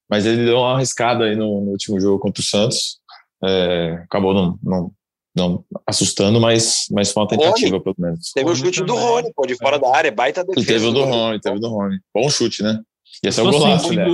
Mas 0.08 0.24
ele 0.24 0.46
deu 0.46 0.60
uma 0.60 0.76
arriscada 0.76 1.24
aí 1.24 1.36
no, 1.36 1.60
no 1.60 1.72
último 1.72 2.00
jogo 2.00 2.18
contra 2.18 2.40
o 2.40 2.44
Santos. 2.44 2.98
É, 3.44 4.00
acabou 4.04 4.32
não, 4.32 4.58
não, 4.62 4.92
não 5.36 5.64
assustando, 5.86 6.40
mas, 6.40 6.86
mas 6.90 7.12
foi 7.12 7.22
uma 7.22 7.28
tentativa, 7.28 7.72
Rony. 7.72 7.84
pelo 7.84 7.96
menos. 7.98 8.32
Teve 8.32 8.50
o 8.50 8.56
chute 8.56 8.82
do 8.82 8.94
Rony, 8.94 9.30
pô, 9.36 9.46
de 9.46 9.56
fora 9.56 9.78
da 9.78 9.94
área, 9.94 10.10
baita 10.10 10.42
defesa. 10.42 10.64
E 10.64 10.66
teve 10.66 10.86
o 10.86 10.90
do 10.90 11.04
Rony, 11.04 11.38
teve 11.38 11.56
o 11.58 11.60
do 11.60 11.68
Rony. 11.68 12.00
Bom 12.14 12.30
chute, 12.30 12.62
né? 12.62 12.80
E 13.22 13.28
esse 13.28 13.38
é 13.38 13.42
o 13.42 13.50
golaço, 13.50 13.92
né? 13.92 14.06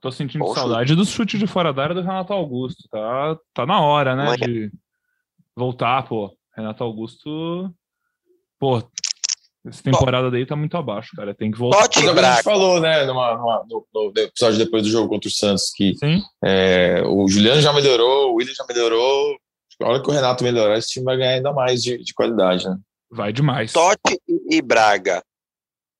Tô 0.00 0.10
sentindo 0.10 0.44
Bom 0.44 0.54
saudade 0.54 0.90
chute. 0.90 0.98
dos 0.98 1.10
chutes 1.10 1.38
de 1.38 1.46
fora 1.46 1.72
da 1.72 1.82
área 1.82 1.94
do 1.94 2.00
Renato 2.00 2.32
Augusto. 2.32 2.88
Tá, 2.90 3.36
tá 3.52 3.66
na 3.66 3.80
hora, 3.80 4.16
né? 4.16 4.36
De 4.36 4.72
voltar, 5.54 6.06
pô. 6.08 6.34
Renato 6.56 6.82
Augusto. 6.82 7.72
Pô, 8.58 8.82
essa 9.66 9.82
temporada 9.82 10.30
daí 10.30 10.46
tá 10.46 10.56
muito 10.56 10.76
abaixo, 10.76 11.14
cara. 11.14 11.34
Tem 11.34 11.50
que 11.50 11.58
voltar. 11.58 11.82
Totti 11.82 12.08
a 12.08 12.34
gente 12.34 12.42
falou, 12.42 12.80
né, 12.80 13.04
numa, 13.04 13.36
numa, 13.36 13.66
no, 13.68 13.86
no, 13.92 14.12
episódio 14.16 14.58
depois 14.58 14.82
do 14.82 14.88
jogo 14.88 15.08
contra 15.08 15.28
o 15.28 15.32
Santos, 15.32 15.70
que 15.74 15.94
é, 16.42 17.02
o 17.06 17.28
Juliano 17.28 17.60
já 17.60 17.72
melhorou, 17.72 18.32
o 18.32 18.34
William 18.36 18.54
já 18.54 18.64
melhorou. 18.66 19.36
A 19.82 19.88
hora 19.88 20.02
que 20.02 20.10
o 20.10 20.12
Renato 20.12 20.44
melhorar, 20.44 20.78
esse 20.78 20.90
time 20.90 21.04
vai 21.04 21.16
ganhar 21.16 21.32
ainda 21.32 21.52
mais 21.52 21.82
de, 21.82 21.98
de 22.02 22.12
qualidade, 22.12 22.68
né? 22.68 22.76
Vai 23.10 23.32
demais. 23.32 23.72
Totti 23.72 24.20
e 24.50 24.62
Braga. 24.62 25.22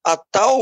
A 0.04 0.16
tal 0.16 0.58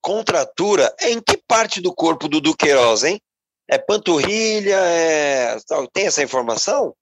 contratura 0.00 0.94
é 1.00 1.10
em 1.10 1.20
que 1.20 1.40
parte 1.48 1.80
do 1.80 1.94
corpo 1.94 2.28
do 2.28 2.40
Duqueiroz, 2.40 3.04
hein? 3.04 3.20
É 3.68 3.78
panturrilha? 3.78 4.76
É... 4.76 5.56
Tem 5.92 6.06
essa 6.06 6.22
informação? 6.22 6.94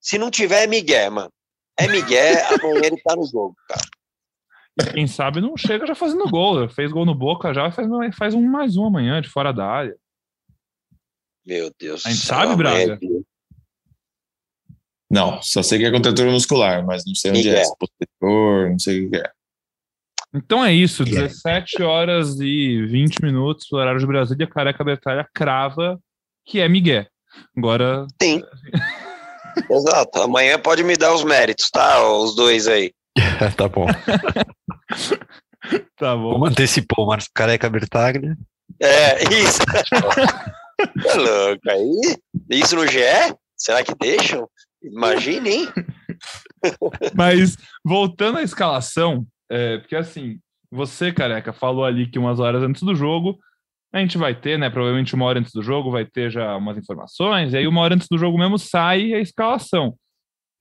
Se 0.00 0.18
não 0.18 0.30
tiver, 0.30 0.64
é 0.64 0.66
Miguel, 0.66 1.10
mano. 1.12 1.32
É 1.78 1.88
Miguel, 1.88 2.36
amanhã 2.60 2.82
ele 2.84 3.00
tá 3.02 3.16
no 3.16 3.24
jogo, 3.24 3.56
cara. 3.68 3.82
E 4.80 4.92
quem 4.92 5.06
sabe 5.06 5.40
não 5.40 5.56
chega 5.56 5.86
já 5.86 5.94
fazendo 5.94 6.28
gol. 6.28 6.68
Fez 6.68 6.90
gol 6.90 7.06
no 7.06 7.14
Boca 7.14 7.54
já 7.54 7.70
faz, 7.70 7.88
faz 8.16 8.34
um 8.34 8.42
mais 8.42 8.76
um 8.76 8.86
amanhã, 8.86 9.20
de 9.20 9.28
fora 9.28 9.52
da 9.52 9.66
área. 9.66 9.96
Meu 11.44 11.72
Deus. 11.78 12.04
A 12.06 12.10
gente 12.10 12.24
sabe, 12.24 12.56
Braga? 12.56 12.98
Não, 15.12 15.42
só 15.42 15.62
sei 15.62 15.78
que 15.78 15.84
é 15.84 15.90
contratura 15.90 16.30
muscular, 16.30 16.82
mas 16.86 17.04
não 17.04 17.14
sei 17.14 17.32
onde 17.32 17.50
é. 17.50 17.62
Se 17.62 17.76
posterior, 17.76 18.70
não 18.70 18.78
sei 18.78 19.06
o 19.06 19.10
que 19.10 19.16
é. 19.18 19.30
Então 20.34 20.64
é 20.64 20.72
isso, 20.72 21.04
17 21.04 21.82
horas 21.82 22.40
e 22.40 22.86
20 22.86 23.22
minutos, 23.22 23.66
no 23.70 23.78
horário 23.78 24.00
de 24.00 24.06
Brasília, 24.06 24.46
Careca 24.46 24.82
Bertalha 24.82 25.28
crava 25.34 26.00
que 26.46 26.58
é 26.58 26.66
Miguel. 26.66 27.06
Agora. 27.54 28.06
Sim. 28.22 28.42
Exato. 29.70 30.22
Amanhã 30.22 30.58
pode 30.58 30.82
me 30.82 30.96
dar 30.96 31.12
os 31.12 31.22
méritos, 31.22 31.68
tá? 31.70 32.02
Os 32.08 32.34
dois 32.34 32.66
aí. 32.66 32.94
tá 33.54 33.68
bom. 33.68 33.86
tá 35.96 36.16
bom. 36.16 36.32
Como 36.32 36.46
antecipou 36.46 37.04
o 37.04 37.08
Marcos 37.08 37.28
Careca 37.34 37.68
Bertaglia. 37.68 38.34
É, 38.80 39.22
isso. 39.34 39.60
tá 41.04 41.14
louco 41.16 41.70
aí? 41.70 42.16
Isso 42.48 42.74
no 42.74 42.86
GE? 42.86 43.36
Será 43.58 43.84
que 43.84 43.94
deixam? 43.94 44.48
Imagine, 44.82 45.48
hein? 45.48 45.68
Mas, 47.14 47.56
voltando 47.84 48.38
à 48.38 48.42
escalação, 48.42 49.26
é, 49.50 49.78
porque 49.78 49.96
assim, 49.96 50.38
você, 50.70 51.12
careca, 51.12 51.52
falou 51.52 51.84
ali 51.84 52.06
que 52.06 52.18
umas 52.18 52.40
horas 52.40 52.62
antes 52.62 52.82
do 52.82 52.94
jogo 52.94 53.38
a 53.92 53.98
gente 53.98 54.16
vai 54.16 54.34
ter, 54.34 54.58
né? 54.58 54.70
Provavelmente 54.70 55.14
uma 55.14 55.26
hora 55.26 55.38
antes 55.38 55.52
do 55.52 55.62
jogo 55.62 55.90
vai 55.90 56.06
ter 56.06 56.30
já 56.30 56.56
umas 56.56 56.78
informações, 56.78 57.52
e 57.52 57.58
aí 57.58 57.66
uma 57.66 57.82
hora 57.82 57.94
antes 57.94 58.08
do 58.08 58.16
jogo 58.16 58.38
mesmo 58.38 58.58
sai 58.58 59.12
a 59.12 59.20
escalação. 59.20 59.94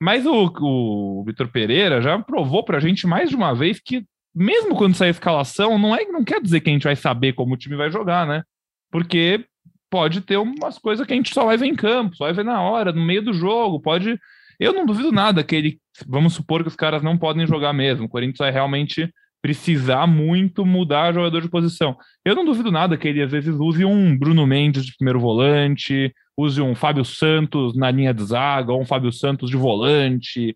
Mas 0.02 0.26
o, 0.26 0.52
o 0.60 1.24
Vitor 1.26 1.48
Pereira 1.48 2.02
já 2.02 2.20
provou 2.20 2.64
para 2.64 2.78
a 2.78 2.82
gente 2.82 3.08
mais 3.08 3.30
de 3.30 3.36
uma 3.36 3.54
vez 3.54 3.80
que 3.80 4.04
mesmo 4.36 4.76
quando 4.76 4.96
sair 4.96 5.10
a 5.10 5.12
escalação, 5.12 5.78
não 5.78 5.96
é 5.96 6.04
não 6.06 6.24
quer 6.24 6.42
dizer 6.42 6.60
que 6.60 6.70
a 6.70 6.74
gente 6.74 6.84
vai 6.84 6.96
saber 6.96 7.34
como 7.34 7.54
o 7.54 7.58
time 7.58 7.76
vai 7.76 7.90
jogar, 7.90 8.28
né? 8.28 8.44
Porque 8.92 9.46
pode 9.92 10.22
ter 10.22 10.38
umas 10.38 10.80
coisas 10.80 11.06
que 11.06 11.12
a 11.12 11.16
gente 11.16 11.34
só 11.34 11.46
vai 11.46 11.58
ver 11.58 11.68
em 11.68 11.76
campo, 11.76 12.16
só 12.16 12.24
vai 12.24 12.34
ver 12.34 12.46
na 12.46 12.62
hora, 12.62 12.94
no 12.94 13.06
meio 13.06 13.22
do 13.22 13.34
jogo, 13.34 13.80
pode. 13.80 14.18
Eu 14.58 14.74
não 14.74 14.86
duvido 14.86 15.12
nada 15.12 15.44
que 15.44 15.56
ele. 15.56 15.80
Vamos 16.08 16.34
supor 16.34 16.62
que 16.62 16.70
os 16.70 16.76
caras 16.76 17.04
não 17.04 17.18
podem 17.18 17.46
jogar 17.46 17.74
mesmo. 17.74 18.06
O 18.06 18.10
Corinthians 18.10 18.38
vai 18.38 18.52
realmente 18.52 19.12
precisar 19.42 20.08
muito 20.08 20.66
mudar 20.66 21.14
jogador 21.14 21.42
de 21.42 21.50
posição. 21.50 21.98
Eu 22.24 22.36
não 22.36 22.46
duvido 22.46 22.72
nada 22.72 22.98
que 22.98 23.08
ele 23.08 23.22
às 23.22 23.32
vezes 23.32 23.56
use 23.60 23.84
um 23.84 24.18
Bruno 24.18 24.46
Mendes 24.48 24.86
de 24.86 24.96
primeiro 24.96 25.20
volante, 25.20 26.14
use 26.38 26.62
um 26.62 26.76
Fábio 26.76 27.04
Santos 27.04 27.76
na 27.76 27.92
linha 27.92 28.14
de 28.14 28.24
zaga, 28.24 28.72
ou 28.72 28.82
um 28.82 28.86
Fábio 28.86 29.12
Santos 29.12 29.50
de 29.50 29.58
volante. 29.58 30.56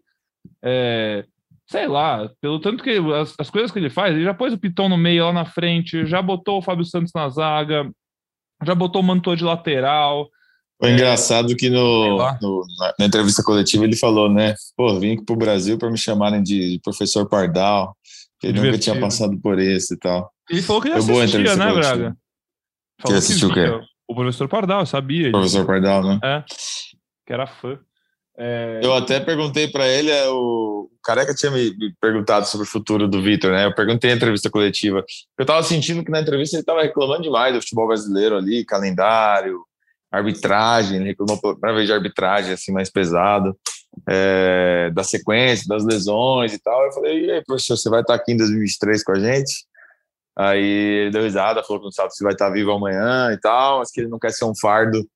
É, 0.64 1.26
sei 1.68 1.88
lá, 1.88 2.30
pelo 2.40 2.60
tanto 2.60 2.84
que 2.84 2.92
as, 2.92 3.36
as, 3.40 3.50
coisas 3.50 3.72
que 3.72 3.80
ele 3.80 3.90
faz, 3.90 4.16
ele 4.16 4.24
já 4.24 4.34
pôs 4.34 4.54
o 4.54 4.58
Pitão 4.58 4.88
no 4.88 4.98
meio 4.98 5.26
lá 5.26 5.34
na 5.34 5.46
frente, 5.46 6.06
já 6.06 6.22
botou 6.22 6.60
o 6.60 6.62
Fábio 6.62 6.86
Santos 6.86 7.12
na 7.14 7.28
zaga, 7.28 7.90
já 8.66 8.76
botou 8.76 9.02
o 9.02 9.06
Mantua 9.06 9.36
de 9.36 9.44
lateral. 9.44 10.30
Foi 10.80 10.92
engraçado 10.92 11.56
que 11.56 11.70
no, 11.70 12.18
no 12.42 12.64
na, 12.80 12.94
na, 13.00 13.06
entrevista 13.06 13.42
coletiva 13.42 13.86
ele 13.86 13.96
falou, 13.96 14.30
né? 14.30 14.56
Pô, 14.76 15.00
vim 15.00 15.14
aqui 15.14 15.24
pro 15.24 15.36
Brasil 15.36 15.78
para 15.78 15.90
me 15.90 15.98
chamarem 15.98 16.44
de 16.44 16.80
professor 16.84 17.28
Pardal, 17.28 17.96
que 18.40 18.48
ele 18.48 18.60
nunca 18.60 18.78
tinha 18.78 19.00
passado 19.00 19.40
por 19.40 19.58
esse 19.58 19.94
e 19.94 19.98
tal. 19.98 20.30
Ele 20.50 20.62
falou 20.62 20.82
que 20.82 20.90
ele 20.90 21.02
Foi 21.02 21.24
assistia, 21.24 21.56
né, 21.56 21.74
Braga? 21.74 22.18
Falou 23.02 23.08
que 23.08 23.14
assistiu 23.14 23.54
que 23.54 23.60
o 23.60 23.80
quê? 23.80 23.88
O 24.08 24.14
professor 24.14 24.48
Pardal, 24.48 24.82
eu 24.82 24.86
sabia. 24.86 25.32
Professor 25.32 25.66
Pardal, 25.66 26.04
né? 26.04 26.20
É, 26.24 26.44
que 27.26 27.34
era 27.34 27.48
fã. 27.48 27.80
É... 28.38 28.82
Eu 28.84 28.94
até 28.94 29.20
perguntei 29.20 29.68
para 29.70 29.88
ele, 29.88 30.12
é, 30.12 30.30
o... 30.30 30.90
Careca 31.06 31.36
tinha 31.36 31.52
me 31.52 31.72
perguntado 32.02 32.48
sobre 32.48 32.66
o 32.66 32.70
futuro 32.70 33.08
do 33.08 33.22
Vitor, 33.22 33.52
né? 33.52 33.66
Eu 33.66 33.76
perguntei 33.76 34.10
na 34.10 34.16
entrevista 34.16 34.50
coletiva. 34.50 35.06
Eu 35.38 35.46
tava 35.46 35.62
sentindo 35.62 36.04
que 36.04 36.10
na 36.10 36.20
entrevista 36.20 36.58
ele 36.58 36.64
tava 36.64 36.82
reclamando 36.82 37.22
demais 37.22 37.54
do 37.54 37.62
futebol 37.62 37.88
brasileiro 37.88 38.36
ali, 38.36 38.66
calendário, 38.66 39.64
arbitragem, 40.12 40.98
ele 40.98 41.10
reclamou 41.10 41.40
para 41.60 41.74
vez 41.74 41.86
de 41.86 41.94
arbitragem 41.94 42.54
assim 42.54 42.72
mais 42.72 42.90
pesado, 42.90 43.56
é, 44.08 44.90
da 44.94 45.04
sequência, 45.04 45.68
das 45.68 45.86
lesões 45.86 46.54
e 46.54 46.60
tal. 46.60 46.86
Eu 46.86 46.92
falei, 46.92 47.26
e 47.26 47.32
aí, 47.32 47.44
professor, 47.44 47.78
você 47.78 47.90
vai 47.90 48.02
estar 48.02 48.16
aqui 48.16 48.34
em 48.34 48.38
2023 48.38 49.04
com 49.04 49.12
a 49.12 49.20
gente? 49.20 49.66
Aí 50.38 50.64
ele 50.64 51.12
deu 51.12 51.22
risada, 51.22 51.64
falou 51.64 51.80
que 51.80 51.86
não 51.86 51.92
sabe 51.92 52.14
se 52.14 52.24
vai 52.24 52.34
estar 52.34 52.50
vivo 52.50 52.72
amanhã 52.72 53.32
e 53.32 53.40
tal, 53.40 53.80
mas 53.80 53.92
que 53.92 54.02
ele 54.02 54.10
não 54.10 54.20
quer 54.20 54.32
ser 54.32 54.46
um 54.46 54.56
fardo 54.56 55.08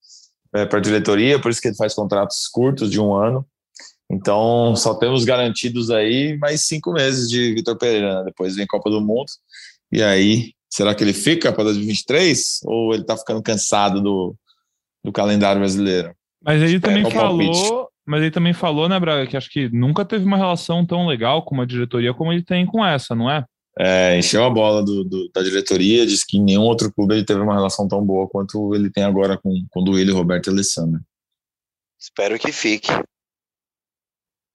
é, 0.54 0.66
para 0.66 0.80
a 0.80 0.82
diretoria, 0.82 1.42
por 1.42 1.52
isso 1.52 1.62
que 1.62 1.68
ele 1.68 1.76
faz 1.76 1.94
contratos 1.94 2.48
curtos 2.48 2.90
de 2.90 3.02
um 3.02 3.14
ano. 3.14 3.46
Então, 4.12 4.76
só 4.76 4.96
temos 4.96 5.24
garantidos 5.24 5.92
aí 5.92 6.38
mais 6.38 6.66
cinco 6.66 6.92
meses 6.92 7.30
de 7.30 7.54
Vitor 7.54 7.78
Pereira. 7.78 8.20
Né? 8.20 8.26
Depois 8.26 8.56
vem 8.56 8.66
Copa 8.66 8.90
do 8.90 9.02
Mundo. 9.02 9.28
E 9.92 10.02
aí, 10.02 10.54
será 10.70 10.96
que 10.96 11.04
ele 11.04 11.14
fica 11.14 11.52
para 11.54 11.66
2023? 11.66 12.62
Ou 12.66 12.94
ele 12.94 13.04
está 13.04 13.16
ficando 13.16 13.42
cansado 13.42 14.02
do, 14.02 14.36
do 15.04 15.12
calendário 15.12 15.60
brasileiro? 15.60 16.14
Mas 16.44 16.62
ele 16.62 16.80
também 16.80 17.06
é 17.06 17.12
falou, 17.12 17.90
mas 18.06 18.22
ele 18.22 18.32
também 18.32 18.54
falou, 18.54 18.90
né, 18.90 19.00
Braga, 19.00 19.28
que 19.28 19.38
acho 19.38 19.50
que 19.50 19.70
nunca 19.70 20.06
teve 20.06 20.26
uma 20.26 20.38
relação 20.38 20.86
tão 20.86 21.06
legal 21.06 21.44
com 21.44 21.54
uma 21.54 21.68
diretoria 21.68 22.14
como 22.14 22.32
ele 22.32 22.44
tem 22.44 22.66
com 22.66 22.84
essa, 22.84 23.14
não 23.14 23.30
é? 23.30 23.46
é, 23.80 24.18
encheu 24.20 24.44
a 24.44 24.50
bola 24.50 24.84
do, 24.84 25.06
do, 25.06 25.30
da 25.34 25.42
diretoria, 25.42 26.06
disse 26.06 26.26
que 26.28 26.38
nenhum 26.38 26.64
outro 26.64 26.92
clube 26.92 27.14
ele 27.16 27.24
teve 27.24 27.40
uma 27.40 27.54
relação 27.54 27.88
tão 27.88 28.06
boa 28.06 28.28
quanto 28.28 28.76
ele 28.76 28.92
tem 28.92 29.06
agora 29.06 29.38
com, 29.38 29.54
com 29.70 29.80
o 29.80 29.84
Duílio, 29.84 30.14
Roberto 30.14 30.48
e 30.48 30.50
Alessandro. 30.50 31.00
Espero 31.98 32.38
que 32.38 32.52
fique. 32.52 32.90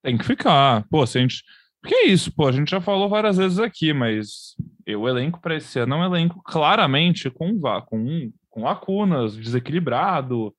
Tem 0.04 0.18
que 0.18 0.24
ficar. 0.24 0.86
Pô, 0.90 1.06
se 1.06 1.16
a 1.16 1.22
gente. 1.22 1.42
Porque 1.80 1.94
é 1.94 2.06
isso, 2.06 2.30
pô, 2.30 2.46
a 2.46 2.52
gente 2.52 2.70
já 2.70 2.80
falou 2.80 3.08
várias 3.08 3.38
vezes 3.38 3.58
aqui, 3.58 3.92
mas 3.92 4.54
o 4.86 5.08
elenco 5.08 5.40
para 5.40 5.56
esse 5.56 5.78
ano 5.78 5.94
é 5.94 5.98
um 5.98 6.04
elenco 6.04 6.42
claramente 6.42 7.30
com, 7.30 7.58
com, 7.86 8.30
com 8.50 8.62
lacunas, 8.62 9.36
desequilibrado. 9.36 10.54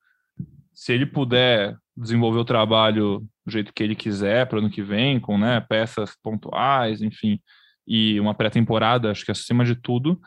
Se 0.72 0.92
ele 0.92 1.06
puder 1.06 1.76
desenvolver 1.96 2.38
o 2.38 2.44
trabalho 2.44 3.20
do 3.44 3.52
jeito 3.52 3.72
que 3.72 3.82
ele 3.82 3.94
quiser 3.94 4.46
para 4.46 4.56
o 4.56 4.58
ano 4.58 4.70
que 4.70 4.82
vem, 4.82 5.18
com 5.18 5.38
né, 5.38 5.60
peças 5.60 6.10
pontuais, 6.22 7.00
enfim, 7.00 7.40
e 7.86 8.20
uma 8.20 8.34
pré-temporada, 8.34 9.10
acho 9.10 9.24
que 9.24 9.32
acima 9.32 9.64
de 9.64 9.74
tudo, 9.74 10.20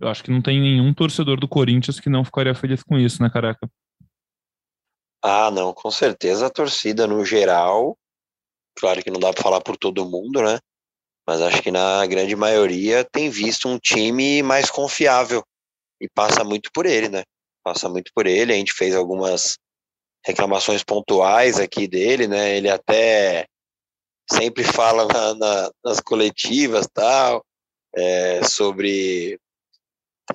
eu 0.00 0.08
acho 0.08 0.22
que 0.22 0.30
não 0.30 0.40
tem 0.40 0.60
nenhum 0.60 0.94
torcedor 0.94 1.38
do 1.38 1.48
Corinthians 1.48 2.00
que 2.00 2.08
não 2.08 2.24
ficaria 2.24 2.54
feliz 2.54 2.82
com 2.82 2.98
isso, 2.98 3.22
né, 3.22 3.28
careca? 3.28 3.68
Ah, 5.22 5.50
não, 5.50 5.72
com 5.74 5.90
certeza 5.90 6.46
a 6.46 6.50
torcida 6.50 7.06
no 7.06 7.24
geral, 7.24 7.98
claro 8.80 9.02
que 9.02 9.10
não 9.10 9.20
dá 9.20 9.32
para 9.32 9.42
falar 9.42 9.60
por 9.60 9.76
todo 9.76 10.08
mundo, 10.08 10.42
né? 10.42 10.58
Mas 11.26 11.40
acho 11.40 11.62
que 11.62 11.70
na 11.70 12.04
grande 12.06 12.34
maioria 12.34 13.04
tem 13.04 13.30
visto 13.30 13.68
um 13.68 13.78
time 13.78 14.42
mais 14.42 14.70
confiável 14.70 15.44
e 16.00 16.08
passa 16.08 16.42
muito 16.42 16.70
por 16.72 16.86
ele, 16.86 17.08
né? 17.08 17.22
Passa 17.62 17.88
muito 17.88 18.10
por 18.14 18.26
ele. 18.26 18.52
A 18.52 18.56
gente 18.56 18.72
fez 18.72 18.96
algumas 18.96 19.58
reclamações 20.24 20.82
pontuais 20.82 21.60
aqui 21.60 21.86
dele, 21.86 22.26
né? 22.26 22.56
Ele 22.56 22.68
até 22.68 23.46
sempre 24.32 24.64
fala 24.64 25.06
na, 25.06 25.34
na, 25.34 25.70
nas 25.84 26.00
coletivas 26.00 26.86
tal, 26.92 27.44
é, 27.94 28.42
sobre 28.44 29.38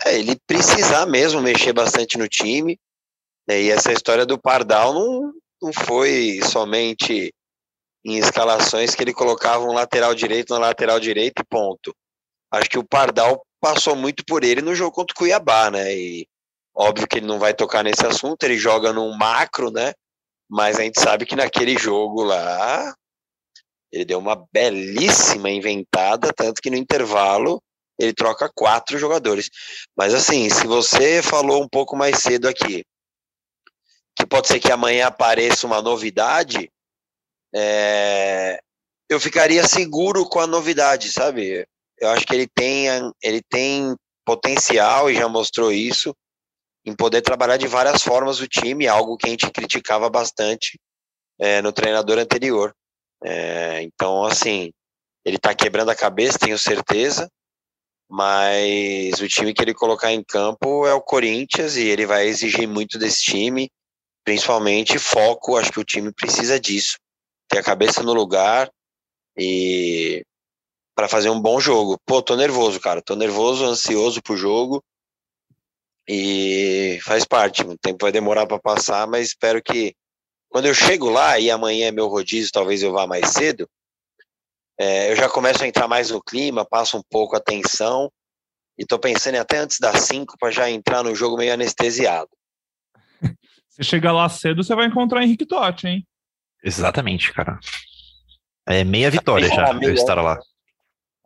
é, 0.06 0.18
ele 0.18 0.38
precisar 0.48 1.06
mesmo 1.06 1.42
mexer 1.42 1.74
bastante 1.74 2.18
no 2.18 2.28
time. 2.28 2.78
Né, 3.48 3.62
e 3.62 3.70
essa 3.70 3.92
história 3.92 4.26
do 4.26 4.40
Pardal 4.40 4.94
não, 4.94 5.34
não 5.62 5.74
foi 5.74 6.40
somente 6.44 7.34
em 8.06 8.18
escalações 8.20 8.94
que 8.94 9.04
ele 9.04 9.14
colocava 9.14 9.66
um 9.66 9.74
lateral 9.74 10.14
direito 10.14 10.54
na 10.54 10.60
lateral 10.60 11.00
direito 11.00 11.44
ponto. 11.50 11.94
Acho 12.52 12.70
que 12.70 12.78
o 12.78 12.88
Pardal 12.88 13.44
passou 13.60 13.96
muito 13.96 14.24
por 14.24 14.44
ele 14.44 14.62
no 14.62 14.76
jogo 14.76 14.92
contra 14.92 15.14
o 15.14 15.18
Cuiabá, 15.18 15.72
né? 15.72 15.92
E 15.92 16.28
óbvio 16.74 17.08
que 17.08 17.18
ele 17.18 17.26
não 17.26 17.40
vai 17.40 17.52
tocar 17.52 17.84
nesse 17.84 18.06
assunto, 18.06 18.44
ele 18.44 18.58
joga 18.58 18.94
num 18.94 19.18
macro, 19.18 19.72
né? 19.72 19.92
Mas 20.48 20.80
a 20.80 20.84
gente 20.84 21.02
sabe 21.02 21.26
que 21.26 21.36
naquele 21.36 21.76
jogo 21.76 22.24
lá 22.24 22.94
ele 23.92 24.06
deu 24.06 24.20
uma 24.20 24.46
belíssima 24.54 25.50
inventada, 25.50 26.32
tanto 26.32 26.62
que 26.62 26.70
no 26.70 26.78
intervalo 26.78 27.60
ele 27.98 28.14
troca 28.14 28.52
quatro 28.54 29.00
jogadores. 29.00 29.50
Mas 29.98 30.14
assim, 30.14 30.48
se 30.50 30.68
você 30.68 31.24
falou 31.24 31.64
um 31.64 31.68
pouco 31.68 31.96
mais 31.96 32.20
cedo 32.20 32.48
aqui, 32.48 32.86
que 34.16 34.28
pode 34.28 34.48
ser 34.48 34.60
que 34.60 34.72
amanhã 34.72 35.08
apareça 35.08 35.66
uma 35.66 35.82
novidade, 35.82 36.70
é, 37.56 38.60
eu 39.10 39.20
ficaria 39.20 39.66
seguro 39.66 40.28
com 40.28 40.40
a 40.40 40.48
novidade, 40.48 41.12
sabe? 41.12 41.66
Eu 41.98 42.10
acho 42.10 42.26
que 42.26 42.36
ele 42.36 42.48
tem, 42.48 42.88
ele 43.24 43.42
tem 43.50 43.96
potencial 44.26 45.10
e 45.10 45.16
já 45.16 45.30
mostrou 45.30 45.72
isso 45.72 46.14
em 46.86 46.94
poder 46.94 47.22
trabalhar 47.22 47.58
de 47.58 47.68
várias 47.68 48.04
formas 48.04 48.40
o 48.40 48.48
time, 48.48 48.88
algo 48.88 49.18
que 49.18 49.28
a 49.28 49.30
gente 49.30 49.50
criticava 49.52 50.10
bastante 50.10 50.80
é, 51.40 51.62
no 51.62 51.72
treinador 51.72 52.20
anterior. 52.20 52.74
É, 53.24 53.82
então, 53.82 54.24
assim, 54.26 54.72
ele 55.24 55.38
está 55.38 55.56
quebrando 55.56 55.90
a 55.90 55.96
cabeça, 55.96 56.38
tenho 56.38 56.60
certeza, 56.60 57.30
mas 58.10 59.20
o 59.20 59.28
time 59.28 59.54
que 59.54 59.64
ele 59.64 59.74
colocar 59.74 60.12
em 60.12 60.24
campo 60.24 60.86
é 60.86 60.94
o 60.94 61.02
Corinthians 61.02 61.76
e 61.76 61.88
ele 61.88 62.06
vai 62.06 62.28
exigir 62.28 62.68
muito 62.68 63.00
desse 63.00 63.24
time, 63.24 63.70
principalmente 64.24 65.00
foco. 65.00 65.58
Acho 65.58 65.72
que 65.72 65.80
o 65.80 65.86
time 65.86 66.12
precisa 66.14 66.60
disso, 66.60 66.98
ter 67.48 67.60
a 67.60 67.64
cabeça 67.64 68.04
no 68.04 68.14
lugar 68.14 68.70
e 69.38 70.26
para 70.96 71.10
fazer 71.10 71.30
um 71.30 71.40
bom 71.40 71.60
jogo. 71.60 72.00
Pô, 72.06 72.22
tô 72.22 72.36
nervoso, 72.36 72.80
cara, 72.80 73.02
tô 73.02 73.16
nervoso, 73.16 73.66
ansioso 73.66 74.22
pro 74.22 74.38
jogo 74.38 74.84
e 76.08 77.00
faz 77.04 77.26
parte. 77.26 77.64
O 77.64 77.78
tempo 77.78 78.06
vai 78.06 78.12
demorar 78.12 78.46
para 78.48 78.60
passar, 78.60 79.08
mas 79.08 79.28
espero 79.28 79.62
que 79.62 79.94
quando 80.50 80.68
eu 80.68 80.74
chego 80.74 81.10
lá 81.10 81.38
e 81.40 81.52
amanhã 81.52 81.88
é 81.88 81.92
meu 81.92 82.08
rodízio, 82.08 82.52
talvez 82.52 82.82
eu 82.82 82.94
vá 82.94 83.06
mais 83.06 83.30
cedo, 83.30 83.68
é, 84.80 85.12
eu 85.12 85.16
já 85.16 85.30
começo 85.30 85.64
a 85.64 85.68
entrar 85.68 85.88
mais 85.88 86.12
no 86.12 86.22
clima, 86.22 86.66
passo 86.66 86.98
um 86.98 87.04
pouco 87.10 87.36
a 87.36 87.42
tensão 87.42 88.12
e 88.78 88.86
tô 88.86 89.00
pensando 89.00 89.36
até 89.36 89.58
antes 89.58 89.80
das 89.80 90.02
5 90.02 90.38
para 90.38 90.52
já 90.52 90.70
entrar 90.70 91.04
no 91.04 91.16
jogo 91.16 91.38
meio 91.38 91.54
anestesiado. 91.54 92.30
Se 93.70 93.84
chegar 93.84 94.14
lá 94.14 94.30
cedo, 94.30 94.64
você 94.64 94.76
vai 94.76 94.88
encontrar 94.88 95.24
Henrique 95.24 95.46
Totti, 95.46 95.88
hein? 95.88 96.08
Exatamente, 96.66 97.32
cara. 97.32 97.60
É 98.68 98.84
meia 98.84 99.12
vitória 99.12 99.48
já 99.48 99.72
eu 99.80 99.94
estar 99.94 100.16
lá. 100.16 100.40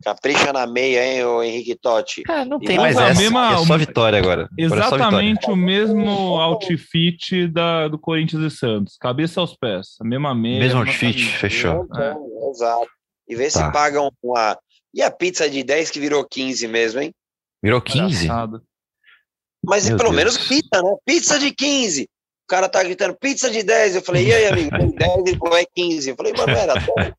Capricha 0.04 0.52
na 0.52 0.66
meia, 0.66 1.04
hein, 1.04 1.24
o 1.24 1.42
Henrique 1.42 1.74
Totti. 1.74 2.22
É, 2.28 2.44
não 2.44 2.58
tem 2.58 2.78
mais 2.78 2.96
essa, 2.96 3.20
mesma, 3.20 3.52
é 3.52 3.66
só 3.66 3.76
vitória 3.76 4.18
agora. 4.18 4.48
Exatamente 4.56 5.44
agora 5.44 5.50
é 5.50 5.52
o 5.52 5.56
mesmo 5.56 6.10
outfit 6.40 7.46
da, 7.48 7.88
do 7.88 7.98
Corinthians 7.98 8.52
e 8.52 8.56
Santos. 8.56 8.96
Cabeça 8.98 9.40
aos 9.40 9.54
pés, 9.54 9.96
a 10.00 10.04
mesma 10.04 10.34
meia. 10.34 10.58
Mesmo 10.58 10.80
outfit, 10.80 11.22
fechou. 11.36 11.86
É. 11.94 12.14
Exato. 12.50 12.88
E 13.28 13.36
vê 13.36 13.50
tá. 13.50 13.66
se 13.66 13.72
pagam 13.72 14.10
uma... 14.22 14.58
E 14.92 15.02
a 15.02 15.10
pizza 15.10 15.48
de 15.48 15.62
10 15.62 15.90
que 15.90 16.00
virou 16.00 16.26
15 16.26 16.66
mesmo, 16.66 17.00
hein? 17.00 17.12
Virou 17.62 17.80
15? 17.80 18.26
Mas 19.62 19.86
Meu 19.86 19.98
pelo 19.98 20.10
Deus. 20.10 20.16
menos 20.16 20.38
pizza, 20.48 20.82
né? 20.82 20.96
Pizza 21.04 21.38
de 21.38 21.54
15. 21.54 22.08
O 22.50 22.56
cara 22.58 22.68
tá 22.68 22.82
gritando 22.82 23.16
pizza 23.16 23.48
de 23.48 23.62
10. 23.62 23.94
Eu 23.94 24.02
falei, 24.02 24.26
e 24.26 24.34
aí, 24.34 24.46
amigo? 24.46 24.70
10 24.70 24.92
e 25.28 25.38
falou, 25.38 25.56
é 25.56 25.64
15. 25.72 26.10
Eu 26.10 26.16
falei, 26.16 26.32
mano, 26.36 26.50
era 26.50 26.74
10. 26.74 27.12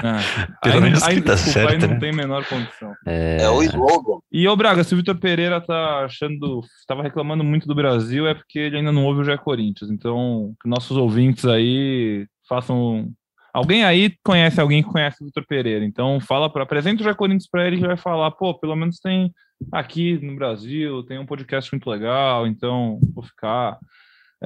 Ah, 0.00 0.20
Pelo 0.62 0.76
aí, 0.76 0.80
menos 0.80 1.02
aí, 1.02 1.16
que 1.16 1.22
tá 1.22 1.34
desculpa, 1.34 1.58
aí 1.58 1.66
certo, 1.70 1.82
não 1.82 1.94
né? 1.94 1.98
tem 1.98 2.12
menor 2.12 2.44
condição. 2.46 2.94
É, 3.04 3.38
É 3.40 3.50
o 3.50 3.60
slogan. 3.64 4.20
E 4.30 4.46
ô 4.46 4.54
Braga, 4.54 4.84
se 4.84 4.94
o 4.94 4.96
Vitor 4.96 5.16
Pereira 5.18 5.60
tá 5.60 6.04
achando, 6.04 6.60
estava 6.78 7.02
reclamando 7.02 7.42
muito 7.42 7.66
do 7.66 7.74
Brasil, 7.74 8.28
é 8.28 8.34
porque 8.34 8.60
ele 8.60 8.76
ainda 8.76 8.92
não 8.92 9.04
ouve 9.04 9.22
o 9.22 9.24
Gé 9.24 9.36
Corinthians. 9.36 9.90
Então, 9.90 10.54
que 10.62 10.68
nossos 10.68 10.96
ouvintes 10.96 11.44
aí 11.46 12.24
façam. 12.48 13.10
Alguém 13.52 13.84
aí 13.84 14.14
conhece 14.22 14.60
alguém 14.60 14.84
que 14.84 14.88
conhece 14.88 15.20
o 15.20 15.26
Vitor 15.26 15.44
Pereira. 15.48 15.84
Então, 15.84 16.20
fala 16.20 16.48
para 16.48 16.62
apresenta 16.62 17.02
o 17.02 17.04
Gé 17.04 17.12
Corinthians 17.12 17.48
para 17.50 17.66
ele 17.66 17.78
que 17.78 17.86
vai 17.88 17.96
falar, 17.96 18.30
pô, 18.30 18.54
pelo 18.54 18.76
menos 18.76 19.00
tem 19.00 19.32
aqui 19.72 20.16
no 20.24 20.36
Brasil, 20.36 21.02
tem 21.02 21.18
um 21.18 21.26
podcast 21.26 21.72
muito 21.72 21.90
legal, 21.90 22.46
então 22.46 23.00
vou 23.12 23.24
ficar. 23.24 23.76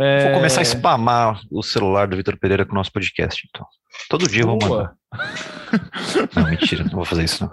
É, 0.00 0.26
Vou 0.26 0.34
começar 0.34 0.60
a 0.60 0.64
spamar 0.64 1.40
o 1.50 1.60
celular 1.60 2.06
do 2.06 2.16
Vitor 2.16 2.38
Pereira 2.38 2.64
com 2.64 2.70
o 2.70 2.76
nosso 2.76 2.92
podcast, 2.92 3.44
então. 3.48 3.66
Todo 4.08 4.28
dia 4.28 4.42
eu 4.42 4.46
vou 4.46 4.58
Boa. 4.58 4.70
mandar. 4.70 4.96
Não, 6.36 6.48
mentira, 6.48 6.84
não 6.84 6.92
vou 6.92 7.04
fazer 7.04 7.24
isso 7.24 7.44
não. 7.44 7.52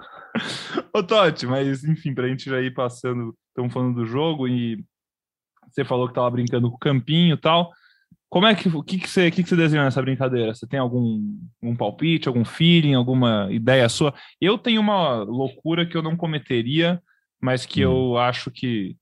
Ô, 0.94 1.02
Totti, 1.02 1.48
mas 1.48 1.84
enfim, 1.84 2.14
pra 2.14 2.28
gente 2.28 2.50
já 2.50 2.62
ir 2.62 2.74
passando, 2.74 3.36
estamos 3.48 3.74
falando 3.74 3.96
do 3.96 4.06
jogo 4.06 4.48
e 4.48 4.84
você 5.72 5.84
falou 5.84 6.08
que 6.08 6.14
tava 6.14 6.30
brincando 6.30 6.70
com 6.70 6.76
o 6.76 6.80
campinho 6.80 7.34
e 7.34 7.38
tal. 7.38 7.72
Como 8.30 8.46
é 8.46 8.54
que 8.54 8.68
o 8.68 8.84
que, 8.84 9.00
que 9.00 9.10
você 9.10 9.32
que, 9.32 9.42
que 9.42 9.50
você 9.50 9.56
desenha 9.56 9.84
nessa 9.84 10.02
brincadeira? 10.02 10.54
Você 10.54 10.68
tem 10.68 10.80
algum 10.80 11.22
um 11.64 11.76
palpite, 11.76 12.28
algum 12.28 12.46
feeling, 12.46 12.94
alguma 12.94 13.48
ideia 13.50 13.88
sua? 13.90 14.14
Eu 14.40 14.58
tenho 14.58 14.82
uma 14.82 15.24
loucura 15.24 15.86
que 15.86 15.96
eu 15.96 16.02
não 16.04 16.18
cometeria, 16.18 17.02
mas 17.42 17.66
que 17.66 17.80
eu 17.80 18.18
acho 18.18 18.52
que 18.52 18.98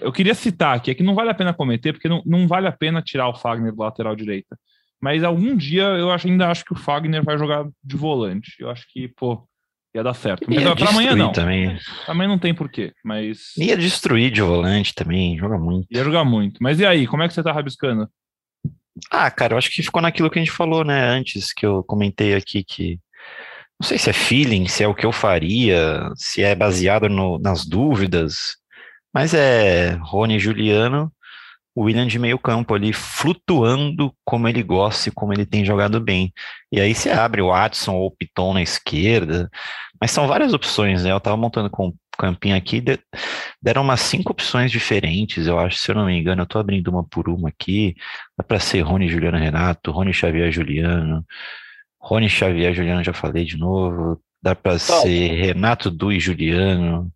eu 0.00 0.12
queria 0.12 0.34
citar 0.34 0.76
aqui, 0.76 0.90
é 0.90 0.94
que 0.94 1.02
não 1.02 1.14
vale 1.14 1.30
a 1.30 1.34
pena 1.34 1.52
cometer, 1.54 1.92
porque 1.92 2.08
não, 2.08 2.22
não 2.24 2.46
vale 2.46 2.66
a 2.68 2.72
pena 2.72 3.02
tirar 3.02 3.28
o 3.28 3.34
Fagner 3.34 3.72
do 3.74 3.82
lateral 3.82 4.14
direita. 4.16 4.56
Mas 5.00 5.24
algum 5.24 5.56
dia 5.56 5.82
eu 5.84 6.10
acho- 6.10 6.28
ainda 6.28 6.48
acho 6.50 6.64
que 6.64 6.72
o 6.72 6.76
Fagner 6.76 7.24
vai 7.24 7.38
jogar 7.38 7.66
de 7.82 7.96
volante. 7.96 8.52
Eu 8.60 8.68
acho 8.70 8.86
que, 8.92 9.08
pô, 9.08 9.42
ia 9.94 10.02
dar 10.02 10.14
certo. 10.14 10.44
Mas 10.48 10.62
Ia 10.62 10.76
pra 10.76 10.90
amanhã 10.90 11.16
não. 11.16 11.32
também. 11.32 11.78
Também 12.06 12.28
não 12.28 12.38
tem 12.38 12.54
porquê, 12.54 12.92
mas 13.04 13.56
Ia 13.56 13.76
destruir 13.76 14.30
de 14.30 14.42
volante 14.42 14.94
também, 14.94 15.38
joga 15.38 15.58
muito. 15.58 15.86
ia 15.90 16.04
jogar 16.04 16.24
muito. 16.24 16.58
Mas 16.62 16.78
e 16.80 16.86
aí, 16.86 17.06
como 17.06 17.22
é 17.22 17.28
que 17.28 17.34
você 17.34 17.42
tá 17.42 17.50
rabiscando? 17.52 18.08
Ah, 19.10 19.30
cara, 19.30 19.54
eu 19.54 19.58
acho 19.58 19.70
que 19.70 19.82
ficou 19.82 20.02
naquilo 20.02 20.28
que 20.30 20.38
a 20.38 20.42
gente 20.42 20.52
falou, 20.54 20.84
né, 20.84 21.02
antes, 21.08 21.52
que 21.52 21.64
eu 21.64 21.82
comentei 21.82 22.34
aqui 22.34 22.62
que. 22.62 22.98
Não 23.80 23.88
sei 23.88 23.96
se 23.96 24.10
é 24.10 24.12
feeling, 24.12 24.66
se 24.68 24.84
é 24.84 24.88
o 24.88 24.94
que 24.94 25.06
eu 25.06 25.12
faria, 25.12 26.10
se 26.14 26.42
é 26.42 26.54
baseado 26.54 27.08
no- 27.08 27.38
nas 27.38 27.64
dúvidas, 27.66 28.56
mas 29.12 29.34
é 29.34 29.92
Rony 30.02 30.36
e 30.36 30.38
Juliano, 30.40 31.12
o 31.74 31.82
William 31.84 32.06
de 32.06 32.18
meio 32.18 32.38
campo 32.38 32.74
ali, 32.74 32.92
flutuando 32.92 34.12
como 34.24 34.48
ele 34.48 34.62
gosta 34.62 35.08
e 35.08 35.12
como 35.12 35.32
ele 35.32 35.46
tem 35.46 35.64
jogado 35.64 36.00
bem. 36.00 36.32
E 36.72 36.80
aí 36.80 36.94
você 36.94 37.10
abre 37.10 37.40
o 37.42 37.48
Watson 37.48 37.94
ou 37.94 38.06
o 38.08 38.10
Piton 38.10 38.54
na 38.54 38.62
esquerda, 38.62 39.48
mas 40.00 40.10
são 40.10 40.26
várias 40.26 40.52
opções, 40.52 41.04
né? 41.04 41.12
Eu 41.12 41.20
tava 41.20 41.36
montando 41.36 41.70
com 41.70 41.88
o 41.88 41.94
campinho 42.18 42.56
aqui, 42.56 42.80
de- 42.80 42.98
deram 43.62 43.82
umas 43.82 44.00
cinco 44.00 44.32
opções 44.32 44.70
diferentes, 44.70 45.46
eu 45.46 45.58
acho, 45.58 45.78
se 45.78 45.90
eu 45.90 45.94
não 45.94 46.06
me 46.06 46.18
engano, 46.18 46.42
eu 46.42 46.46
tô 46.46 46.58
abrindo 46.58 46.88
uma 46.88 47.04
por 47.04 47.28
uma 47.28 47.48
aqui. 47.48 47.94
Dá 48.36 48.44
para 48.44 48.58
ser 48.60 48.80
Rony 48.82 49.08
Juliano 49.08 49.38
Renato, 49.38 49.90
Rony 49.92 50.12
Xavier 50.12 50.50
Juliano, 50.52 51.24
Rony 52.00 52.28
Xavier 52.28 52.74
Juliano, 52.74 53.04
já 53.04 53.12
falei 53.12 53.44
de 53.44 53.56
novo. 53.58 54.20
Dá 54.42 54.54
para 54.54 54.78
ser 55.02 55.32
Renato 55.34 55.90
Du 55.90 56.10
e 56.12 56.18
Juliano. 56.20 57.10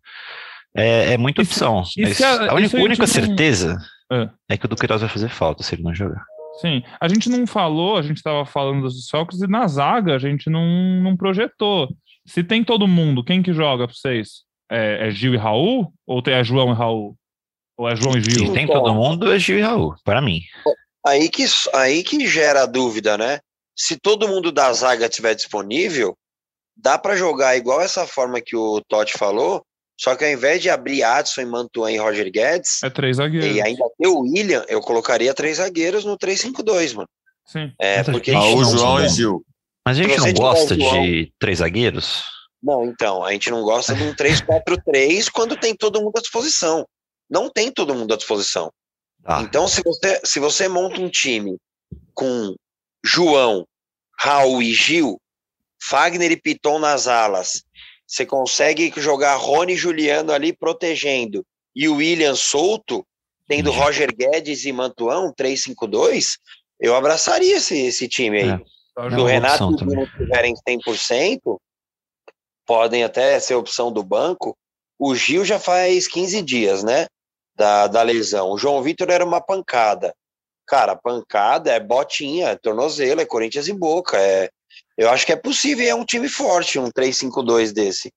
É, 0.75 1.13
é 1.13 1.17
muita 1.17 1.41
Isso- 1.41 1.51
opção. 1.51 1.81
isso 1.81 1.99
mas 2.01 2.19
é- 2.21 2.49
a 2.49 2.53
única, 2.53 2.61
isso 2.67 2.77
a 2.77 2.81
única 2.81 3.01
não- 3.03 3.07
certeza 3.07 3.77
É. 4.11 4.29
é 4.49 4.57
que 4.57 4.65
o 4.65 4.69
Duqueiroz 4.69 5.01
vai 5.01 5.09
fazer 5.09 5.29
falta 5.29 5.63
se 5.63 5.75
ele 5.75 5.83
não 5.83 5.93
jogar. 5.95 6.23
Sim, 6.61 6.83
a 7.01 7.07
gente 7.07 7.29
não 7.29 7.45
falou, 7.47 7.97
a 7.97 8.01
gente 8.01 8.17
estava 8.17 8.45
falando 8.45 8.81
dos 8.83 8.95
desfalques 8.95 9.41
e 9.41 9.47
na 9.47 9.67
zaga 9.67 10.15
a 10.15 10.19
gente 10.19 10.49
não, 10.49 10.65
não 11.01 11.17
projetou. 11.17 11.89
Se 12.25 12.43
tem 12.43 12.63
todo 12.63 12.87
mundo, 12.87 13.23
quem 13.23 13.43
que 13.43 13.53
joga 13.53 13.87
para 13.87 13.95
vocês? 13.95 14.43
É, 14.71 15.07
é 15.07 15.11
Gil 15.11 15.33
e 15.33 15.37
Raul? 15.37 15.93
Ou 16.07 16.21
tem 16.21 16.33
é 16.33 16.43
João 16.43 16.71
e 16.71 16.75
Raul? 16.75 17.15
Ou 17.77 17.89
é 17.89 17.95
João 17.95 18.17
e 18.17 18.23
Se 18.23 18.31
Gil? 18.31 18.53
tem 18.53 18.65
todo 18.65 18.93
mundo, 18.93 19.31
é 19.31 19.37
Gil 19.37 19.59
e 19.59 19.61
Raul, 19.61 19.95
para 20.03 20.21
mim. 20.21 20.39
Aí 21.05 21.29
que, 21.29 21.45
aí 21.73 22.03
que 22.03 22.25
gera 22.25 22.63
a 22.63 22.65
dúvida, 22.65 23.17
né? 23.17 23.39
Se 23.77 23.97
todo 23.99 24.27
mundo 24.27 24.51
da 24.51 24.71
zaga 24.73 25.05
estiver 25.05 25.35
disponível, 25.35 26.15
dá 26.75 26.97
para 26.97 27.15
jogar 27.17 27.55
igual 27.57 27.81
essa 27.81 28.07
forma 28.07 28.39
que 28.41 28.55
o 28.55 28.81
Totti 28.87 29.17
falou, 29.17 29.61
só 29.97 30.15
que 30.15 30.23
ao 30.25 30.29
invés 30.31 30.61
de 30.61 30.69
abrir 30.69 31.03
Adson 31.03 31.41
e 31.41 31.45
Mantuan 31.45 31.91
e 31.91 31.97
Roger 31.97 32.29
Guedes, 32.31 32.83
É 32.83 32.89
três 32.89 33.17
zagueiros. 33.17 33.55
e 33.55 33.61
ainda 33.61 33.83
ter 33.97 34.07
o 34.07 34.19
William, 34.21 34.65
eu 34.67 34.81
colocaria 34.81 35.33
três 35.33 35.57
zagueiros 35.57 36.03
no 36.05 36.17
3-5-2, 36.17 36.93
mano. 36.93 37.09
Sim. 37.45 37.71
É, 37.79 37.97
Mas 37.99 38.09
a 38.09 38.11
porque 38.11 38.31
gente 38.31 38.41
Raul, 38.41 38.61
não- 38.61 38.77
João 38.77 39.05
e 39.05 39.09
Gil. 39.09 39.45
Mas 39.85 39.99
a 39.99 40.01
gente 40.03 40.17
não 40.17 40.33
gosta 40.33 40.75
de 40.75 41.31
três 41.39 41.59
zagueiros? 41.59 42.23
Não, 42.61 42.83
então, 42.85 43.23
a 43.23 43.31
gente 43.31 43.51
não 43.51 43.61
gosta 43.61 43.93
de 43.93 44.01
um 44.03 44.13
3-4-3 44.15 45.29
quando 45.29 45.55
tem 45.55 45.75
todo 45.75 46.01
mundo 46.01 46.17
à 46.17 46.21
disposição. 46.21 46.85
Não 47.29 47.49
tem 47.49 47.71
todo 47.71 47.93
mundo 47.93 48.13
à 48.13 48.17
disposição. 48.17 48.71
Ah, 49.23 49.41
Então, 49.43 49.67
se 49.67 49.81
você, 49.83 50.19
se 50.23 50.39
você 50.39 50.67
monta 50.67 50.99
um 50.99 51.09
time 51.09 51.57
com 52.15 52.55
João, 53.05 53.65
Raul 54.19 54.61
e 54.63 54.73
Gil, 54.73 55.19
Fagner 55.81 56.31
e 56.31 56.41
Piton 56.41 56.79
nas 56.79 57.07
alas, 57.07 57.63
você 58.07 58.25
consegue 58.25 58.93
jogar 58.97 59.35
Rony 59.35 59.73
e 59.73 59.77
Juliano 59.77 60.31
ali 60.31 60.53
protegendo 60.53 61.45
e 61.75 61.89
o 61.89 61.97
William 61.97 62.35
solto, 62.35 63.05
tendo 63.47 63.69
Entendi. 63.69 63.83
Roger 63.83 64.15
Guedes 64.15 64.65
e 64.65 64.71
Mantuão, 64.71 65.33
3-5-2, 65.33 66.37
eu 66.79 66.95
abraçaria 66.95 67.57
esse, 67.57 67.77
esse 67.77 68.07
time 68.07 68.41
aí. 68.41 68.49
É. 68.49 68.57
Se 69.09 69.15
o 69.17 69.25
Renato 69.25 69.63
e 69.63 69.67
o. 69.67 69.75
Bruno 69.75 70.07
tiverem 70.15 70.53
100%, 70.67 71.57
podem 72.65 73.03
até 73.03 73.37
ser 73.39 73.55
opção 73.55 73.91
do 73.91 74.01
banco. 74.01 74.57
O 74.97 75.13
Gil 75.13 75.43
já 75.43 75.59
faz 75.59 76.07
15 76.07 76.41
dias, 76.41 76.83
né? 76.83 77.07
Da, 77.53 77.87
da 77.87 78.01
lesão. 78.01 78.51
O 78.51 78.57
João 78.57 78.81
Vitor 78.81 79.09
era 79.09 79.23
uma 79.23 79.41
pancada. 79.41 80.13
Cara, 80.65 80.95
pancada 80.95 81.71
é 81.71 81.79
botinha, 81.79 82.49
é 82.49 82.55
tornozelo, 82.55 83.21
é 83.21 83.25
Corinthians 83.25 83.67
e 83.67 83.73
Boca. 83.73 84.17
É, 84.17 84.49
eu 84.97 85.09
acho 85.09 85.25
que 85.25 85.31
é 85.31 85.35
possível, 85.35 85.85
é 85.87 85.95
um 85.95 86.05
time 86.05 86.27
forte, 86.29 86.79
um 86.79 86.89
3-5-2 86.89 87.73
desse. 87.73 88.11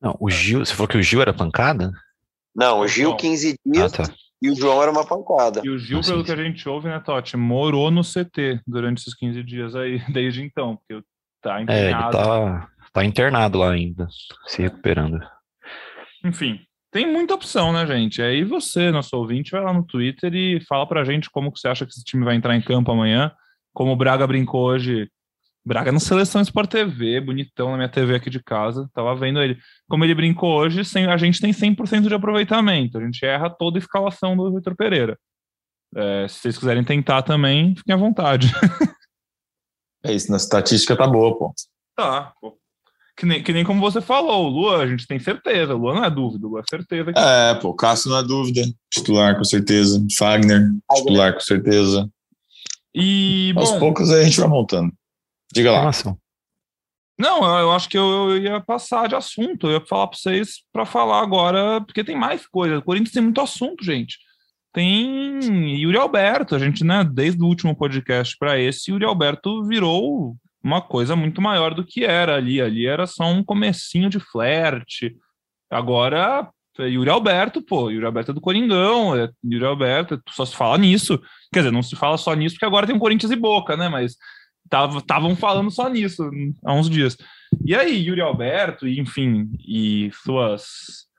Não, 0.00 0.16
o 0.20 0.28
Gil, 0.30 0.64
você 0.64 0.74
falou 0.74 0.88
que 0.88 0.98
o 0.98 1.02
Gil 1.02 1.22
era 1.22 1.32
pancada? 1.32 1.92
Não, 2.54 2.80
o 2.80 2.88
Gil 2.88 3.04
João. 3.06 3.16
15 3.16 3.50
Ah, 3.52 3.70
dias 3.72 3.92
tá. 3.92 4.04
e 4.42 4.50
o 4.50 4.54
João 4.56 4.82
era 4.82 4.90
uma 4.90 5.06
pancada. 5.06 5.62
E 5.64 5.70
o 5.70 5.78
Gil, 5.78 6.00
Ah, 6.00 6.02
sim, 6.02 6.10
pelo 6.10 6.24
que 6.24 6.34
sim. 6.34 6.40
a 6.40 6.44
gente 6.44 6.68
ouve, 6.68 6.88
né, 6.88 7.00
Totti, 7.00 7.36
morou 7.36 7.90
no 7.90 8.02
CT 8.02 8.60
durante 8.66 8.98
esses 9.00 9.14
15 9.14 9.42
dias 9.42 9.74
aí, 9.74 9.98
desde 10.12 10.42
então, 10.42 10.76
porque 10.76 11.02
tá 11.40 11.58
É, 11.58 11.62
ele 11.62 11.62
empenhado. 11.90 12.16
tá, 12.16 12.68
tá 12.92 13.04
internado 13.04 13.58
lá 13.58 13.70
ainda, 13.72 14.06
se 14.46 14.60
recuperando. 14.62 15.18
Enfim, 16.24 16.60
tem 16.90 17.10
muita 17.10 17.34
opção, 17.34 17.72
né, 17.72 17.86
gente? 17.86 18.20
Aí 18.20 18.44
você, 18.44 18.90
nosso 18.90 19.16
ouvinte, 19.16 19.50
vai 19.52 19.62
lá 19.62 19.72
no 19.72 19.84
Twitter 19.86 20.32
e 20.34 20.60
fala 20.68 20.86
pra 20.86 21.04
gente 21.04 21.30
como 21.30 21.50
que 21.50 21.58
você 21.58 21.68
acha 21.68 21.86
que 21.86 21.92
esse 21.92 22.04
time 22.04 22.24
vai 22.24 22.34
entrar 22.36 22.54
em 22.54 22.60
campo 22.62 22.92
amanhã. 22.92 23.32
Como 23.72 23.92
o 23.92 23.96
Braga 23.96 24.26
brincou 24.26 24.64
hoje. 24.66 25.08
Braga 25.64 25.92
no 25.92 26.00
Seleção 26.00 26.40
Sport 26.42 26.70
TV, 26.70 27.20
bonitão 27.20 27.70
na 27.70 27.76
minha 27.76 27.88
TV 27.88 28.16
aqui 28.16 28.28
de 28.28 28.42
casa. 28.42 28.88
Tava 28.92 29.14
vendo 29.14 29.40
ele. 29.40 29.56
Como 29.88 30.04
ele 30.04 30.14
brincou 30.14 30.58
hoje, 30.58 30.84
sem, 30.84 31.06
a 31.06 31.16
gente 31.16 31.40
tem 31.40 31.52
100% 31.52 32.08
de 32.08 32.14
aproveitamento. 32.14 32.98
A 32.98 33.04
gente 33.04 33.24
erra 33.24 33.48
toda 33.48 33.78
a 33.78 33.80
escalação 33.80 34.36
do 34.36 34.52
Vitor 34.52 34.74
Pereira. 34.74 35.16
É, 35.94 36.26
se 36.26 36.40
vocês 36.40 36.58
quiserem 36.58 36.82
tentar 36.82 37.22
também, 37.22 37.76
fiquem 37.76 37.94
à 37.94 37.98
vontade. 37.98 38.48
É 40.04 40.12
isso, 40.12 40.32
na 40.32 40.36
estatística 40.36 40.96
tá 40.96 41.06
boa, 41.06 41.38
pô. 41.38 41.54
Tá, 41.96 42.32
pô. 42.40 42.58
Que 43.16 43.24
nem, 43.24 43.40
que 43.40 43.52
nem 43.52 43.62
como 43.64 43.80
você 43.80 44.00
falou, 44.00 44.46
o 44.46 44.48
Lua, 44.48 44.78
a 44.82 44.86
gente 44.88 45.06
tem 45.06 45.16
certeza. 45.20 45.76
O 45.76 45.78
Lua 45.78 45.94
não 45.94 46.04
é 46.04 46.10
dúvida, 46.10 46.44
o 46.44 46.50
Lua 46.50 46.60
é 46.60 46.64
certeza. 46.68 47.12
que- 47.12 47.18
É, 47.20 47.54
pô, 47.54 47.72
Cássio 47.72 48.10
não 48.10 48.18
é 48.18 48.22
dúvida. 48.24 48.62
Titular 48.92 49.36
com 49.38 49.44
certeza. 49.44 50.04
Fagner, 50.18 50.68
titular 50.92 51.32
com 51.34 51.38
certeza. 51.38 52.10
E, 52.92 53.54
Aos 53.56 53.70
bom, 53.70 53.78
poucos 53.78 54.10
aí 54.10 54.22
a 54.22 54.24
gente 54.24 54.40
vai 54.40 54.48
montando. 54.48 54.92
Diga 55.52 55.70
lá. 55.70 55.78
Informação. 55.78 56.18
Não, 57.18 57.44
eu, 57.44 57.60
eu 57.60 57.72
acho 57.72 57.88
que 57.88 57.98
eu, 57.98 58.30
eu 58.30 58.38
ia 58.38 58.60
passar 58.60 59.08
de 59.08 59.14
assunto. 59.14 59.66
Eu 59.66 59.72
ia 59.72 59.86
falar 59.86 60.08
para 60.08 60.18
vocês 60.18 60.62
para 60.72 60.86
falar 60.86 61.22
agora, 61.22 61.80
porque 61.80 62.02
tem 62.02 62.16
mais 62.16 62.46
coisa. 62.46 62.78
O 62.78 62.82
Corinthians 62.82 63.12
tem 63.12 63.22
muito 63.22 63.40
assunto, 63.40 63.84
gente. 63.84 64.18
Tem 64.72 65.78
Yuri 65.78 65.98
Alberto, 65.98 66.54
a 66.54 66.58
gente, 66.58 66.82
né, 66.82 67.04
desde 67.04 67.42
o 67.42 67.46
último 67.46 67.76
podcast 67.76 68.34
para 68.38 68.58
esse, 68.58 68.90
Yuri 68.90 69.04
Alberto 69.04 69.62
virou 69.64 70.34
uma 70.64 70.80
coisa 70.80 71.14
muito 71.14 71.42
maior 71.42 71.74
do 71.74 71.84
que 71.84 72.04
era 72.04 72.36
ali. 72.36 72.60
Ali 72.60 72.86
era 72.86 73.06
só 73.06 73.24
um 73.24 73.44
comecinho 73.44 74.08
de 74.08 74.18
flerte. 74.18 75.14
Agora, 75.70 76.50
é 76.78 76.88
Yuri 76.88 77.10
Alberto, 77.10 77.60
pô, 77.60 77.90
Yuri 77.90 78.06
Alberto 78.06 78.30
é 78.30 78.34
do 78.34 78.40
Coringão, 78.40 79.14
é 79.14 79.28
Yuri 79.44 79.64
Alberto, 79.64 80.20
só 80.30 80.46
se 80.46 80.56
fala 80.56 80.78
nisso. 80.78 81.20
Quer 81.52 81.60
dizer, 81.60 81.70
não 81.70 81.82
se 81.82 81.94
fala 81.94 82.16
só 82.16 82.32
nisso 82.34 82.54
porque 82.54 82.64
agora 82.64 82.86
tem 82.86 82.96
um 82.96 83.00
Corinthians 83.00 83.30
e 83.30 83.36
Boca, 83.36 83.76
né? 83.76 83.90
Mas 83.90 84.16
estavam 84.72 85.36
falando 85.36 85.70
só 85.70 85.88
nisso 85.88 86.30
há 86.64 86.72
uns 86.74 86.88
dias. 86.88 87.16
E 87.64 87.74
aí, 87.74 88.02
Yuri 88.06 88.20
Alberto, 88.20 88.88
enfim, 88.88 89.50
e 89.66 90.10
suas 90.24 91.10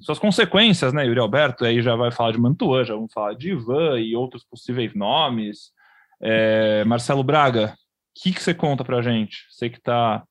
suas 0.00 0.18
consequências, 0.18 0.92
né, 0.92 1.06
Yuri 1.06 1.20
Alberto? 1.20 1.64
Aí 1.64 1.82
já 1.82 1.94
vai 1.94 2.10
falar 2.10 2.32
de 2.32 2.38
Mantuan, 2.38 2.84
já 2.84 2.94
vamos 2.94 3.12
falar 3.12 3.34
de 3.34 3.50
Ivan 3.50 4.00
e 4.00 4.16
outros 4.16 4.44
possíveis 4.44 4.94
nomes. 4.94 5.72
É, 6.20 6.84
Marcelo 6.84 7.22
Braga, 7.22 7.74
que, 8.14 8.32
que 8.32 8.42
você 8.42 8.54
conta 8.54 8.84
pra 8.84 9.02
gente? 9.02 9.44
Você 9.50 9.68
que 9.68 9.80
tá 9.80 10.22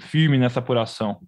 firme 0.00 0.36
nessa 0.36 0.58
apuração. 0.58 1.20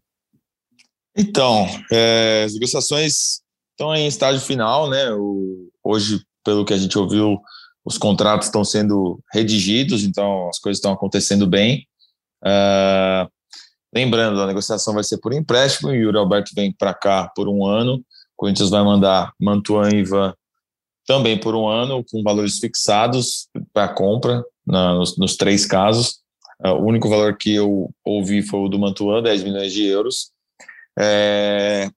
Então, 1.17 1.67
é, 1.91 2.45
as 2.45 2.55
negociações 2.55 3.41
estão 3.71 3.95
em 3.95 4.07
estágio 4.07 4.41
final, 4.41 4.89
né? 4.91 5.11
O, 5.13 5.71
hoje, 5.83 6.23
pelo 6.45 6.65
que 6.65 6.75
a 6.75 6.77
gente 6.77 6.99
ouviu, 6.99 7.41
os 7.85 7.97
contratos 7.99 8.49
estão 8.49 8.65
sendo 8.65 9.21
redigidos, 9.33 10.05
então 10.05 10.49
as 10.49 10.59
coisas 10.59 10.79
estão 10.79 10.93
acontecendo 10.93 11.47
bem. 11.47 11.87
Uh, 12.45 13.31
lembrando, 13.95 14.41
a 14.41 14.47
negociação 14.47 14.95
vai 14.95 15.05
ser 15.05 15.19
por 15.19 15.33
empréstimo, 15.33 15.91
o 15.91 15.95
Yuri 15.95 16.19
Alberto 16.19 16.53
vem 16.55 16.73
para 16.73 16.95
cá 16.95 17.31
por 17.35 17.49
um 17.49 17.67
ano, 17.67 17.97
o 17.97 18.03
Corinthians 18.37 18.71
vai 18.71 18.83
mandar 18.83 19.33
Mantuan 19.41 19.91
e 19.91 19.99
Ivan 19.99 20.35
também 21.07 21.39
por 21.39 21.55
um 21.55 21.67
ano, 21.67 22.05
com 22.09 22.23
valores 22.23 22.59
fixados 22.59 23.49
para 23.73 23.89
compra, 23.89 24.45
na, 24.67 24.95
nos, 24.95 25.19
nos, 25.19 25.37
três 25.37 25.67
casos. 25.67 26.21
Uh, 26.65 26.75
o 26.75 26.87
único 26.87 27.09
valor 27.09 27.37
que 27.37 27.55
eu 27.55 27.91
ouvi 28.05 28.43
foi 28.43 28.61
o 28.61 28.69
do 28.69 28.79
Mantuan, 28.79 29.23
10 29.23 29.43
milhões 29.43 29.73
de 29.73 29.85
euros. 29.87 30.31
É, 30.99 31.89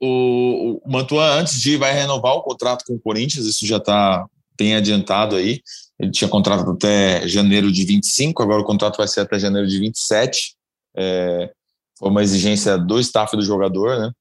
o, 0.00 0.80
o 0.84 0.90
Mantuan, 0.90 1.40
antes 1.40 1.60
de 1.60 1.72
ir, 1.72 1.76
vai 1.76 1.92
renovar 1.92 2.34
o 2.34 2.42
contrato 2.42 2.84
com 2.86 2.94
o 2.94 3.00
Corinthians, 3.00 3.46
isso 3.46 3.66
já 3.66 3.76
está 3.76 4.26
bem 4.58 4.74
adiantado 4.74 5.36
aí. 5.36 5.60
Ele 5.98 6.10
tinha 6.10 6.28
contrato 6.28 6.70
até 6.70 7.26
janeiro 7.26 7.72
de 7.72 7.84
25, 7.84 8.42
agora 8.42 8.60
o 8.60 8.64
contrato 8.64 8.96
vai 8.96 9.08
ser 9.08 9.20
até 9.20 9.38
janeiro 9.38 9.66
de 9.66 9.78
27. 9.78 10.54
É, 10.96 11.50
foi 11.98 12.10
uma 12.10 12.22
exigência 12.22 12.78
do 12.78 12.98
staff 13.00 13.36
do 13.36 13.42
jogador, 13.42 13.98
né? 13.98 14.12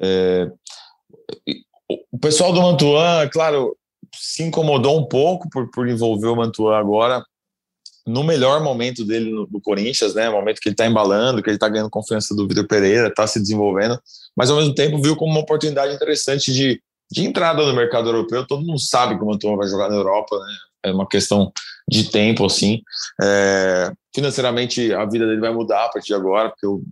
É, 0.00 0.50
o 2.12 2.18
pessoal 2.18 2.52
do 2.52 2.62
Mantuan, 2.62 3.28
claro, 3.28 3.76
se 4.14 4.42
incomodou 4.42 4.98
um 4.98 5.06
pouco 5.06 5.48
por, 5.50 5.70
por 5.70 5.88
envolver 5.88 6.28
o 6.28 6.36
Mantuan 6.36 6.76
agora 6.76 7.24
no 8.06 8.22
melhor 8.22 8.62
momento 8.62 9.04
dele 9.04 9.30
no, 9.30 9.48
no 9.50 9.60
Corinthians, 9.60 10.14
né? 10.14 10.30
Momento 10.30 10.60
que 10.60 10.68
ele 10.68 10.74
está 10.74 10.86
embalando, 10.86 11.42
que 11.42 11.50
ele 11.50 11.56
está 11.56 11.68
ganhando 11.68 11.90
confiança 11.90 12.34
do 12.34 12.46
Vitor 12.46 12.66
Pereira, 12.66 13.08
está 13.08 13.26
se 13.26 13.40
desenvolvendo, 13.40 14.00
mas 14.36 14.48
ao 14.48 14.56
mesmo 14.56 14.74
tempo 14.74 15.02
viu 15.02 15.16
como 15.16 15.32
uma 15.32 15.40
oportunidade 15.40 15.92
interessante 15.92 16.52
de, 16.52 16.80
de 17.10 17.24
entrada 17.24 17.64
no 17.64 17.74
mercado 17.74 18.08
europeu. 18.08 18.46
Todo 18.46 18.64
mundo 18.64 18.80
sabe 18.80 19.16
que 19.16 19.22
o 19.22 19.26
Mantuan 19.26 19.56
vai 19.56 19.68
jogar 19.68 19.88
na 19.88 19.96
Europa, 19.96 20.38
né? 20.38 20.56
É 20.84 20.92
uma 20.92 21.06
questão 21.06 21.52
de 21.88 22.10
tempo, 22.10 22.44
assim. 22.44 22.82
É, 23.22 23.92
financeiramente, 24.14 24.92
a 24.92 25.04
vida 25.04 25.26
dele 25.26 25.40
vai 25.40 25.52
mudar 25.52 25.86
a 25.86 25.88
partir 25.88 26.08
de 26.08 26.14
agora, 26.14 26.50
porque 26.50 26.66
o, 26.66 26.82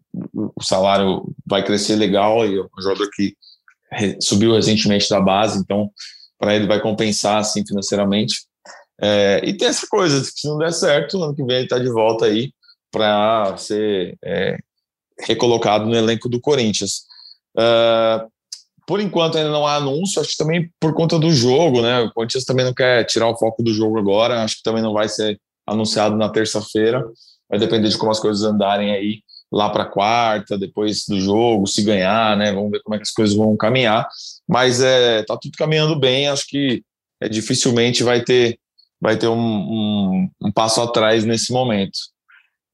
o 0.57 0.63
salário 0.63 1.25
vai 1.47 1.65
crescer 1.65 1.97
legal 1.97 2.47
e 2.47 2.59
é 2.59 2.63
um 2.63 2.83
jogador 2.83 3.09
que 3.15 3.37
subiu 4.21 4.55
recentemente 4.55 5.09
da 5.09 5.21
base, 5.21 5.59
então 5.59 5.91
para 6.39 6.55
ele 6.55 6.67
vai 6.67 6.81
compensar 6.81 7.39
assim 7.39 7.65
financeiramente. 7.67 8.45
É, 9.01 9.41
e 9.45 9.57
tem 9.57 9.69
essa 9.69 9.87
coisa, 9.87 10.23
se 10.23 10.47
não 10.47 10.59
der 10.59 10.73
certo, 10.73 11.23
ano 11.23 11.35
que 11.35 11.45
vem 11.45 11.57
ele 11.57 11.65
está 11.65 11.79
de 11.79 11.89
volta 11.89 12.27
aí 12.27 12.53
para 12.91 13.57
ser 13.57 14.17
é, 14.25 14.57
recolocado 15.21 15.87
no 15.87 15.95
elenco 15.95 16.29
do 16.29 16.41
Corinthians. 16.41 17.05
Uh, 17.57 18.29
por 18.87 19.01
enquanto 19.01 19.39
ainda 19.39 19.51
não 19.51 19.67
há 19.67 19.77
anúncio, 19.77 20.21
acho 20.21 20.31
que 20.31 20.37
também 20.37 20.71
por 20.81 20.95
conta 20.95 21.19
do 21.19 21.31
jogo, 21.31 21.81
né? 21.81 22.01
O 22.01 22.13
Corinthians 22.13 22.45
também 22.45 22.65
não 22.65 22.75
quer 22.75 23.05
tirar 23.05 23.29
o 23.29 23.37
foco 23.37 23.63
do 23.63 23.73
jogo 23.73 23.99
agora, 23.99 24.43
acho 24.43 24.57
que 24.57 24.63
também 24.63 24.83
não 24.83 24.93
vai 24.93 25.09
ser 25.09 25.39
anunciado 25.67 26.17
na 26.17 26.29
terça-feira, 26.29 27.05
vai 27.49 27.59
depender 27.59 27.89
de 27.89 27.97
como 27.97 28.11
as 28.11 28.21
coisas 28.21 28.45
andarem 28.45 28.93
aí 28.93 29.23
lá 29.51 29.71
para 29.71 29.87
quarta, 29.87 30.59
depois 30.59 31.05
do 31.09 31.21
jogo, 31.21 31.67
se 31.67 31.83
ganhar, 31.83 32.37
né? 32.37 32.53
Vamos 32.53 32.71
ver 32.71 32.83
como 32.83 32.95
é 32.95 32.99
que 32.99 33.05
as 33.05 33.11
coisas 33.11 33.37
vão 33.37 33.57
caminhar. 33.57 34.07
Mas 34.49 34.81
é, 34.81 35.23
tá 35.23 35.37
tudo 35.41 35.53
caminhando 35.57 35.99
bem, 35.99 36.29
acho 36.29 36.45
que 36.49 36.83
é, 37.23 37.29
dificilmente 37.29 38.03
vai 38.03 38.23
ter, 38.23 38.59
vai 39.01 39.17
ter 39.17 39.29
um, 39.29 39.39
um, 39.39 40.31
um 40.43 40.53
passo 40.53 40.81
atrás 40.81 41.25
nesse 41.25 41.53
momento. 41.53 41.99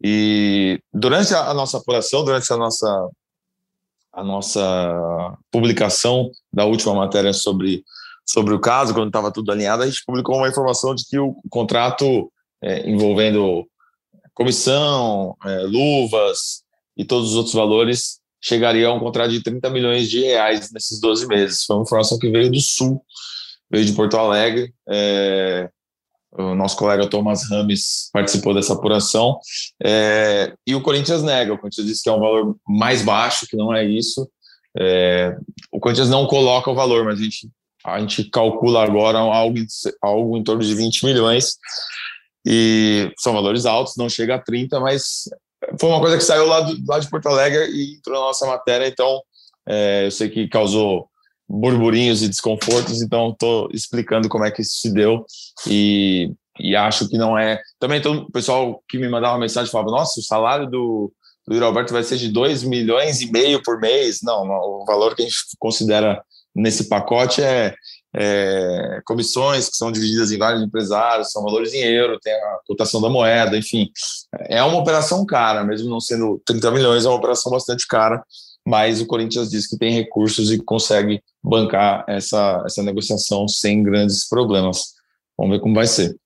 E 0.03 0.81
durante 0.93 1.35
a, 1.35 1.51
a 1.51 1.55
nossa 1.55 1.77
apuração, 1.77 2.25
durante 2.25 2.51
a 2.53 2.57
nossa 2.57 3.11
a 4.13 4.25
nossa 4.25 5.37
publicação 5.51 6.31
da 6.53 6.65
última 6.65 6.95
matéria 6.95 7.33
sobre, 7.33 7.85
sobre 8.27 8.55
o 8.55 8.61
caso, 8.61 8.93
quando 8.93 9.09
estava 9.09 9.33
tudo 9.33 9.53
alinhado, 9.53 9.83
a 9.83 9.87
gente 9.87 10.05
publicou 10.05 10.37
uma 10.37 10.49
informação 10.49 10.95
de 10.95 11.05
que 11.07 11.19
o 11.19 11.37
contrato 11.49 12.31
é, 12.63 12.89
envolvendo 12.89 13.67
comissão, 14.35 15.37
é, 15.45 15.59
luvas, 15.61 16.63
e 16.97 17.05
todos 17.05 17.31
os 17.31 17.37
outros 17.37 17.55
valores 17.55 18.21
chegariam 18.43 18.93
a 18.93 18.95
um 18.95 19.01
contrato 19.01 19.31
de 19.31 19.43
30 19.43 19.69
milhões 19.71 20.09
de 20.09 20.21
reais 20.21 20.71
nesses 20.73 21.01
12 21.01 21.27
meses. 21.27 21.65
Foi 21.65 21.77
uma 21.77 21.83
informação 21.83 22.19
que 22.19 22.31
veio 22.31 22.51
do 22.51 22.61
Sul, 22.61 23.03
veio 23.71 23.85
de 23.85 23.93
Porto 23.93 24.17
Alegre. 24.17 24.73
É, 24.89 25.71
o 26.33 26.55
nosso 26.55 26.77
colega 26.77 27.09
Thomas 27.09 27.49
Rames 27.51 28.09
participou 28.13 28.55
dessa 28.55 28.75
apuração. 28.75 29.39
É, 29.83 30.55
e 30.67 30.75
o 30.75 30.83
Corinthians 30.83 31.23
nega. 31.23 31.53
O 31.53 31.59
Corinthians 31.59 31.87
disse 31.87 32.03
que 32.03 32.09
é 32.09 32.13
um 32.13 32.21
valor 32.21 32.57
mais 32.67 33.03
baixo, 33.03 33.47
que 33.49 33.57
não 33.57 33.75
é 33.75 33.85
isso. 33.85 34.29
É, 34.79 35.37
o 35.73 35.81
Corinthians 35.81 36.09
não 36.09 36.27
coloca 36.27 36.71
o 36.71 36.75
valor, 36.75 37.05
mas 37.05 37.19
a 37.19 37.23
gente, 37.23 37.51
a 37.85 37.99
gente 37.99 38.25
calcula 38.25 38.85
agora 38.85 39.19
algo, 39.19 39.59
algo 40.01 40.37
em 40.37 40.45
torno 40.45 40.63
de 40.63 40.75
20 40.75 41.05
milhões. 41.05 41.57
E 42.47 43.13
são 43.19 43.33
valores 43.33 43.67
altos, 43.67 43.97
não 43.97 44.09
chega 44.09 44.37
a 44.37 44.39
30, 44.39 44.81
mas 44.81 45.25
foi 45.79 45.91
uma 45.91 46.01
coisa 46.01 46.17
que 46.17 46.25
saiu 46.25 46.47
lá, 46.47 46.61
do, 46.61 46.77
lá 46.89 46.99
de 46.99 47.11
Porto 47.11 47.29
Alegre 47.29 47.67
e 47.71 47.97
entrou 47.97 48.19
na 48.19 48.27
nossa 48.27 48.47
matéria, 48.47 48.87
então 48.87 49.21
é, 49.69 50.07
eu 50.07 50.11
sei 50.11 50.31
que 50.31 50.49
causou 50.49 51.09
burburinhos 51.51 52.23
e 52.23 52.29
desconfortos, 52.29 53.03
então 53.03 53.31
estou 53.31 53.69
explicando 53.73 54.29
como 54.29 54.45
é 54.45 54.51
que 54.53 54.63
isso 54.63 54.79
se 54.81 54.93
deu 54.93 55.27
e, 55.67 56.33
e 56.61 56.77
acho 56.77 57.09
que 57.09 57.19
não 57.19 57.37
é. 57.37 57.61
Também 57.81 58.01
todo 58.01 58.23
o 58.23 58.31
pessoal 58.31 58.81
que 58.89 58.99
me 58.99 59.09
mandava 59.09 59.37
mensagem 59.39 59.71
falava: 59.71 59.91
nossa, 59.91 60.21
o 60.21 60.23
salário 60.23 60.71
do, 60.71 61.13
do 61.47 61.55
Yuri 61.55 61.67
Alberto 61.67 61.93
vai 61.93 62.05
ser 62.05 62.19
de 62.19 62.29
2 62.29 62.63
milhões 62.63 63.21
e 63.21 63.33
meio 63.33 63.61
por 63.63 63.81
mês. 63.81 64.21
Não, 64.23 64.45
o 64.45 64.85
valor 64.87 65.17
que 65.17 65.23
a 65.23 65.25
gente 65.25 65.37
considera 65.59 66.23
nesse 66.55 66.89
pacote 66.89 67.43
é 67.43 67.75
é, 68.15 69.01
comissões 69.05 69.69
que 69.69 69.77
são 69.77 69.93
divididas 69.93 70.33
em 70.33 70.39
vários 70.39 70.63
empresários, 70.63 71.31
são 71.31 71.43
valores 71.43 71.73
em 71.73 71.83
euro, 71.83 72.19
tem 72.21 72.33
a 72.33 72.59
cotação 72.67 73.01
da 73.01 73.09
moeda, 73.09 73.57
enfim. 73.57 73.89
É 74.49 74.63
uma 74.63 74.79
operação 74.79 75.25
cara, 75.25 75.65
mesmo 75.65 75.89
não 75.89 76.01
sendo 76.01 76.41
30 76.45 76.71
milhões, 76.73 77.05
é 77.05 77.09
uma 77.09 77.17
operação 77.17 77.53
bastante 77.53 77.87
cara, 77.87 78.23
mas 78.67 79.01
o 79.01 79.07
Corinthians 79.07 79.51
diz 79.51 79.67
que 79.67 79.79
tem 79.79 79.93
recursos 79.93 80.53
e 80.53 80.63
consegue 80.63 81.23
bancar 81.43 82.05
essa, 82.09 82.63
essa 82.65 82.83
negociação 82.83 83.49
sem 83.49 83.83
grandes 83.83 84.29
problemas. 84.29 84.95
Vamos 85.37 85.57
ver 85.57 85.63
como 85.63 85.75
vai 85.75 85.87
ser. 85.87 86.17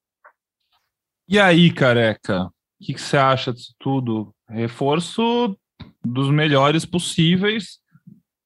E 1.29 1.39
aí, 1.39 1.73
careca, 1.73 2.45
o 2.45 2.51
que, 2.85 2.95
que 2.95 3.01
você 3.01 3.17
acha 3.17 3.53
disso 3.53 3.75
tudo? 3.79 4.35
Reforço 4.49 5.57
dos 6.05 6.31
melhores 6.31 6.85
possíveis. 6.85 7.79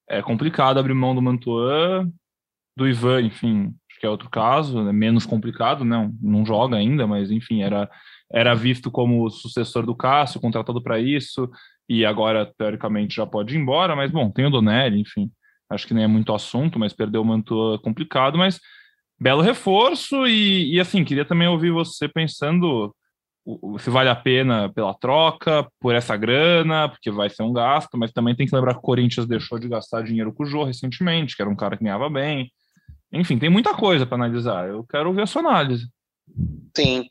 É 0.09 0.23
complicado 0.23 0.79
abrir 0.79 0.95
mão 0.95 1.15
do 1.15 1.21
Mantuan, 1.21 2.11
do 2.77 2.87
Ivan, 2.87 3.23
enfim, 3.23 3.75
acho 3.91 4.01
que 4.01 4.07
é 4.07 4.09
outro 4.09 4.31
caso, 4.31 4.79
é 4.89 4.93
menos 4.93 5.27
complicado, 5.27 5.85
não, 5.85 6.15
não 6.23 6.47
joga 6.47 6.77
ainda, 6.77 7.07
mas 7.07 7.31
enfim, 7.31 7.63
era, 7.63 7.91
era 8.33 8.55
visto 8.55 8.91
como 8.91 9.29
sucessor 9.29 9.85
do 9.85 9.97
Cássio, 9.97 10.41
contratado 10.41 10.81
para 10.81 11.01
isso, 11.01 11.51
e 11.89 12.05
agora, 12.05 12.53
teoricamente, 12.59 13.17
já 13.17 13.27
pode 13.27 13.55
ir 13.55 13.59
embora, 13.59 13.97
mas 13.97 14.11
bom, 14.11 14.31
tem 14.31 14.47
o 14.47 14.51
Donelli, 14.51 15.01
enfim, 15.01 15.31
acho 15.71 15.87
que 15.87 15.95
nem 15.95 16.05
é 16.05 16.09
muito 16.09 16.35
assunto, 16.35 16.79
mas 16.79 16.93
perdeu 16.93 17.23
o 17.23 17.25
manto 17.25 17.79
complicado, 17.83 18.37
mas 18.37 18.61
belo 19.19 19.43
reforço, 19.43 20.27
e, 20.27 20.75
e 20.75 20.81
assim, 20.81 21.05
queria 21.05 21.25
também 21.25 21.49
ouvir 21.49 21.71
você 21.71 22.09
pensando 22.09 22.95
se 23.79 23.89
vale 23.89 24.11
a 24.11 24.15
pena 24.15 24.71
pela 24.75 24.93
troca, 24.93 25.67
por 25.81 25.95
essa 25.95 26.15
grana, 26.17 26.89
porque 26.89 27.11
vai 27.11 27.31
ser 27.31 27.43
um 27.43 27.53
gasto, 27.53 27.97
mas 27.97 28.13
também 28.13 28.37
tem 28.37 28.47
que 28.47 28.55
lembrar 28.55 28.75
que 28.75 28.81
o 28.81 28.83
Corinthians 28.83 29.27
deixou 29.27 29.59
de 29.59 29.69
gastar 29.69 30.03
dinheiro 30.03 30.33
com 30.35 30.43
o 30.43 30.47
Jô 30.47 30.65
recentemente, 30.65 31.35
que 31.35 31.41
era 31.41 31.51
um 31.51 31.57
cara 31.57 31.77
que 31.77 31.83
ganhava 31.83 32.11
bem, 32.11 32.53
enfim, 33.13 33.39
tem 33.39 33.49
muita 33.49 33.75
coisa 33.75 34.05
para 34.05 34.17
analisar. 34.17 34.69
Eu 34.69 34.85
quero 34.85 35.13
ver 35.13 35.23
a 35.23 35.27
sua 35.27 35.41
análise. 35.41 35.89
Sim. 36.77 37.09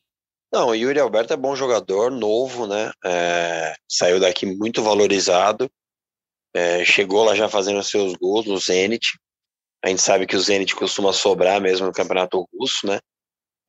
Não, 0.51 0.69
o 0.69 0.75
Yuri 0.75 0.99
Alberto 0.99 1.33
é 1.33 1.37
bom 1.37 1.55
jogador, 1.55 2.09
novo, 2.09 2.65
né? 2.65 2.91
É, 3.03 3.75
saiu 3.87 4.19
daqui 4.19 4.45
muito 4.45 4.81
valorizado. 4.81 5.69
É, 6.53 6.83
chegou 6.85 7.23
lá 7.23 7.35
já 7.35 7.49
fazendo 7.49 7.83
seus 7.83 8.13
gols 8.13 8.45
no 8.45 8.57
Zenit. 8.57 9.17
A 9.83 9.89
gente 9.89 10.01
sabe 10.01 10.25
que 10.25 10.35
o 10.35 10.39
Zenit 10.39 10.75
costuma 10.75 11.13
sobrar 11.13 11.61
mesmo 11.61 11.87
no 11.87 11.93
campeonato 11.93 12.47
russo, 12.53 12.87
né? 12.87 12.99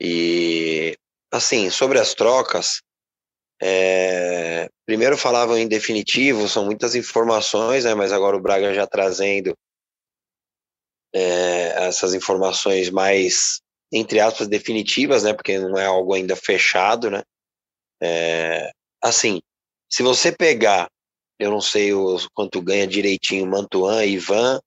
E, 0.01 0.97
assim, 1.33 1.69
sobre 1.71 1.99
as 1.99 2.15
trocas, 2.15 2.81
é, 3.61 4.69
primeiro 4.87 5.19
falavam 5.19 5.59
em 5.59 5.67
definitivo, 5.67 6.49
são 6.49 6.65
muitas 6.65 6.95
informações, 6.95 7.85
né? 7.85 7.95
Mas 7.95 8.13
agora 8.13 8.37
o 8.37 8.41
Braga 8.41 8.73
já 8.73 8.87
trazendo 8.87 9.53
é, 11.13 11.87
essas 11.89 12.15
informações 12.15 12.91
mais, 12.91 13.61
entre 13.93 14.21
aspas, 14.21 14.49
definitivas, 14.49 15.23
né? 15.23 15.33
Porque 15.33 15.59
não 15.59 15.79
é 15.79 15.87
algo 15.87 16.15
ainda 16.15 16.37
fechado, 16.37 17.11
né? 17.11 17.23
É, 18.01 18.71
assim, 19.03 19.41
se 19.91 20.03
você 20.03 20.31
pegar, 20.31 20.89
eu 21.39 21.51
não 21.51 21.61
sei 21.61 21.93
o, 21.93 22.17
quanto 22.35 22.61
ganha 22.61 22.87
direitinho 22.87 23.47
Mantuan 23.47 24.05
Ivan, 24.05 24.61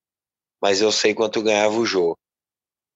mas 0.60 0.80
eu 0.80 0.90
sei 0.90 1.14
quanto 1.14 1.42
ganhava 1.42 1.74
o 1.76 1.86
Jô. 1.86 2.16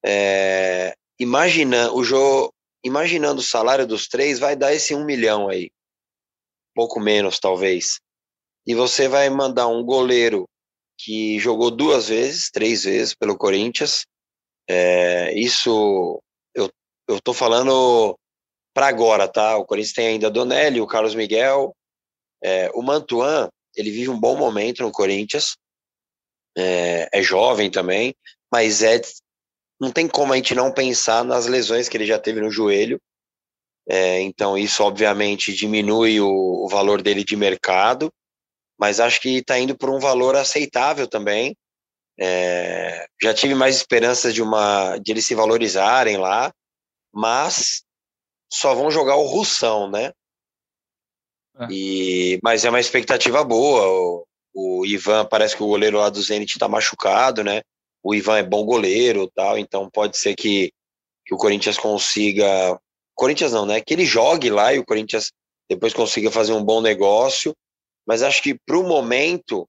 É, 0.04 0.94
imagina, 1.18 1.92
o 1.92 2.02
Jô, 2.04 2.52
imaginando 2.84 3.40
o 3.40 3.44
salário 3.44 3.86
dos 3.86 4.08
três, 4.08 4.38
vai 4.38 4.56
dar 4.56 4.72
esse 4.72 4.94
um 4.94 5.04
milhão 5.04 5.48
aí. 5.48 5.70
Pouco 6.74 7.00
menos, 7.00 7.38
talvez. 7.38 8.00
E 8.66 8.74
você 8.74 9.08
vai 9.08 9.30
mandar 9.30 9.68
um 9.68 9.84
goleiro 9.84 10.48
que 10.98 11.38
jogou 11.38 11.70
duas 11.70 12.08
vezes, 12.08 12.50
três 12.50 12.84
vezes 12.84 13.14
pelo 13.14 13.36
Corinthians. 13.36 14.06
É, 14.68 15.32
isso 15.38 16.20
eu, 17.08 17.20
tô 17.20 17.32
falando 17.32 18.18
para 18.74 18.88
agora, 18.88 19.28
tá? 19.28 19.56
O 19.56 19.64
Corinthians 19.64 19.94
tem 19.94 20.08
ainda 20.08 20.30
Donelli, 20.30 20.80
o 20.80 20.86
Carlos 20.86 21.14
Miguel, 21.14 21.74
é, 22.42 22.70
o 22.74 22.82
Mantuan, 22.82 23.48
ele 23.74 23.90
vive 23.90 24.08
um 24.08 24.18
bom 24.18 24.36
momento 24.36 24.82
no 24.82 24.90
Corinthians, 24.90 25.56
é, 26.56 27.08
é, 27.12 27.22
jovem 27.22 27.70
também, 27.70 28.14
mas 28.50 28.82
é 28.82 29.00
não 29.78 29.92
tem 29.92 30.08
como 30.08 30.32
a 30.32 30.36
gente 30.36 30.54
não 30.54 30.72
pensar 30.72 31.22
nas 31.22 31.46
lesões 31.46 31.88
que 31.88 31.96
ele 31.96 32.06
já 32.06 32.18
teve 32.18 32.40
no 32.40 32.50
joelho. 32.50 32.98
É, 33.88 34.20
então 34.22 34.56
isso 34.56 34.82
obviamente 34.82 35.54
diminui 35.54 36.18
o, 36.18 36.28
o, 36.64 36.68
valor 36.68 37.02
dele 37.02 37.22
de 37.22 37.36
mercado, 37.36 38.10
mas 38.78 38.98
acho 38.98 39.20
que 39.20 39.36
está 39.36 39.58
indo 39.58 39.76
por 39.76 39.90
um 39.90 40.00
valor 40.00 40.34
aceitável 40.34 41.06
também. 41.06 41.54
É, 42.18 43.06
já 43.22 43.34
tive 43.34 43.54
mais 43.54 43.76
esperanças 43.76 44.32
de 44.32 44.42
uma 44.42 44.96
de 44.98 45.12
eles 45.12 45.26
se 45.26 45.34
valorizarem 45.34 46.16
lá, 46.16 46.52
mas 47.12 47.84
só 48.52 48.74
vão 48.74 48.90
jogar 48.90 49.16
o 49.16 49.26
Russão, 49.26 49.90
né? 49.90 50.12
É. 51.58 51.66
E, 51.70 52.38
mas 52.42 52.64
é 52.64 52.70
uma 52.70 52.80
expectativa 52.80 53.42
boa. 53.44 53.86
O, 53.86 54.26
o, 54.54 54.86
Ivan, 54.86 55.26
parece 55.26 55.56
que 55.56 55.62
o 55.62 55.66
goleiro 55.66 55.98
lá 55.98 56.08
do 56.08 56.22
Zenit 56.22 56.52
está 56.52 56.68
machucado, 56.68 57.42
né? 57.42 57.62
O 58.02 58.14
Ivan 58.14 58.38
é 58.38 58.42
bom 58.42 58.64
goleiro 58.64 59.30
tal, 59.34 59.58
então 59.58 59.90
pode 59.90 60.16
ser 60.16 60.34
que, 60.34 60.72
que 61.24 61.34
o 61.34 61.38
Corinthians 61.38 61.78
consiga. 61.78 62.78
Corinthians 63.14 63.52
não, 63.52 63.66
né? 63.66 63.80
Que 63.80 63.94
ele 63.94 64.04
jogue 64.04 64.50
lá 64.50 64.72
e 64.72 64.78
o 64.78 64.84
Corinthians 64.84 65.32
depois 65.68 65.92
consiga 65.92 66.30
fazer 66.30 66.52
um 66.52 66.64
bom 66.64 66.80
negócio. 66.80 67.54
Mas 68.06 68.22
acho 68.22 68.42
que 68.42 68.54
para 68.54 68.78
o 68.78 68.86
momento, 68.86 69.68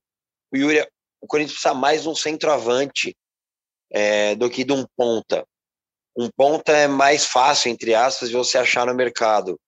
o, 0.53 0.57
Yuri, 0.57 0.85
o 1.21 1.27
Corinthians 1.27 1.53
precisa 1.53 1.73
mais 1.73 2.03
de 2.03 2.09
um 2.09 2.15
centroavante 2.15 3.15
é, 3.91 4.35
do 4.35 4.49
que 4.49 4.63
de 4.63 4.73
um 4.73 4.85
ponta 4.95 5.45
um 6.17 6.29
ponta 6.35 6.71
é 6.71 6.87
mais 6.87 7.25
fácil, 7.25 7.69
entre 7.69 7.93
aspas, 7.93 8.29
de 8.29 8.35
você 8.35 8.57
achar 8.57 8.87
no 8.87 8.95
mercado. 8.95 9.59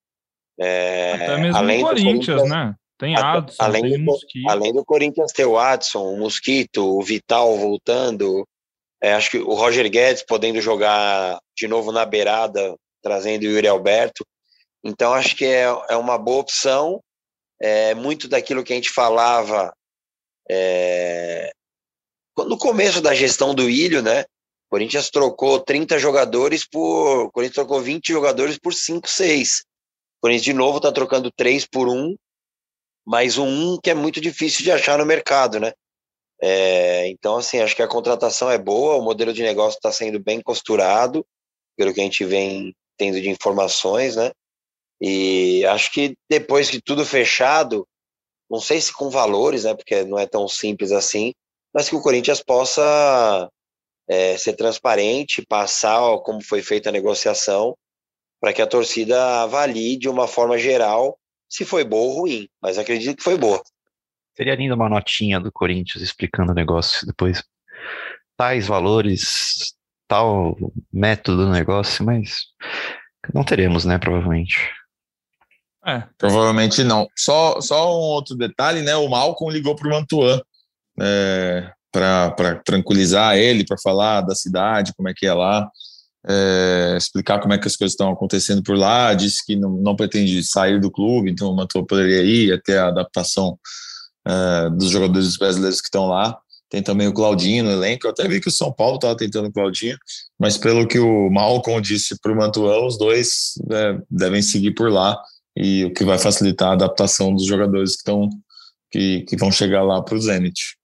É, 0.60 1.14
Até 1.14 1.38
mesmo 1.38 1.58
além 1.58 1.80
do 1.80 1.86
Corinthians, 1.86 2.50
né? 2.50 2.76
Tem 2.98 3.16
Adson, 3.16 3.64
além 3.64 3.82
tem 3.84 4.04
do. 4.04 4.18
Além 4.48 4.74
do 4.74 4.84
Corinthians 4.84 5.32
ter 5.32 5.46
o 5.46 5.58
Adson, 5.58 6.12
o 6.12 6.18
Mosquito, 6.18 6.98
o 6.98 7.02
Vital 7.02 7.56
voltando. 7.56 8.46
É, 9.02 9.14
acho 9.14 9.32
que 9.32 9.38
o 9.38 9.54
Roger 9.54 9.90
Guedes 9.90 10.26
podendo 10.28 10.60
jogar 10.60 11.40
de 11.56 11.68
novo 11.68 11.92
na 11.92 12.06
beirada, 12.06 12.76
trazendo 13.02 13.44
o 13.44 13.46
Yuri 13.46 13.68
Alberto. 13.68 14.26
Então, 14.84 15.14
acho 15.14 15.36
que 15.36 15.46
é, 15.46 15.66
é 15.90 15.96
uma 15.96 16.18
boa 16.18 16.40
opção. 16.40 17.00
É, 17.62 17.94
muito 17.94 18.28
daquilo 18.28 18.64
que 18.64 18.74
a 18.74 18.76
gente 18.76 18.90
falava 18.90 19.72
é, 20.50 21.52
no 22.38 22.58
começo 22.58 23.02
da 23.02 23.14
gestão 23.14 23.54
do 23.54 23.70
Ilho, 23.70 24.02
né? 24.02 24.22
O 24.22 24.72
Corinthians 24.72 25.10
trocou 25.10 25.60
30 25.60 25.98
jogadores 26.00 26.68
por. 26.68 27.26
O 27.26 27.32
Corinthians 27.32 27.56
trocou 27.56 27.82
20 27.82 28.08
jogadores 28.08 28.58
por 28.58 28.74
5, 28.74 29.08
6. 29.08 29.60
O 29.60 30.22
Corinthians 30.22 30.46
de 30.46 30.54
novo 30.54 30.78
está 30.78 30.92
trocando 30.92 31.32
3 31.32 31.66
por 31.66 31.88
1, 31.88 32.16
mais 33.06 33.38
um 33.38 33.74
1 33.74 33.80
que 33.82 33.90
é 33.90 33.94
muito 33.94 34.22
difícil 34.22 34.64
de 34.64 34.72
achar 34.72 34.98
no 34.98 35.06
mercado, 35.06 35.60
né? 35.60 35.74
É, 36.42 37.08
então, 37.10 37.38
assim, 37.38 37.60
acho 37.60 37.76
que 37.76 37.82
a 37.82 37.88
contratação 37.88 38.50
é 38.50 38.58
boa, 38.58 38.96
o 38.96 39.02
modelo 39.02 39.34
de 39.34 39.44
negócio 39.44 39.78
está 39.78 39.92
sendo 39.92 40.20
bem 40.20 40.42
costurado, 40.42 41.26
pelo 41.76 41.94
que 41.94 42.00
a 42.00 42.04
gente 42.04 42.24
vem 42.24 42.74
tendo 42.98 43.20
de 43.20 43.30
informações, 43.30 44.16
né? 44.16 44.32
E 45.02 45.66
acho 45.66 45.92
que 45.92 46.16
depois 46.30 46.70
que 46.70 46.82
tudo 46.82 47.06
fechado, 47.06 47.88
não 48.50 48.60
sei 48.60 48.82
se 48.82 48.92
com 48.92 49.10
valores, 49.10 49.64
né? 49.64 49.74
Porque 49.74 50.04
não 50.04 50.18
é 50.18 50.26
tão 50.26 50.48
simples 50.48 50.92
assim, 50.92 51.34
mas 51.74 51.88
que 51.88 51.96
o 51.96 52.02
Corinthians 52.02 52.42
possa 52.42 53.50
é, 54.08 54.38
ser 54.38 54.54
transparente, 54.54 55.46
passar 55.46 56.18
como 56.20 56.44
foi 56.44 56.62
feita 56.62 56.90
a 56.90 56.92
negociação, 56.92 57.78
para 58.40 58.54
que 58.54 58.62
a 58.62 58.68
torcida 58.68 59.44
avalie 59.44 59.98
de 59.98 60.10
uma 60.10 60.28
forma 60.28 60.58
geral 60.58 61.18
se 61.48 61.66
foi 61.66 61.84
boa 61.84 62.14
ou 62.14 62.22
ruim, 62.22 62.48
mas 62.62 62.78
acredito 62.78 63.18
que 63.18 63.24
foi 63.24 63.38
boa. 63.38 63.62
Seria 64.36 64.56
linda 64.56 64.76
uma 64.76 64.88
notinha 64.88 65.40
do 65.40 65.52
Corinthians 65.52 66.02
explicando 66.02 66.52
o 66.52 66.56
negócio 66.56 67.06
depois. 67.06 67.44
Tais 68.38 68.68
valores, 68.68 69.74
tal 70.08 70.56
método 70.94 71.46
do 71.46 71.52
negócio, 71.52 72.06
mas 72.06 72.46
não 73.34 73.44
teremos, 73.44 73.84
né, 73.84 73.98
provavelmente. 73.98 74.72
É. 75.86 76.04
Provavelmente 76.18 76.84
não. 76.84 77.08
Só, 77.18 77.60
só 77.62 77.90
um 77.90 78.02
outro 78.02 78.36
detalhe, 78.36 78.82
né? 78.82 78.96
O 78.96 79.10
Malcolm 79.10 79.52
ligou 79.52 79.76
para 79.76 79.88
o 79.88 79.92
Mantuan 79.92 80.42
é, 81.00 81.72
para 81.92 82.56
tranquilizar 82.66 83.38
ele, 83.38 83.66
para 83.66 83.78
falar 83.82 84.22
da 84.22 84.36
cidade, 84.36 84.94
como 84.96 85.10
é 85.10 85.14
que 85.16 85.26
é 85.26 85.34
lá, 85.34 85.68
é, 86.28 86.96
explicar 86.98 87.40
como 87.40 87.54
é 87.54 87.58
que 87.58 87.68
as 87.68 87.76
coisas 87.76 87.94
estão 87.94 88.12
acontecendo 88.12 88.62
por 88.62 88.78
lá. 88.78 89.14
Disse 89.14 89.46
que 89.46 89.56
não, 89.56 89.72
não 89.72 89.96
pretende 89.96 90.44
sair 90.44 90.80
do 90.80 90.92
clube, 90.92 91.32
então 91.32 91.50
o 91.50 91.56
Mantua 91.56 91.86
poderia 91.86 92.24
ir 92.24 92.54
até 92.54 92.78
a 92.78 92.88
adaptação 92.88 93.58
é, 94.28 94.70
dos 94.72 94.90
jogadores 94.90 95.38
brasileiros 95.38 95.80
que 95.80 95.88
estão 95.88 96.08
lá. 96.08 96.38
Tem 96.70 96.84
também 96.84 97.08
o 97.08 97.14
Claudinho 97.14 97.64
no 97.64 97.72
elenco. 97.72 98.06
Eu 98.06 98.12
até 98.12 98.28
vi 98.28 98.40
que 98.40 98.50
o 98.50 98.52
São 98.52 98.72
Paulo 98.72 98.96
estava 98.96 99.18
tentando 99.18 99.48
o 99.48 99.52
Claudinho, 99.52 99.98
mas 100.38 100.56
pelo 100.56 100.88
que 100.88 101.00
o 101.00 101.30
Malcolm 101.32 101.82
disse 101.82 102.20
para 102.22 102.32
o 102.32 102.36
Mantuan, 102.36 102.86
os 102.86 102.96
dois 102.96 103.54
é, 103.72 103.98
devem 104.12 104.42
seguir 104.42 104.76
por 104.76 104.92
lá 104.92 105.18
e 105.60 105.84
o 105.84 105.94
que 105.94 106.06
vai 106.06 106.18
facilitar 106.18 106.70
a 106.70 106.74
adaptação 106.74 107.34
dos 107.36 107.46
jogadores 107.46 107.92
que 107.92 107.98
estão 107.98 108.30
que, 108.90 109.22
que 109.24 109.36
vão 109.36 109.52
chegar 109.52 109.84
lá 109.84 110.02
para 110.02 110.16
o 110.16 110.20
Zenit. 110.20 110.78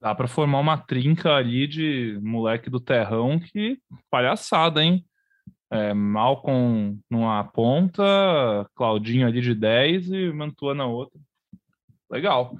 Dá 0.00 0.14
para 0.14 0.28
formar 0.28 0.60
uma 0.60 0.78
trinca 0.78 1.34
ali 1.34 1.66
de 1.66 2.18
moleque 2.22 2.70
do 2.70 2.80
terrão 2.80 3.38
que 3.38 3.78
palhaçada, 4.08 4.82
hein? 4.82 5.04
É, 5.70 5.92
Malcom 5.92 6.96
numa 7.10 7.44
ponta, 7.44 8.02
Claudinho 8.74 9.26
ali 9.26 9.40
de 9.40 9.54
10 9.54 10.10
e 10.10 10.32
Mantua 10.32 10.74
na 10.74 10.86
outra. 10.86 11.18
Legal. 12.10 12.56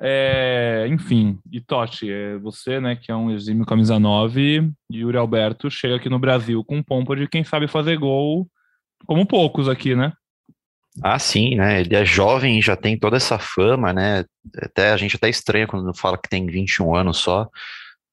É, 0.00 0.86
enfim, 0.90 1.38
e 1.50 1.60
Totti, 1.60 2.10
é 2.10 2.36
você, 2.38 2.80
né, 2.80 2.96
que 2.96 3.12
é 3.12 3.14
um 3.14 3.30
exímio 3.30 3.64
camisa 3.64 3.98
9, 4.00 4.72
e 4.90 4.98
Yuri 4.98 5.16
Alberto 5.16 5.70
chega 5.70 5.96
aqui 5.96 6.08
no 6.08 6.18
Brasil 6.18 6.64
com 6.64 6.82
pompa 6.82 7.14
de 7.14 7.28
quem 7.28 7.44
sabe 7.44 7.68
fazer 7.68 7.96
gol, 7.98 8.48
como 9.06 9.26
poucos 9.26 9.68
aqui, 9.68 9.94
né? 9.94 10.12
Ah, 11.00 11.18
sim, 11.18 11.54
né? 11.54 11.80
Ele 11.80 11.94
é 11.94 12.04
jovem 12.04 12.58
e 12.58 12.62
já 12.62 12.76
tem 12.76 12.98
toda 12.98 13.16
essa 13.16 13.38
fama, 13.38 13.92
né? 13.92 14.24
Até 14.56 14.90
a 14.90 14.96
gente 14.96 15.16
até 15.16 15.28
estranha 15.28 15.66
quando 15.66 15.94
fala 15.94 16.18
que 16.18 16.28
tem 16.28 16.46
21 16.46 16.94
anos 16.94 17.18
só. 17.18 17.48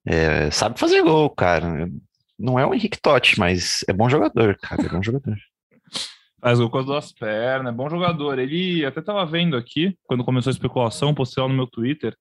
É, 0.05 0.49
sabe 0.51 0.79
fazer 0.79 1.01
gol, 1.01 1.29
cara. 1.29 1.89
Não 2.37 2.57
é 2.57 2.65
o 2.65 2.73
Henrique 2.73 3.01
Totti, 3.01 3.37
mas 3.37 3.83
é 3.87 3.91
bom 3.91 4.09
jogador, 4.09 4.57
cara. 4.57 4.81
É 4.81 4.89
bom 4.89 5.03
jogador. 5.03 5.35
Faz 6.41 6.57
gol 6.57 6.69
com 6.69 6.77
as 6.77 6.85
duas 6.85 7.11
pernas, 7.11 7.73
é 7.73 7.75
bom 7.75 7.89
jogador. 7.89 8.39
Ele 8.39 8.85
até 8.85 9.01
tava 9.01 9.25
vendo 9.25 9.57
aqui, 9.57 9.97
quando 10.03 10.23
começou 10.23 10.49
a 10.49 10.53
especulação, 10.53 11.13
postei 11.13 11.43
lá 11.43 11.49
no 11.49 11.55
meu 11.55 11.67
Twitter. 11.67 12.15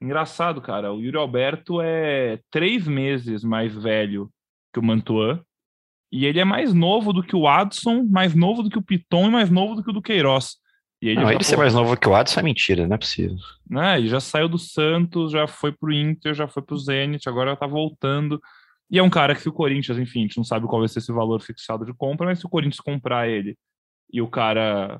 Engraçado, 0.00 0.62
cara. 0.62 0.90
O 0.90 1.02
Yuri 1.02 1.18
Alberto 1.18 1.82
é 1.82 2.40
três 2.50 2.86
meses 2.86 3.44
mais 3.44 3.74
velho 3.74 4.30
que 4.72 4.80
o 4.80 4.82
Mantuan 4.82 5.44
e 6.10 6.24
ele 6.24 6.40
é 6.40 6.44
mais 6.44 6.72
novo 6.72 7.12
do 7.12 7.22
que 7.22 7.36
o 7.36 7.46
Adson, 7.46 8.04
mais 8.04 8.34
novo 8.34 8.62
do 8.62 8.70
que 8.70 8.78
o 8.78 8.82
Piton 8.82 9.26
e 9.26 9.30
mais 9.30 9.50
novo 9.50 9.74
do 9.74 9.82
que 9.82 9.90
o 9.90 9.92
do 9.92 10.02
Queiroz. 10.02 10.56
E 11.00 11.08
ele 11.08 11.20
não, 11.20 11.30
ele 11.30 11.44
ser 11.44 11.56
mais 11.56 11.74
novo 11.74 11.96
que 11.96 12.08
o 12.08 12.14
Adson 12.14 12.40
é 12.40 12.42
mentira, 12.42 12.86
não 12.86 12.94
é 12.94 12.98
possível. 12.98 13.36
Né? 13.68 13.98
Ele 13.98 14.08
já 14.08 14.18
saiu 14.18 14.48
do 14.48 14.58
Santos, 14.58 15.30
já 15.30 15.46
foi 15.46 15.70
pro 15.70 15.92
Inter, 15.92 16.34
já 16.34 16.48
foi 16.48 16.62
pro 16.62 16.78
Zenit, 16.78 17.28
agora 17.28 17.56
tá 17.56 17.66
voltando. 17.66 18.40
E 18.90 18.98
é 18.98 19.02
um 19.02 19.10
cara 19.10 19.34
que 19.34 19.42
se 19.42 19.48
o 19.48 19.52
Corinthians, 19.52 19.98
enfim, 19.98 20.20
a 20.20 20.22
gente 20.22 20.38
não 20.38 20.44
sabe 20.44 20.66
qual 20.66 20.80
vai 20.80 20.88
ser 20.88 20.98
esse 20.98 21.12
valor 21.12 21.40
fixado 21.40 21.84
de 21.84 21.92
compra, 21.92 22.26
mas 22.26 22.40
se 22.40 22.46
o 22.46 22.48
Corinthians 22.48 22.80
comprar 22.80 23.28
ele 23.28 23.54
e 24.10 24.20
o 24.22 24.26
cara 24.26 24.98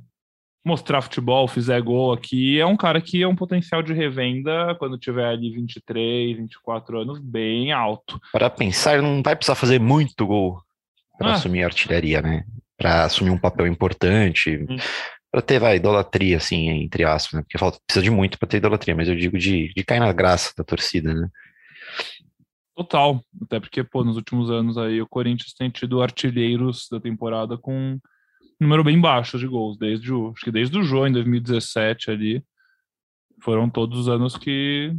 mostrar 0.65 1.01
futebol, 1.01 1.49
fizer 1.49 1.81
gol 1.81 2.13
aqui, 2.13 2.61
é 2.61 2.67
um 2.67 2.77
cara 2.77 3.01
que 3.01 3.23
é 3.23 3.27
um 3.27 3.35
potencial 3.35 3.83
de 3.83 3.95
revenda 3.95 4.75
quando 4.79 4.99
tiver 4.99 5.27
ali 5.27 5.51
23, 5.51 6.37
24 6.37 7.01
anos 7.01 7.19
bem 7.19 7.73
alto. 7.73 8.21
Para 8.31 8.51
pensar, 8.51 9.01
não 9.01 9.23
vai 9.23 9.35
precisar 9.35 9.55
fazer 9.55 9.81
muito 9.81 10.27
gol 10.27 10.63
para 11.19 11.31
ah. 11.31 11.35
assumir 11.35 11.62
a 11.62 11.66
artilharia, 11.66 12.23
né? 12.23 12.45
Para 12.77 13.05
assumir 13.05 13.31
um 13.31 13.39
papel 13.39 13.66
importante, 13.66 14.57
hum. 14.57 14.77
para 15.31 15.43
ter, 15.43 15.59
vai, 15.59 15.77
idolatria, 15.77 16.37
assim, 16.37 16.69
entre 16.69 17.05
aspas, 17.05 17.35
né? 17.35 17.43
Porque 17.43 17.59
falta, 17.59 17.79
precisa 17.87 18.05
de 18.05 18.11
muito 18.11 18.39
para 18.39 18.49
ter 18.49 18.59
idolatria, 18.59 18.95
mas 18.95 19.09
eu 19.09 19.16
digo 19.16 19.37
de, 19.37 19.73
de 19.75 19.85
cair 19.85 20.01
na 20.01 20.12
graça 20.12 20.53
da 20.57 20.64
torcida, 20.64 21.12
né? 21.12 21.29
Total, 22.77 23.21
até 23.43 23.59
porque, 23.59 23.83
pô, 23.83 24.05
nos 24.05 24.16
últimos 24.16 24.51
anos 24.51 24.79
aí 24.79 25.03
o 25.03 25.09
Corinthians 25.09 25.53
tem 25.53 25.69
tido 25.69 26.01
artilheiros 26.01 26.87
da 26.89 27.01
temporada 27.01 27.59
com 27.59 27.75
um 27.75 28.01
número 28.61 28.85
bem 28.85 29.01
baixo 29.01 29.37
de 29.37 29.49
gols, 29.49 29.77
desde 29.77 30.12
o, 30.12 30.31
acho 30.31 30.45
que 30.45 30.53
desde 30.53 30.79
o 30.79 30.85
Jô 30.85 31.05
em 31.05 31.12
2017 31.12 32.11
ali, 32.11 32.45
foram 33.43 33.69
todos 33.69 33.99
os 33.99 34.09
anos 34.09 34.37
que 34.37 34.93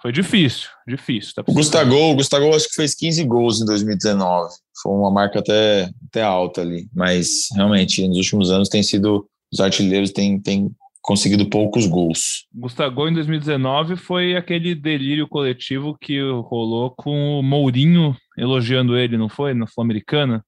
Foi 0.00 0.12
difícil, 0.12 0.68
difícil. 0.88 1.34
Tá 1.34 1.42
o 1.46 1.52
Gustavo, 1.52 2.14
Gustavo 2.14 2.54
acho 2.54 2.68
que 2.68 2.74
fez 2.74 2.94
15 2.94 3.22
gols 3.24 3.60
em 3.60 3.66
2019. 3.66 4.50
Foi 4.82 4.92
uma 4.92 5.10
marca 5.10 5.40
até, 5.40 5.90
até 6.08 6.22
alta 6.22 6.62
ali. 6.62 6.88
Mas 6.94 7.48
realmente, 7.54 8.06
nos 8.08 8.16
últimos 8.16 8.50
anos 8.50 8.68
tem 8.68 8.82
sido. 8.82 9.28
Os 9.52 9.58
artilheiros 9.58 10.12
têm, 10.12 10.40
têm 10.40 10.70
conseguido 11.02 11.48
poucos 11.50 11.86
gols. 11.86 12.46
Gustavo 12.54 13.08
em 13.08 13.14
2019 13.14 13.96
foi 13.96 14.36
aquele 14.36 14.74
delírio 14.74 15.26
coletivo 15.28 15.96
que 16.00 16.20
rolou 16.20 16.90
com 16.90 17.40
o 17.40 17.42
Mourinho 17.42 18.16
elogiando 18.38 18.96
ele, 18.96 19.18
não 19.18 19.28
foi? 19.28 19.52
Na 19.52 19.66
Sul-Americana? 19.66 20.44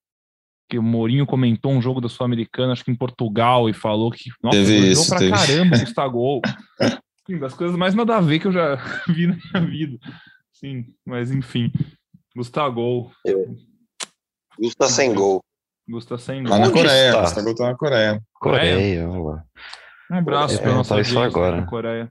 Que 0.69 0.79
o 0.79 0.83
Mourinho 0.83 1.25
comentou 1.25 1.71
um 1.71 1.81
jogo 1.81 1.99
da 1.99 2.07
Sul-Americana, 2.07 2.73
acho 2.73 2.85
que 2.85 2.91
em 2.91 2.95
Portugal, 2.95 3.69
e 3.69 3.73
falou 3.73 4.09
que, 4.09 4.29
nossa, 4.41 4.57
teve 4.57 4.77
isso, 4.91 5.09
pra 5.09 5.19
teve. 5.19 5.31
caramba 5.31 5.75
o 5.75 5.79
Gustavo. 5.81 6.41
Sim, 7.25 7.39
das 7.39 7.53
coisas 7.53 7.75
mais 7.77 7.93
nada 7.95 8.17
a 8.17 8.21
ver 8.21 8.39
que 8.39 8.47
eu 8.47 8.51
já 8.51 8.75
vi 9.07 9.27
na 9.27 9.37
minha 9.61 9.69
vida. 9.71 9.97
Sim, 10.51 10.85
mas 11.05 11.31
enfim. 11.31 11.71
Gustavo. 12.35 13.11
Gusta 14.59 14.87
sem 14.87 15.13
gol. 15.13 15.41
Gusta 15.87 16.17
sem 16.17 16.43
Tá 16.43 16.49
gol. 16.49 16.59
na 16.59 16.65
Onde 16.65 16.73
Coreia, 16.73 17.07
está? 17.09 17.21
Gustavo 17.21 17.55
tá 17.55 17.65
na 17.65 17.75
Coreia. 17.75 18.21
Coreia, 18.35 19.07
lá. 19.09 19.43
Um 20.11 20.15
abraço 20.17 20.61
para 20.61 20.73
nossa 20.73 20.93
audiência 20.95 21.23
agora. 21.23 21.61
na 21.61 21.67
Coreia. 21.67 22.09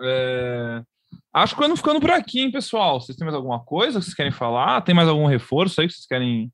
É, 0.00 0.82
Acho 1.34 1.54
que 1.56 1.62
eu 1.62 1.66
ando 1.66 1.76
ficando 1.76 2.00
por 2.00 2.10
aqui, 2.10 2.40
hein, 2.40 2.50
pessoal. 2.50 3.00
Vocês 3.00 3.16
têm 3.16 3.24
mais 3.24 3.34
alguma 3.34 3.60
coisa 3.64 3.98
que 3.98 4.04
vocês 4.04 4.14
querem 4.14 4.32
falar? 4.32 4.80
Tem 4.82 4.94
mais 4.94 5.08
algum 5.08 5.26
reforço 5.26 5.80
aí 5.80 5.86
que 5.86 5.94
vocês 5.94 6.06
querem 6.06 6.50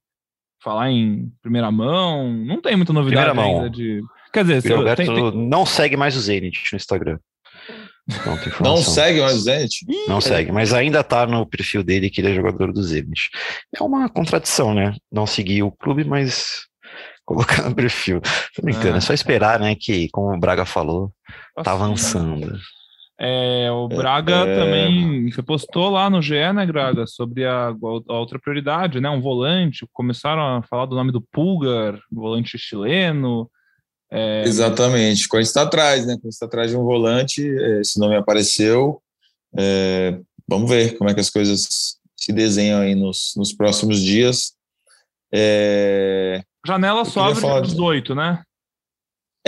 falar 0.62 0.90
em 0.90 1.30
primeira 1.42 1.70
mão? 1.70 2.32
Não 2.32 2.60
tem 2.60 2.76
muita 2.76 2.92
novidade 2.92 3.26
Primeira 3.30 3.34
mão. 3.50 3.62
ainda 3.64 3.70
de. 3.70 4.02
Quer 4.32 4.42
dizer, 4.44 4.58
O 4.58 4.62
se- 4.62 4.72
Roberto 4.74 4.96
tem- 4.98 5.14
tem- 5.14 5.48
não 5.48 5.64
segue 5.66 5.96
mais 5.96 6.16
o 6.16 6.20
Zenit 6.20 6.72
no 6.72 6.76
Instagram. 6.76 7.18
Não, 8.24 8.38
tem 8.38 8.52
Não 8.60 8.76
segue 8.78 9.20
mais 9.20 9.34
o 9.36 9.40
Zenit? 9.40 9.84
Não 10.08 10.20
segue, 10.20 10.50
mas 10.50 10.72
ainda 10.72 11.04
tá 11.04 11.26
no 11.26 11.44
perfil 11.46 11.82
dele 11.82 12.08
que 12.08 12.20
ele 12.20 12.30
é 12.30 12.34
jogador 12.34 12.72
do 12.72 12.82
Zenit. 12.82 13.28
É 13.78 13.82
uma 13.82 14.08
contradição, 14.08 14.74
né? 14.74 14.94
Não 15.12 15.26
seguir 15.26 15.62
o 15.62 15.70
clube, 15.70 16.04
mas 16.04 16.62
colocar 17.26 17.68
no 17.68 17.74
perfil. 17.74 18.20
Tô 18.54 18.62
brincando, 18.62 18.94
Ah. 18.94 18.96
é 18.98 19.00
só 19.00 19.12
esperar, 19.12 19.60
né? 19.60 19.74
Que, 19.78 20.08
como 20.10 20.34
o 20.34 20.40
Braga 20.40 20.64
falou, 20.64 21.12
tá 21.54 21.60
assim, 21.60 21.70
avançando. 21.70 22.58
É, 23.20 23.68
o 23.72 23.88
Braga 23.88 24.36
É, 24.46 24.56
também 24.58 25.30
você 25.30 25.42
postou 25.42 25.90
lá 25.90 26.08
no 26.08 26.22
GE, 26.22 26.52
né, 26.54 26.64
Braga, 26.64 27.04
sobre 27.06 27.44
a, 27.44 27.68
a 27.68 28.14
outra 28.14 28.38
prioridade, 28.38 29.00
né? 29.00 29.10
Um 29.10 29.20
volante. 29.20 29.84
Começaram 29.92 30.40
a 30.58 30.62
falar 30.62 30.86
do 30.86 30.96
nome 30.96 31.12
do 31.12 31.20
Pulgar, 31.20 31.98
volante 32.10 32.56
chileno. 32.56 33.50
É, 34.10 34.42
Exatamente. 34.44 35.22
Gente 35.22 35.40
está 35.40 35.62
atrás, 35.62 36.06
né? 36.06 36.14
Gente 36.14 36.28
está 36.28 36.46
atrás 36.46 36.70
de 36.70 36.76
um 36.76 36.82
volante, 36.82 37.46
eh, 37.46 37.80
esse 37.80 37.98
nome 37.98 38.16
apareceu. 38.16 39.02
É, 39.56 40.18
vamos 40.48 40.68
ver 40.68 40.96
como 40.96 41.10
é 41.10 41.14
que 41.14 41.20
as 41.20 41.30
coisas 41.30 41.98
se 42.16 42.32
desenham 42.32 42.80
aí 42.80 42.94
nos, 42.94 43.32
nos 43.36 43.52
próximos 43.52 44.00
dias. 44.00 44.52
É, 45.32 46.42
janela 46.66 47.04
só 47.04 47.28
abre 47.28 47.40
dia 47.40 47.60
de- 47.60 47.68
18, 47.68 48.14
né? 48.14 48.42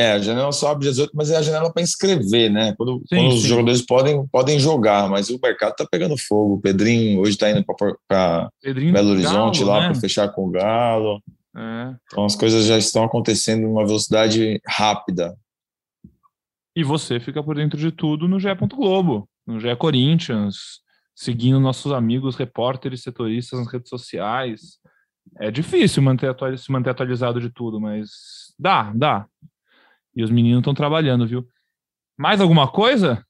é, 0.00 0.12
a 0.12 0.18
janela 0.18 0.52
só 0.52 0.68
abre 0.70 0.88
18, 0.88 1.10
mas 1.14 1.30
é 1.30 1.36
a 1.36 1.42
janela 1.42 1.70
para 1.72 1.82
inscrever, 1.82 2.50
né? 2.50 2.74
Quando, 2.76 2.98
Sim, 3.00 3.16
quando 3.16 3.28
os 3.34 3.42
jogadores 3.42 3.82
podem, 3.82 4.26
podem 4.28 4.58
jogar, 4.58 5.10
mas 5.10 5.28
o 5.28 5.38
mercado 5.42 5.72
está 5.72 5.86
pegando 5.90 6.16
fogo. 6.16 6.54
O 6.54 6.60
Pedrinho 6.60 7.20
hoje 7.20 7.32
está 7.32 7.50
indo 7.50 7.64
para 8.08 8.50
Belo 8.62 9.10
Horizonte 9.10 9.60
Galo, 9.60 9.70
lá 9.70 9.80
né? 9.80 9.86
para 9.90 10.00
fechar 10.00 10.28
com 10.28 10.46
o 10.46 10.50
Galo. 10.50 11.22
É. 11.56 11.94
Então 12.06 12.24
as 12.24 12.36
coisas 12.36 12.64
já 12.64 12.78
estão 12.78 13.04
acontecendo 13.04 13.62
numa 13.62 13.84
velocidade 13.84 14.60
rápida. 14.66 15.36
E 16.74 16.84
você 16.84 17.18
fica 17.18 17.42
por 17.42 17.56
dentro 17.56 17.78
de 17.78 17.90
tudo 17.90 18.28
no 18.28 18.38
GE. 18.38 18.48
Globo, 18.54 19.28
no 19.46 19.58
GE 19.58 19.74
Corinthians, 19.76 20.80
seguindo 21.14 21.58
nossos 21.58 21.92
amigos 21.92 22.36
repórteres, 22.36 23.02
setoristas 23.02 23.58
nas 23.58 23.72
redes 23.72 23.88
sociais. 23.88 24.78
É 25.38 25.50
difícil 25.50 26.02
manter 26.02 26.34
se 26.58 26.70
manter 26.72 26.90
atualizado 26.90 27.40
de 27.40 27.50
tudo, 27.50 27.80
mas 27.80 28.54
dá, 28.58 28.92
dá. 28.94 29.26
E 30.14 30.22
os 30.22 30.30
meninos 30.30 30.60
estão 30.60 30.74
trabalhando, 30.74 31.26
viu? 31.26 31.46
Mais 32.18 32.40
alguma 32.40 32.70
coisa? 32.70 33.24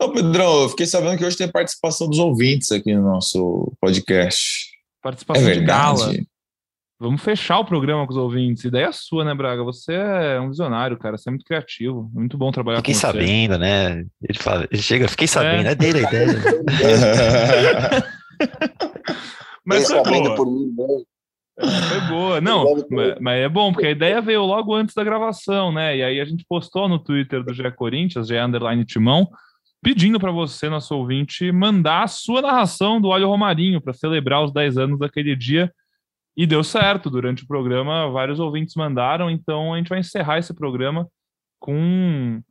Ô, 0.00 0.10
Pedrão, 0.10 0.62
eu 0.62 0.68
fiquei 0.68 0.86
sabendo 0.86 1.16
que 1.16 1.24
hoje 1.24 1.36
tem 1.36 1.50
participação 1.50 2.08
dos 2.08 2.18
ouvintes 2.18 2.70
aqui 2.70 2.94
no 2.94 3.02
nosso 3.02 3.72
podcast. 3.80 4.68
É 4.72 5.02
Participação 5.02 5.44
de 5.44 5.60
gala. 5.60 6.12
Vamos 6.98 7.22
fechar 7.22 7.58
o 7.58 7.64
programa 7.64 8.06
com 8.06 8.12
os 8.12 8.16
ouvintes. 8.16 8.64
Ideia 8.64 8.90
sua, 8.90 9.22
né, 9.24 9.34
Braga? 9.34 9.62
Você 9.64 9.92
é 9.92 10.40
um 10.40 10.48
visionário, 10.48 10.96
cara. 10.96 11.18
Você 11.18 11.28
é 11.28 11.32
muito 11.32 11.44
criativo. 11.44 12.10
Muito 12.14 12.38
bom 12.38 12.50
trabalhar 12.50 12.78
Fiquei 12.78 12.94
com 12.94 13.00
você. 13.00 13.06
sabendo, 13.06 13.58
né? 13.58 14.04
Ele 14.22 14.38
fala, 14.38 14.66
ele 14.70 14.80
chega, 14.82 15.06
fiquei 15.08 15.26
sabendo, 15.26 15.68
é, 15.68 15.74
dele 15.74 15.98
a 15.98 16.02
ideia. 16.08 16.26
Mas 19.64 19.86
Fiquei 19.86 19.96
foi 19.96 20.04
sabendo 20.04 20.24
boa. 20.24 20.36
por 20.36 20.46
mim 20.46 20.72
mesmo. 20.76 21.06
Foi 21.88 22.00
boa. 22.08 22.40
Não, 22.40 22.66
mas 23.18 23.40
é 23.40 23.48
bom, 23.48 23.72
porque 23.72 23.86
a 23.86 23.90
ideia 23.90 24.20
veio 24.20 24.44
logo 24.44 24.74
antes 24.74 24.94
da 24.94 25.02
gravação, 25.02 25.72
né? 25.72 25.96
E 25.96 26.02
aí 26.02 26.20
a 26.20 26.24
gente 26.26 26.44
postou 26.46 26.86
no 26.86 26.98
Twitter 26.98 27.42
do 27.42 27.54
GE 27.54 27.70
Corinthians, 27.72 28.28
GE 28.28 28.36
Underline 28.36 28.84
Timão, 28.84 29.26
pedindo 29.82 30.20
para 30.20 30.30
você, 30.30 30.68
nosso 30.68 30.94
ouvinte, 30.94 31.50
mandar 31.50 32.02
a 32.04 32.08
sua 32.08 32.42
narração 32.42 33.00
do 33.00 33.08
Olho 33.08 33.26
Romarinho 33.28 33.80
para 33.80 33.94
celebrar 33.94 34.44
os 34.44 34.52
10 34.52 34.76
anos 34.76 34.98
daquele 34.98 35.34
dia. 35.34 35.72
E 36.36 36.46
deu 36.46 36.62
certo. 36.62 37.08
Durante 37.08 37.44
o 37.44 37.46
programa, 37.46 38.10
vários 38.10 38.38
ouvintes 38.38 38.74
mandaram, 38.74 39.30
então 39.30 39.72
a 39.72 39.78
gente 39.78 39.88
vai 39.88 40.00
encerrar 40.00 40.38
esse 40.38 40.52
programa 40.54 41.08
com 41.58 42.42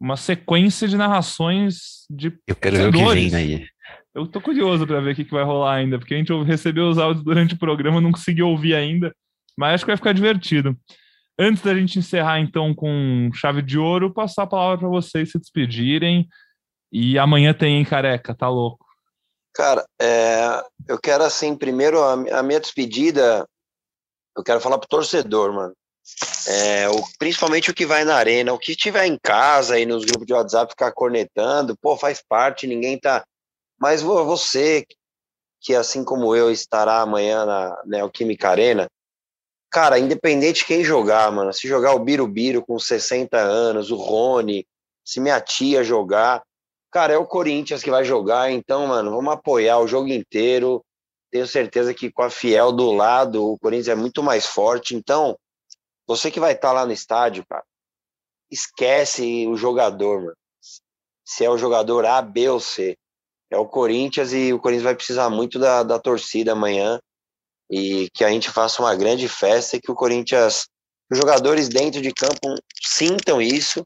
uma 0.00 0.16
sequência 0.16 0.86
de 0.86 0.96
narrações 0.96 2.06
de 2.10 2.32
Eu 2.46 2.54
quero 2.54 2.76
ver 2.76 2.88
o 2.88 2.92
que 2.92 3.14
vem 3.14 3.34
aí. 3.34 3.66
eu 4.14 4.26
tô 4.26 4.40
curioso 4.40 4.86
para 4.86 5.00
ver 5.00 5.12
o 5.12 5.16
que, 5.16 5.24
que 5.24 5.32
vai 5.32 5.42
rolar 5.42 5.74
ainda, 5.74 5.98
porque 5.98 6.14
a 6.14 6.18
gente 6.18 6.32
recebeu 6.44 6.88
os 6.88 6.98
áudios 6.98 7.24
durante 7.24 7.54
o 7.54 7.58
programa, 7.58 8.00
não 8.00 8.12
conseguiu 8.12 8.48
ouvir 8.48 8.74
ainda, 8.74 9.12
mas 9.56 9.74
acho 9.74 9.84
que 9.84 9.90
vai 9.90 9.96
ficar 9.96 10.12
divertido. 10.12 10.76
Antes 11.38 11.62
da 11.62 11.74
gente 11.74 11.98
encerrar, 11.98 12.40
então, 12.40 12.74
com 12.74 13.30
chave 13.34 13.60
de 13.60 13.78
ouro, 13.78 14.12
passar 14.12 14.44
a 14.44 14.46
palavra 14.46 14.78
para 14.78 14.88
vocês 14.88 15.30
se 15.30 15.38
despedirem. 15.38 16.26
E 16.90 17.18
amanhã 17.18 17.52
tem, 17.52 17.76
hein, 17.76 17.84
careca, 17.84 18.34
tá 18.34 18.48
louco. 18.48 18.85
Cara, 19.56 19.86
é, 19.98 20.62
eu 20.86 20.98
quero 20.98 21.24
assim, 21.24 21.56
primeiro 21.56 22.02
a, 22.02 22.12
a 22.12 22.42
minha 22.42 22.60
despedida, 22.60 23.48
eu 24.36 24.44
quero 24.44 24.60
falar 24.60 24.76
pro 24.78 24.86
torcedor, 24.86 25.50
mano. 25.50 25.72
É, 26.46 26.88
o, 26.90 27.02
principalmente 27.18 27.70
o 27.70 27.74
que 27.74 27.86
vai 27.86 28.04
na 28.04 28.16
arena, 28.16 28.52
o 28.52 28.58
que 28.58 28.72
estiver 28.72 29.06
em 29.06 29.18
casa 29.18 29.78
e 29.78 29.86
nos 29.86 30.04
grupos 30.04 30.26
de 30.26 30.34
WhatsApp 30.34 30.70
ficar 30.72 30.92
cornetando, 30.92 31.74
pô, 31.78 31.96
faz 31.96 32.22
parte, 32.22 32.66
ninguém 32.66 32.98
tá. 33.00 33.24
Mas 33.80 34.02
vo- 34.02 34.26
você, 34.26 34.86
que 35.58 35.74
assim 35.74 36.04
como 36.04 36.36
eu 36.36 36.50
estará 36.50 37.00
amanhã 37.00 37.46
na 37.46 37.82
Neoquímica 37.86 38.50
Arena, 38.50 38.86
cara, 39.70 39.98
independente 39.98 40.60
de 40.60 40.66
quem 40.66 40.84
jogar, 40.84 41.32
mano, 41.32 41.50
se 41.50 41.66
jogar 41.66 41.94
o 41.94 41.98
Birubiru 41.98 42.62
com 42.62 42.78
60 42.78 43.38
anos, 43.38 43.90
o 43.90 43.96
Rony, 43.96 44.66
se 45.02 45.18
minha 45.18 45.40
tia 45.40 45.82
jogar, 45.82 46.42
Cara, 46.96 47.12
é 47.12 47.18
o 47.18 47.26
Corinthians 47.26 47.82
que 47.82 47.90
vai 47.90 48.02
jogar, 48.06 48.50
então, 48.50 48.86
mano, 48.86 49.10
vamos 49.10 49.30
apoiar 49.30 49.78
o 49.80 49.86
jogo 49.86 50.08
inteiro. 50.08 50.82
Tenho 51.30 51.46
certeza 51.46 51.92
que 51.92 52.10
com 52.10 52.22
a 52.22 52.30
Fiel 52.30 52.72
do 52.72 52.90
lado, 52.90 53.52
o 53.52 53.58
Corinthians 53.58 53.88
é 53.88 53.94
muito 53.94 54.22
mais 54.22 54.46
forte. 54.46 54.96
Então, 54.96 55.38
você 56.06 56.30
que 56.30 56.40
vai 56.40 56.52
estar 56.52 56.72
lá 56.72 56.86
no 56.86 56.92
estádio, 56.92 57.44
cara, 57.46 57.62
esquece 58.50 59.46
o 59.46 59.58
jogador, 59.58 60.22
mano. 60.22 60.36
Se 61.22 61.44
é 61.44 61.50
o 61.50 61.58
jogador 61.58 62.06
A, 62.06 62.22
B 62.22 62.48
ou 62.48 62.60
C. 62.60 62.96
É 63.50 63.58
o 63.58 63.68
Corinthians 63.68 64.32
e 64.32 64.54
o 64.54 64.58
Corinthians 64.58 64.84
vai 64.84 64.94
precisar 64.94 65.28
muito 65.28 65.58
da, 65.58 65.82
da 65.82 65.98
torcida 65.98 66.52
amanhã. 66.52 66.98
E 67.70 68.08
que 68.14 68.24
a 68.24 68.30
gente 68.30 68.48
faça 68.48 68.80
uma 68.80 68.96
grande 68.96 69.28
festa 69.28 69.76
e 69.76 69.82
que 69.82 69.90
o 69.90 69.94
Corinthians, 69.94 70.66
os 71.12 71.18
jogadores 71.18 71.68
dentro 71.68 72.00
de 72.00 72.10
campo 72.10 72.54
sintam 72.82 73.38
isso 73.38 73.84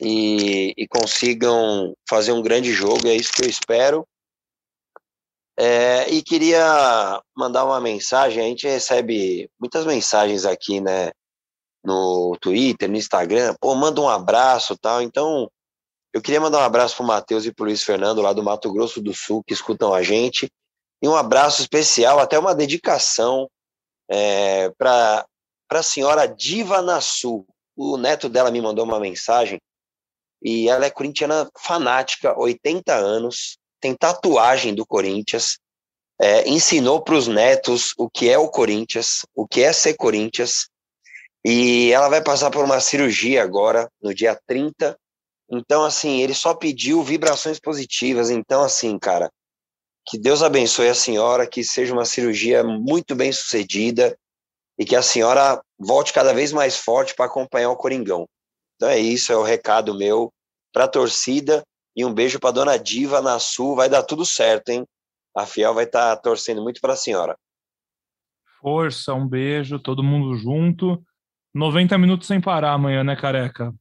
e, 0.00 0.72
e 0.76 0.88
consigam 0.88 1.94
fazer 2.08 2.32
um 2.32 2.42
grande 2.42 2.72
jogo, 2.72 3.06
é 3.06 3.14
isso 3.14 3.32
que 3.32 3.44
eu 3.44 3.48
espero. 3.48 4.06
É, 5.58 6.08
e 6.08 6.22
queria 6.22 7.20
mandar 7.36 7.64
uma 7.64 7.80
mensagem, 7.80 8.42
a 8.42 8.46
gente 8.46 8.66
recebe 8.66 9.50
muitas 9.60 9.84
mensagens 9.84 10.46
aqui, 10.46 10.80
né, 10.80 11.10
no 11.84 12.36
Twitter, 12.40 12.88
no 12.88 12.96
Instagram, 12.96 13.54
pô, 13.60 13.74
manda 13.74 14.00
um 14.00 14.08
abraço 14.08 14.76
tal, 14.78 15.02
então 15.02 15.50
eu 16.12 16.22
queria 16.22 16.40
mandar 16.40 16.58
um 16.58 16.64
abraço 16.64 16.96
pro 16.96 17.04
Matheus 17.04 17.44
e 17.44 17.52
pro 17.52 17.64
Luiz 17.64 17.82
Fernando, 17.82 18.22
lá 18.22 18.32
do 18.32 18.42
Mato 18.42 18.72
Grosso 18.72 19.00
do 19.00 19.12
Sul, 19.12 19.42
que 19.46 19.52
escutam 19.52 19.92
a 19.92 20.02
gente, 20.02 20.50
e 21.02 21.08
um 21.08 21.16
abraço 21.16 21.60
especial, 21.60 22.18
até 22.18 22.38
uma 22.38 22.54
dedicação 22.54 23.48
é, 24.08 24.70
para 24.70 25.26
a 25.70 25.82
senhora 25.82 26.26
Diva 26.26 26.80
Nassu, 26.80 27.44
o 27.76 27.96
neto 27.96 28.28
dela 28.28 28.50
me 28.50 28.60
mandou 28.60 28.84
uma 28.84 29.00
mensagem, 29.00 29.58
e 30.42 30.68
ela 30.68 30.86
é 30.86 30.90
corintiana 30.90 31.48
fanática, 31.58 32.38
80 32.38 32.94
anos, 32.94 33.58
tem 33.80 33.94
tatuagem 33.94 34.74
do 34.74 34.86
Corinthians, 34.86 35.58
é, 36.20 36.48
ensinou 36.48 37.02
para 37.02 37.14
os 37.14 37.26
netos 37.26 37.92
o 37.96 38.08
que 38.08 38.28
é 38.28 38.38
o 38.38 38.48
Corinthians, 38.48 39.26
o 39.34 39.46
que 39.46 39.62
é 39.62 39.72
ser 39.72 39.94
Corinthians, 39.94 40.68
e 41.44 41.90
ela 41.92 42.08
vai 42.08 42.22
passar 42.22 42.50
por 42.50 42.64
uma 42.64 42.80
cirurgia 42.80 43.42
agora, 43.42 43.88
no 44.00 44.14
dia 44.14 44.38
30, 44.46 44.96
Então, 45.50 45.84
assim, 45.84 46.22
ele 46.22 46.32
só 46.32 46.54
pediu 46.54 47.02
vibrações 47.02 47.60
positivas. 47.60 48.30
Então, 48.30 48.62
assim, 48.62 48.98
cara, 48.98 49.30
que 50.06 50.18
Deus 50.18 50.42
abençoe 50.42 50.88
a 50.88 50.94
senhora, 50.94 51.46
que 51.46 51.62
seja 51.62 51.92
uma 51.92 52.06
cirurgia 52.06 52.64
muito 52.64 53.14
bem 53.14 53.30
sucedida 53.32 54.16
e 54.78 54.84
que 54.84 54.96
a 54.96 55.02
senhora 55.02 55.60
volte 55.78 56.12
cada 56.12 56.32
vez 56.32 56.52
mais 56.52 56.76
forte 56.76 57.14
para 57.14 57.26
acompanhar 57.26 57.70
o 57.70 57.76
Coringão. 57.76 58.26
Então 58.82 58.90
é 58.90 58.98
isso, 58.98 59.32
é 59.32 59.36
o 59.36 59.44
recado 59.44 59.94
meu 59.94 60.32
para 60.72 60.86
a 60.86 60.88
torcida 60.88 61.62
e 61.94 62.04
um 62.04 62.12
beijo 62.12 62.40
para 62.40 62.50
dona 62.50 62.76
Diva 62.76 63.22
na 63.22 63.38
Sul, 63.38 63.76
vai 63.76 63.88
dar 63.88 64.02
tudo 64.02 64.26
certo, 64.26 64.70
hein? 64.70 64.84
A 65.36 65.46
Fiel 65.46 65.72
vai 65.72 65.84
estar 65.84 66.16
tá 66.16 66.20
torcendo 66.20 66.60
muito 66.60 66.80
para 66.80 66.94
a 66.94 66.96
senhora. 66.96 67.36
Força, 68.60 69.14
um 69.14 69.24
beijo, 69.24 69.78
todo 69.78 70.02
mundo 70.02 70.36
junto. 70.36 71.00
90 71.54 71.96
minutos 71.96 72.26
sem 72.26 72.40
parar 72.40 72.72
amanhã, 72.72 73.04
né, 73.04 73.14
careca? 73.14 73.72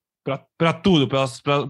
Para 0.56 0.72
tudo, 0.72 1.08
para 1.08 1.24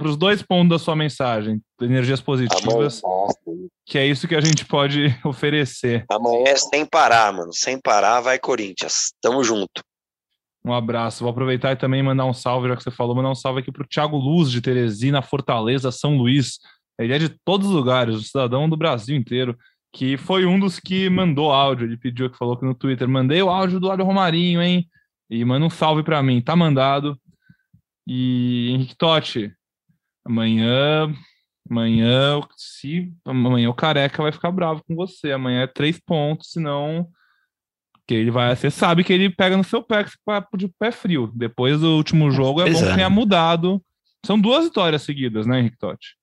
os 0.06 0.18
dois 0.18 0.42
pontos 0.42 0.72
da 0.72 0.84
sua 0.84 0.98
mensagem, 0.98 1.62
energias 1.80 2.20
positivas, 2.20 3.02
Amanhã, 3.02 3.68
que 3.86 3.98
é 3.98 4.06
isso 4.06 4.28
que 4.28 4.36
a 4.36 4.42
gente 4.42 4.66
pode 4.66 5.06
oferecer. 5.24 6.04
Amanhã 6.12 6.44
é 6.48 6.56
sem 6.58 6.86
parar, 6.86 7.32
mano, 7.32 7.54
sem 7.54 7.80
parar, 7.80 8.20
vai 8.20 8.38
Corinthians. 8.38 9.14
Tamo 9.22 9.42
junto. 9.42 9.82
Um 10.64 10.74
abraço. 10.74 11.24
Vou 11.24 11.32
aproveitar 11.32 11.72
e 11.72 11.76
também 11.76 12.04
mandar 12.04 12.26
um 12.26 12.34
salve, 12.34 12.68
já 12.68 12.76
que 12.76 12.84
você 12.84 12.92
falou, 12.92 13.16
mandar 13.16 13.32
um 13.32 13.36
salve 13.36 13.62
aqui 13.62 13.72
para 13.72 13.84
o 13.84 13.88
Thiago 13.88 14.18
Luz 14.18 14.52
de 14.52 14.62
Teresina, 14.62 15.22
Fortaleza, 15.22 15.92
São 15.92 16.18
Luís. 16.18 16.60
Ele 17.00 17.14
é 17.14 17.20
de 17.20 17.30
todos 17.30 17.68
os 17.68 17.74
lugares, 17.74 18.16
o 18.16 18.22
cidadão 18.22 18.70
do 18.70 18.78
Brasil 18.78 19.16
inteiro, 19.16 19.58
que 19.94 20.18
foi 20.18 20.46
um 20.46 20.60
dos 20.60 20.80
que 20.80 21.10
mandou 21.10 21.52
áudio. 21.52 21.88
Ele 21.88 21.98
pediu 21.98 22.30
que 22.30 22.38
falou 22.38 22.54
aqui 22.54 22.66
no 22.66 22.76
Twitter: 22.76 23.08
mandei 23.08 23.42
o 23.42 23.50
áudio 23.50 23.80
do 23.80 23.90
Alho 23.90 24.06
Romarinho, 24.06 24.62
hein? 24.62 24.88
E 25.30 25.44
manda 25.44 25.66
um 25.66 25.70
salve 25.70 26.04
para 26.04 26.22
mim. 26.22 26.42
Tá 26.42 26.56
mandado. 26.56 27.20
E 28.08 28.70
Henrique 28.72 28.96
Totti, 28.96 29.54
amanhã, 30.26 31.14
amanhã, 31.70 32.40
se 32.56 33.12
amanhã 33.26 33.70
o 33.70 33.74
Careca 33.74 34.22
vai 34.22 34.32
ficar 34.32 34.52
bravo 34.52 34.84
com 34.88 34.96
você. 34.96 35.32
Amanhã 35.32 35.62
é 35.62 35.68
três 35.68 36.00
pontos, 36.00 36.52
senão 36.52 37.08
que 38.12 38.16
ele 38.16 38.30
vai, 38.30 38.54
você 38.54 38.70
sabe 38.70 39.06
que 39.06 39.14
ele 39.14 39.30
pega 39.30 39.56
no 39.56 39.64
seu 39.64 39.82
pé 39.82 40.06
de 40.58 40.68
pé 40.68 40.92
frio. 40.92 41.32
Depois 41.34 41.80
do 41.80 41.96
último 41.96 42.30
jogo 42.30 42.62
é 42.62 42.70
bom 42.70 42.78
que 42.78 42.94
tenha 42.94 43.10
mudado. 43.10 43.82
São 44.26 44.38
duas 44.38 44.66
vitórias 44.66 45.02
seguidas, 45.02 45.48
né, 45.48 45.60
Henrique 45.60 45.78
Totti? 45.78 46.18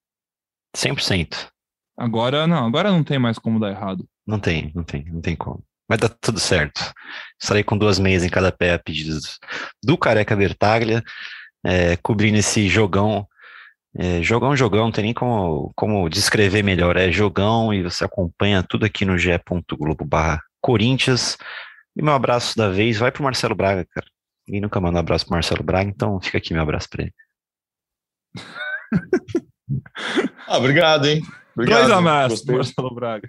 100%. 0.77 1.49
Agora 1.97 2.47
não, 2.47 2.67
agora 2.67 2.91
não 2.91 3.03
tem 3.03 3.19
mais 3.19 3.39
como 3.39 3.59
dar 3.59 3.71
errado. 3.71 4.07
Não 4.27 4.39
tem, 4.39 4.71
não 4.75 4.85
tem, 4.85 5.05
não 5.07 5.23
tem 5.23 5.35
como. 5.35 5.65
Vai 5.89 5.97
dar 5.97 6.11
tudo 6.11 6.39
certo. 6.39 6.93
Estarei 7.41 7.65
com 7.65 7.79
duas 7.79 7.99
meias 7.99 8.23
em 8.23 8.29
cada 8.29 8.53
pé 8.53 8.75
a 8.75 8.79
pedidos 8.79 9.39
do 9.83 9.97
Careca 9.97 10.37
Bertaglia, 10.37 11.03
é, 11.65 11.97
cobrindo 11.97 12.37
esse 12.37 12.69
jogão. 12.69 13.27
É, 13.99 14.23
jogão, 14.23 14.55
jogão, 14.55 14.85
não 14.85 14.93
tem 14.93 15.05
nem 15.05 15.15
como, 15.15 15.73
como 15.75 16.07
descrever 16.11 16.63
melhor. 16.63 16.99
É 16.99 17.11
jogão 17.11 17.73
e 17.73 17.83
você 17.83 18.05
acompanha 18.05 18.63
tudo 18.63 18.85
aqui 18.85 19.07
no 19.07 19.17
ge.globo 19.17 20.05
barra 20.05 20.43
Corinthians. 20.61 21.39
E 21.99 22.03
meu 22.03 22.15
abraço 22.15 22.57
da 22.57 22.71
vez 22.71 22.97
vai 22.97 23.11
pro 23.11 23.25
Marcelo 23.25 23.57
Braga, 23.57 23.85
cara. 23.85 24.07
Ninguém 24.47 24.61
nunca 24.61 24.81
manda 24.81 24.99
um 24.99 25.01
abraço 25.01 25.25
pro 25.25 25.35
Marcelo 25.35 25.65
Braga, 25.65 25.91
então 25.91 26.21
fica 26.21 26.39
aqui 26.39 26.53
meu 26.53 26.63
abraço 26.63 26.89
para 26.89 27.03
ele. 27.03 27.13
ah, 30.47 30.59
obrigado, 30.59 31.07
hein? 31.07 31.21
Obrigado. 31.55 31.81
Dois 31.81 31.91
abraços, 31.91 32.45
Marcelo 32.45 32.95
Braga. 32.95 33.29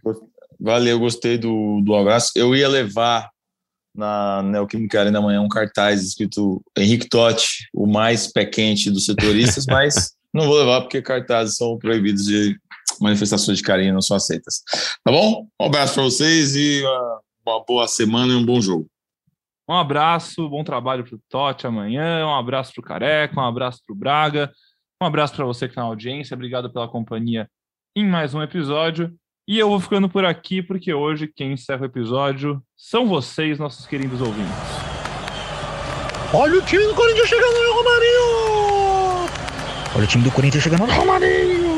Valeu, 0.60 1.00
gostei 1.00 1.36
do, 1.40 1.82
do 1.82 1.96
abraço. 1.96 2.32
Eu 2.36 2.56
ia 2.56 2.70
levar 2.70 3.32
na 3.96 4.44
Neoquímica 4.44 5.00
Arena 5.00 5.18
amanhã 5.18 5.42
um 5.42 5.50
cartaz 5.50 6.04
escrito 6.04 6.64
Henrique 6.78 7.10
Totti, 7.10 7.68
o 7.74 7.88
mais 7.88 8.32
pé 8.32 8.46
quente 8.46 8.92
dos 8.92 9.06
setoristas, 9.06 9.66
mas 9.68 10.14
não 10.32 10.46
vou 10.46 10.60
levar 10.60 10.82
porque 10.82 11.02
cartazes 11.02 11.56
são 11.56 11.76
proibidos 11.80 12.26
de 12.26 12.56
manifestações 13.02 13.58
de 13.58 13.64
carinho, 13.64 13.96
não 13.96 14.02
são 14.02 14.16
aceitas. 14.16 14.62
Tá 15.04 15.12
bom? 15.12 15.48
Um 15.60 15.66
abraço 15.66 15.96
para 15.96 16.04
vocês 16.04 16.56
e 16.56 16.84
uh, 16.84 17.29
uma 17.50 17.64
boa 17.64 17.88
semana 17.88 18.34
e 18.34 18.36
um 18.36 18.46
bom 18.46 18.62
jogo. 18.62 18.88
Um 19.68 19.74
abraço, 19.76 20.50
bom 20.50 20.64
trabalho 20.64 21.04
para 21.04 21.16
o 21.16 21.22
Totti 21.30 21.68
amanhã, 21.68 22.26
um 22.26 22.34
abraço 22.34 22.74
para 22.74 22.82
o 22.82 22.84
Careca, 22.84 23.40
um 23.40 23.46
abraço 23.46 23.80
para 23.86 23.94
o 23.94 23.98
Braga, 23.98 24.52
um 25.02 25.06
abraço 25.06 25.36
para 25.36 25.46
você 25.46 25.68
que 25.68 25.74
está 25.74 25.82
na 25.82 25.88
audiência, 25.88 26.34
obrigado 26.34 26.72
pela 26.72 26.88
companhia 26.88 27.48
em 27.96 28.08
mais 28.08 28.34
um 28.34 28.42
episódio. 28.42 29.14
E 29.48 29.58
eu 29.58 29.70
vou 29.70 29.80
ficando 29.80 30.10
por 30.10 30.26
aqui 30.26 30.62
porque 30.62 30.94
hoje 30.94 31.32
quem 31.36 31.54
encerra 31.54 31.82
o 31.82 31.86
episódio 31.86 32.62
são 32.76 33.08
vocês, 33.08 33.60
nossos 33.60 33.86
queridos 33.86 34.22
ouvintes. 34.22 34.54
Olha 36.34 36.60
o 36.60 36.62
time 36.62 36.86
do 36.86 36.94
Corinthians 36.94 37.28
chegando 37.28 37.64
no 37.64 37.74
Romarinho! 37.74 39.30
Olha 39.96 40.04
o 40.04 40.08
time 40.08 40.24
do 40.24 40.32
Corinthians 40.32 40.64
chegando 40.64 40.86
no 40.86 40.94
Romarinho! 40.94 41.70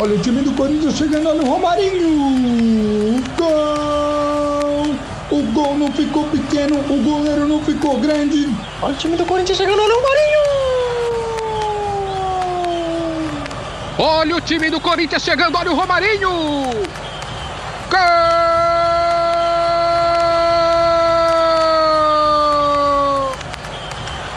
Olha 0.00 0.14
o 0.14 0.22
time 0.22 0.42
do 0.42 0.52
Corinthians 0.52 0.96
chegando 0.96 1.34
no 1.34 1.44
Romarinho! 1.44 3.22
Gol! 3.36 3.73
O 5.74 5.76
gol 5.76 5.88
não 5.88 5.92
ficou 5.92 6.24
pequeno, 6.28 6.78
o 6.78 7.02
goleiro 7.02 7.48
não 7.48 7.60
ficou 7.64 7.98
grande. 7.98 8.48
Olha 8.80 8.94
o 8.94 8.96
time 8.96 9.16
do 9.16 9.26
Corinthians 9.26 9.58
chegando 9.58 9.76
no 9.76 9.94
Romarinho! 9.94 10.38
Olha 13.98 14.36
o 14.36 14.40
time 14.40 14.70
do 14.70 14.80
Corinthians 14.80 15.22
chegando, 15.22 15.58
olha 15.58 15.72
o 15.72 15.74
Romarinho! 15.74 16.30
Gol! 17.90 17.98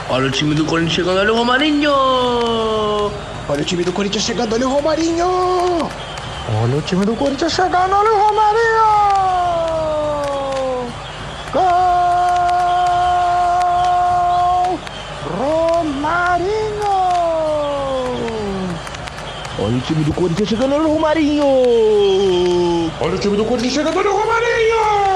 Olha 0.09 0.25
o 0.25 0.31
time 0.31 0.55
do 0.55 0.65
Corinthians 0.65 0.95
chegando, 0.95 1.19
olha 1.19 1.33
o 1.33 1.37
Romarinho! 1.37 1.91
Olha 3.47 3.61
o 3.61 3.65
time 3.65 3.83
do 3.83 3.93
Corinthians 3.93 4.23
chegando, 4.23 4.53
olha 4.53 4.67
o 4.67 4.71
Romarinho! 4.71 5.87
Olha 6.63 6.77
o 6.77 6.81
time 6.81 7.05
do 7.05 7.15
Corinthians 7.15 7.53
chegando, 7.53 7.93
olha 7.93 8.11
o 8.11 8.27
Romarinho! 8.27 9.06
Olha 19.67 19.79
o 19.79 19.81
time 19.81 20.01
do 20.05 20.13
Corinthians 20.13 20.47
chegando 20.47 20.77
no 20.77 20.93
Romarinho! 20.93 21.43
Olha 23.01 23.15
o 23.15 23.17
time 23.19 23.35
do 23.35 23.43
Corinthians 23.43 23.73
chegando 23.73 24.01
no 24.01 24.11
Romarinho! 24.13 25.06